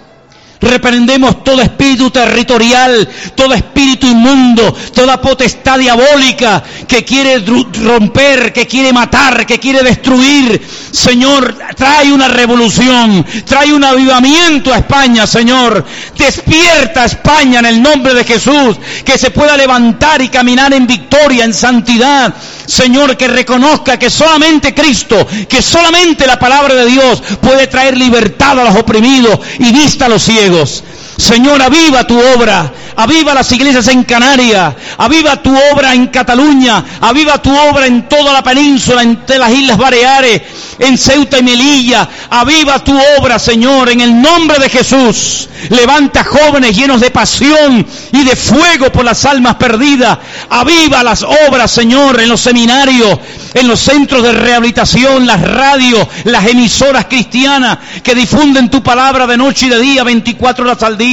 Reprendemos 0.61 1.44
todo 1.44 1.61
espíritu 1.61 2.10
territorial, 2.10 3.07
todo 3.36 3.53
espíritu 3.53 4.07
inmundo, 4.07 4.73
toda 4.94 5.22
potestad 5.22 5.77
diabólica 5.77 6.64
que 6.88 7.03
quiere 7.03 7.44
romper, 7.84 8.53
que 8.53 8.65
quiere 8.65 8.94
matar, 8.94 9.45
que 9.45 9.60
quiere 9.60 9.84
destruir. 9.84 10.61
Señor, 10.91 11.57
trae 11.76 12.11
una 12.11 12.30
revolución, 12.30 13.26
trae 13.45 13.73
un 13.73 13.84
avivamiento 13.84 14.73
a 14.73 14.77
España, 14.77 15.27
Señor. 15.27 15.86
Despierta 16.18 17.03
a 17.03 17.06
España 17.06 17.60
en 17.60 17.65
el 17.65 17.82
nombre 17.82 18.14
de 18.14 18.23
Jesús, 18.23 18.77
que 19.03 19.18
se 19.18 19.32
pueda 19.32 19.57
levantar 19.57 20.22
y 20.22 20.30
caminar 20.30 20.73
en 20.73 20.88
victoria, 20.88 21.44
en 21.44 21.53
santidad. 21.53 22.34
Señor, 22.65 23.18
que 23.18 23.27
reconozca 23.27 23.99
que 23.99 24.10
solamente 24.10 24.73
Cristo, 24.73 25.27
que 25.48 25.61
solamente 25.61 26.26
la 26.26 26.40
palabra 26.40 26.73
de 26.73 26.86
Dios 26.86 27.22
puede 27.41 27.68
traer 27.68 27.98
libertad 27.98 28.60
a 28.60 28.64
los 28.64 28.76
oprimidos 28.76 29.40
y 29.60 29.72
vista 29.72 30.06
a 30.06 30.10
los 30.10 30.23
ciegos 30.23 30.44
griegos 30.45 30.84
Señor, 31.17 31.61
aviva 31.61 32.05
tu 32.05 32.19
obra, 32.19 32.71
aviva 32.97 33.33
las 33.33 33.49
iglesias 33.51 33.87
en 33.87 34.03
Canarias, 34.03 34.75
aviva 34.97 35.41
tu 35.41 35.55
obra 35.71 35.93
en 35.93 36.07
Cataluña, 36.07 36.83
aviva 36.99 37.41
tu 37.41 37.55
obra 37.55 37.87
en 37.87 38.09
toda 38.09 38.33
la 38.33 38.43
península, 38.43 39.01
en 39.01 39.23
las 39.27 39.51
Islas 39.51 39.77
Baleares, 39.77 40.41
en 40.77 40.97
Ceuta 40.97 41.39
y 41.39 41.43
Melilla, 41.43 42.07
aviva 42.29 42.83
tu 42.83 42.97
obra, 43.17 43.39
Señor, 43.39 43.89
en 43.89 44.01
el 44.01 44.21
nombre 44.21 44.59
de 44.59 44.69
Jesús. 44.69 45.47
Levanta 45.69 46.23
jóvenes 46.23 46.75
llenos 46.75 47.01
de 47.01 47.09
pasión 47.11 47.87
y 48.11 48.23
de 48.23 48.35
fuego 48.35 48.91
por 48.91 49.05
las 49.05 49.25
almas 49.25 49.55
perdidas. 49.55 50.17
Aviva 50.49 51.01
las 51.01 51.23
obras, 51.23 51.71
Señor, 51.71 52.19
en 52.19 52.29
los 52.29 52.41
seminarios, 52.41 53.17
en 53.53 53.67
los 53.67 53.79
centros 53.79 54.21
de 54.21 54.33
rehabilitación, 54.33 55.25
las 55.25 55.41
radios, 55.41 56.07
las 56.25 56.45
emisoras 56.45 57.05
cristianas 57.05 57.79
que 58.03 58.13
difunden 58.13 58.69
tu 58.69 58.83
palabra 58.83 59.25
de 59.25 59.37
noche 59.37 59.67
y 59.67 59.69
de 59.69 59.79
día, 59.79 60.03
24 60.03 60.65
horas 60.65 60.83
al 60.83 60.97
día. 60.97 61.05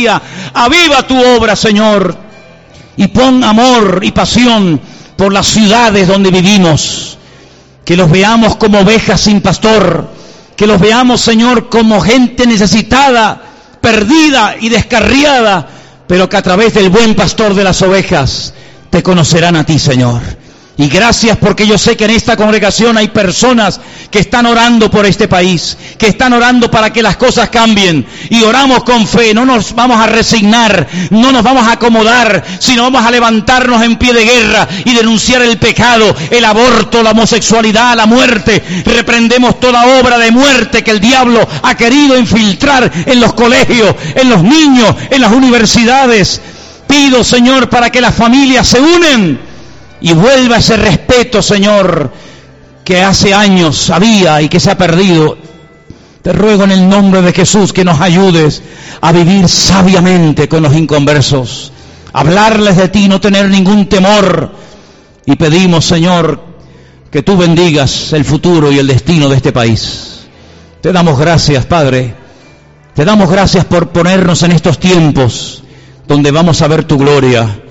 Aviva 0.55 1.07
tu 1.07 1.19
obra, 1.37 1.57
Señor. 1.57 2.17
Y 2.97 3.09
pon 3.09 3.43
amor 3.43 4.01
y 4.03 4.13
pasión 4.13 4.81
por 5.17 5.33
las 5.33 5.47
ciudades 5.47 6.09
donde 6.09 6.31
vivimos. 6.31 7.19
Que 7.85 7.97
los 7.97 8.11
veamos 8.11 8.57
como 8.57 8.81
ovejas 8.81 9.21
sin 9.21 9.41
pastor. 9.41 10.09
Que 10.57 10.67
los 10.67 10.81
veamos, 10.81 11.21
Señor, 11.21 11.69
como 11.69 12.01
gente 12.01 12.47
necesitada, 12.47 13.43
perdida 13.81 14.57
y 14.61 14.69
descarriada, 14.69 15.67
pero 16.07 16.29
que 16.29 16.37
a 16.37 16.43
través 16.43 16.75
del 16.75 16.91
buen 16.91 17.15
pastor 17.15 17.55
de 17.55 17.65
las 17.65 17.81
ovejas 17.83 18.55
te 18.91 19.03
conocerán 19.03 19.57
a 19.57 19.65
ti, 19.65 19.79
Señor. 19.79 20.21
Y 20.79 20.89
gracias 20.89 21.37
porque 21.37 21.67
yo 21.67 21.77
sé 21.77 21.99
que 21.99 22.07
en 22.07 22.13
esta 22.13 22.35
congregación 22.35 22.97
hay 22.97 23.09
personas 23.09 23.79
que 24.11 24.21
están 24.21 24.47
orando 24.47 24.91
por 24.91 25.05
este 25.05 25.29
país, 25.29 25.77
que 25.99 26.07
están 26.07 26.33
orando 26.33 26.71
para 26.71 26.91
que 26.91 27.03
las 27.03 27.19
cosas 27.19 27.51
cambien. 27.51 28.07
Y 28.31 28.43
oramos 28.43 28.83
con 28.83 29.07
fe, 29.07 29.35
no 29.35 29.45
nos 29.45 29.75
vamos 29.75 30.01
a 30.01 30.07
resignar, 30.07 30.89
no 31.11 31.31
nos 31.31 31.43
vamos 31.43 31.69
a 31.69 31.73
acomodar, 31.73 32.43
sino 32.59 32.85
vamos 32.85 33.05
a 33.05 33.11
levantarnos 33.11 33.83
en 33.83 33.97
pie 33.97 34.15
de 34.15 34.25
guerra 34.25 34.67
y 34.87 34.95
denunciar 34.95 35.43
el 35.43 35.59
pecado, 35.59 36.17
el 36.31 36.45
aborto, 36.45 37.03
la 37.03 37.11
homosexualidad, 37.11 37.95
la 37.95 38.07
muerte. 38.07 38.63
Reprendemos 38.87 39.61
toda 39.61 40.01
obra 40.01 40.17
de 40.17 40.31
muerte 40.31 40.83
que 40.83 40.93
el 40.93 41.01
diablo 41.01 41.47
ha 41.63 41.75
querido 41.75 42.17
infiltrar 42.17 42.91
en 43.05 43.21
los 43.21 43.35
colegios, 43.35 43.95
en 44.15 44.31
los 44.31 44.43
niños, 44.43 44.97
en 45.11 45.21
las 45.21 45.33
universidades. 45.33 46.41
Pido, 46.87 47.23
Señor, 47.23 47.69
para 47.69 47.91
que 47.91 48.01
las 48.01 48.15
familias 48.15 48.67
se 48.67 48.81
unen 48.81 49.52
y 50.03 50.13
vuelva 50.13 50.57
ese 50.57 50.77
respeto, 50.77 51.41
Señor, 51.41 52.13
que 52.85 53.03
hace 53.03 53.33
años 53.33 53.89
había 53.91 54.43
y 54.43 54.49
que 54.49 54.61
se 54.61 54.71
ha 54.71 54.77
perdido. 54.77 55.39
Te 56.23 56.33
ruego 56.33 56.65
en 56.65 56.73
el 56.73 56.89
nombre 56.89 57.23
de 57.23 57.33
Jesús 57.33 57.73
que 57.73 57.85
nos 57.85 58.01
ayudes 58.01 58.63
a 59.01 59.13
vivir 59.13 59.49
sabiamente 59.49 60.49
con 60.49 60.63
los 60.63 60.75
inconversos, 60.75 61.73
hablarles 62.13 62.77
de 62.77 62.89
ti, 62.89 63.09
no 63.09 63.21
tener 63.21 63.49
ningún 63.49 63.89
temor. 63.89 64.53
Y 65.25 65.37
pedimos, 65.37 65.85
Señor, 65.85 66.41
que 67.11 67.23
tú 67.23 67.37
bendigas 67.37 68.13
el 68.13 68.25
futuro 68.25 68.73
y 68.73 68.79
el 68.79 68.87
destino 68.89 69.29
de 69.29 69.37
este 69.37 69.53
país. 69.53 70.27
Te 70.81 70.93
damos 70.93 71.19
gracias, 71.19 71.65
Padre. 71.67 72.15
Te 72.95 73.05
damos 73.05 73.31
gracias 73.31 73.65
por 73.65 73.91
ponernos 73.91 74.43
en 74.43 74.53
estos 74.53 74.79
tiempos 74.79 75.63
donde 76.09 76.31
vamos 76.33 76.61
a 76.61 76.69
ver 76.69 76.85
tu 76.85 76.99
gloria, 76.99 77.62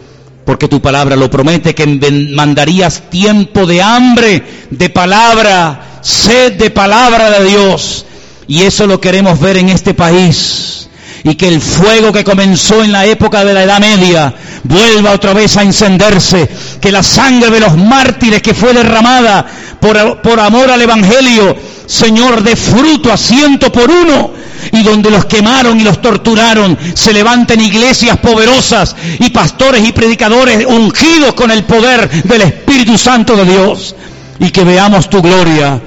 porque 0.52 0.68
tu 0.68 0.82
palabra 0.82 1.16
lo 1.16 1.30
promete, 1.30 1.74
que 1.74 1.88
mandarías 2.36 3.04
tiempo 3.10 3.66
de 3.66 3.82
hambre, 3.82 4.44
de 4.70 4.90
palabra, 4.90 6.00
sed 6.02 6.58
de 6.58 6.70
palabra 6.70 7.40
de 7.40 7.46
Dios. 7.46 8.06
Y 8.50 8.64
eso 8.64 8.86
lo 8.86 9.00
queremos 9.00 9.40
ver 9.40 9.56
en 9.56 9.70
este 9.70 9.94
país. 9.94 10.90
Y 11.24 11.36
que 11.36 11.48
el 11.48 11.62
fuego 11.62 12.12
que 12.12 12.26
comenzó 12.26 12.84
en 12.84 12.92
la 12.92 13.06
época 13.06 13.46
de 13.46 13.54
la 13.54 13.64
Edad 13.64 13.80
Media 13.80 14.36
vuelva 14.66 15.14
otra 15.14 15.32
vez 15.32 15.56
a 15.56 15.64
encenderse. 15.64 16.50
Que 16.82 16.92
la 16.92 17.02
sangre 17.02 17.50
de 17.50 17.62
los 17.62 17.78
mártires 17.78 18.42
que 18.42 18.54
fue 18.54 18.74
derramada 18.74 19.46
por, 19.80 20.22
por 20.22 20.38
amor 20.38 20.70
al 20.70 20.82
Evangelio, 20.82 21.56
Señor, 21.92 22.42
de 22.42 22.56
fruto 22.56 23.12
a 23.12 23.18
ciento 23.18 23.70
por 23.70 23.92
uno 23.92 24.32
y 24.72 24.82
donde 24.82 25.12
los 25.12 25.26
quemaron 25.26 25.78
y 25.78 25.84
los 25.84 26.02
torturaron, 26.02 26.78
se 26.94 27.12
levanten 27.12 27.60
iglesias 27.60 28.18
poderosas 28.20 28.96
y 29.20 29.30
pastores 29.30 29.86
y 29.86 29.92
predicadores 29.92 30.66
ungidos 30.66 31.34
con 31.34 31.52
el 31.52 31.66
poder 31.66 32.10
del 32.10 32.44
Espíritu 32.44 32.98
Santo 32.98 33.36
de 33.36 33.44
Dios 33.44 33.94
y 34.40 34.52
que 34.52 34.64
veamos 34.64 35.10
tu 35.10 35.22
gloria 35.22 35.82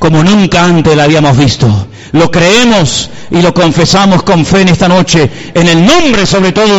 como 0.00 0.24
nunca 0.24 0.64
antes 0.64 0.96
la 0.96 1.04
habíamos 1.04 1.38
visto. 1.38 1.86
Lo 2.10 2.28
creemos 2.28 3.08
y 3.30 3.40
lo 3.40 3.54
confesamos 3.54 4.24
con 4.24 4.44
fe 4.44 4.62
en 4.62 4.70
esta 4.70 4.88
noche, 4.88 5.30
en 5.54 5.68
el 5.68 5.86
nombre 5.86 6.26
sobre 6.26 6.50
todo 6.50 6.76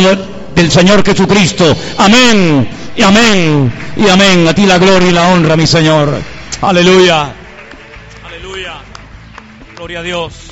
del 0.54 0.70
Señor 0.70 1.02
Jesucristo. 1.02 1.74
Amén 1.96 2.68
y 2.94 3.02
amén 3.02 3.72
y 3.96 4.06
amén. 4.10 4.46
A 4.46 4.54
ti 4.54 4.66
la 4.66 4.76
gloria 4.76 5.08
y 5.08 5.12
la 5.12 5.28
honra, 5.28 5.56
mi 5.56 5.66
Señor. 5.66 6.20
Aleluya. 6.60 7.22
Aleluya. 7.22 7.47
Gloria 9.88 10.00
a 10.00 10.02
Dios. 10.02 10.47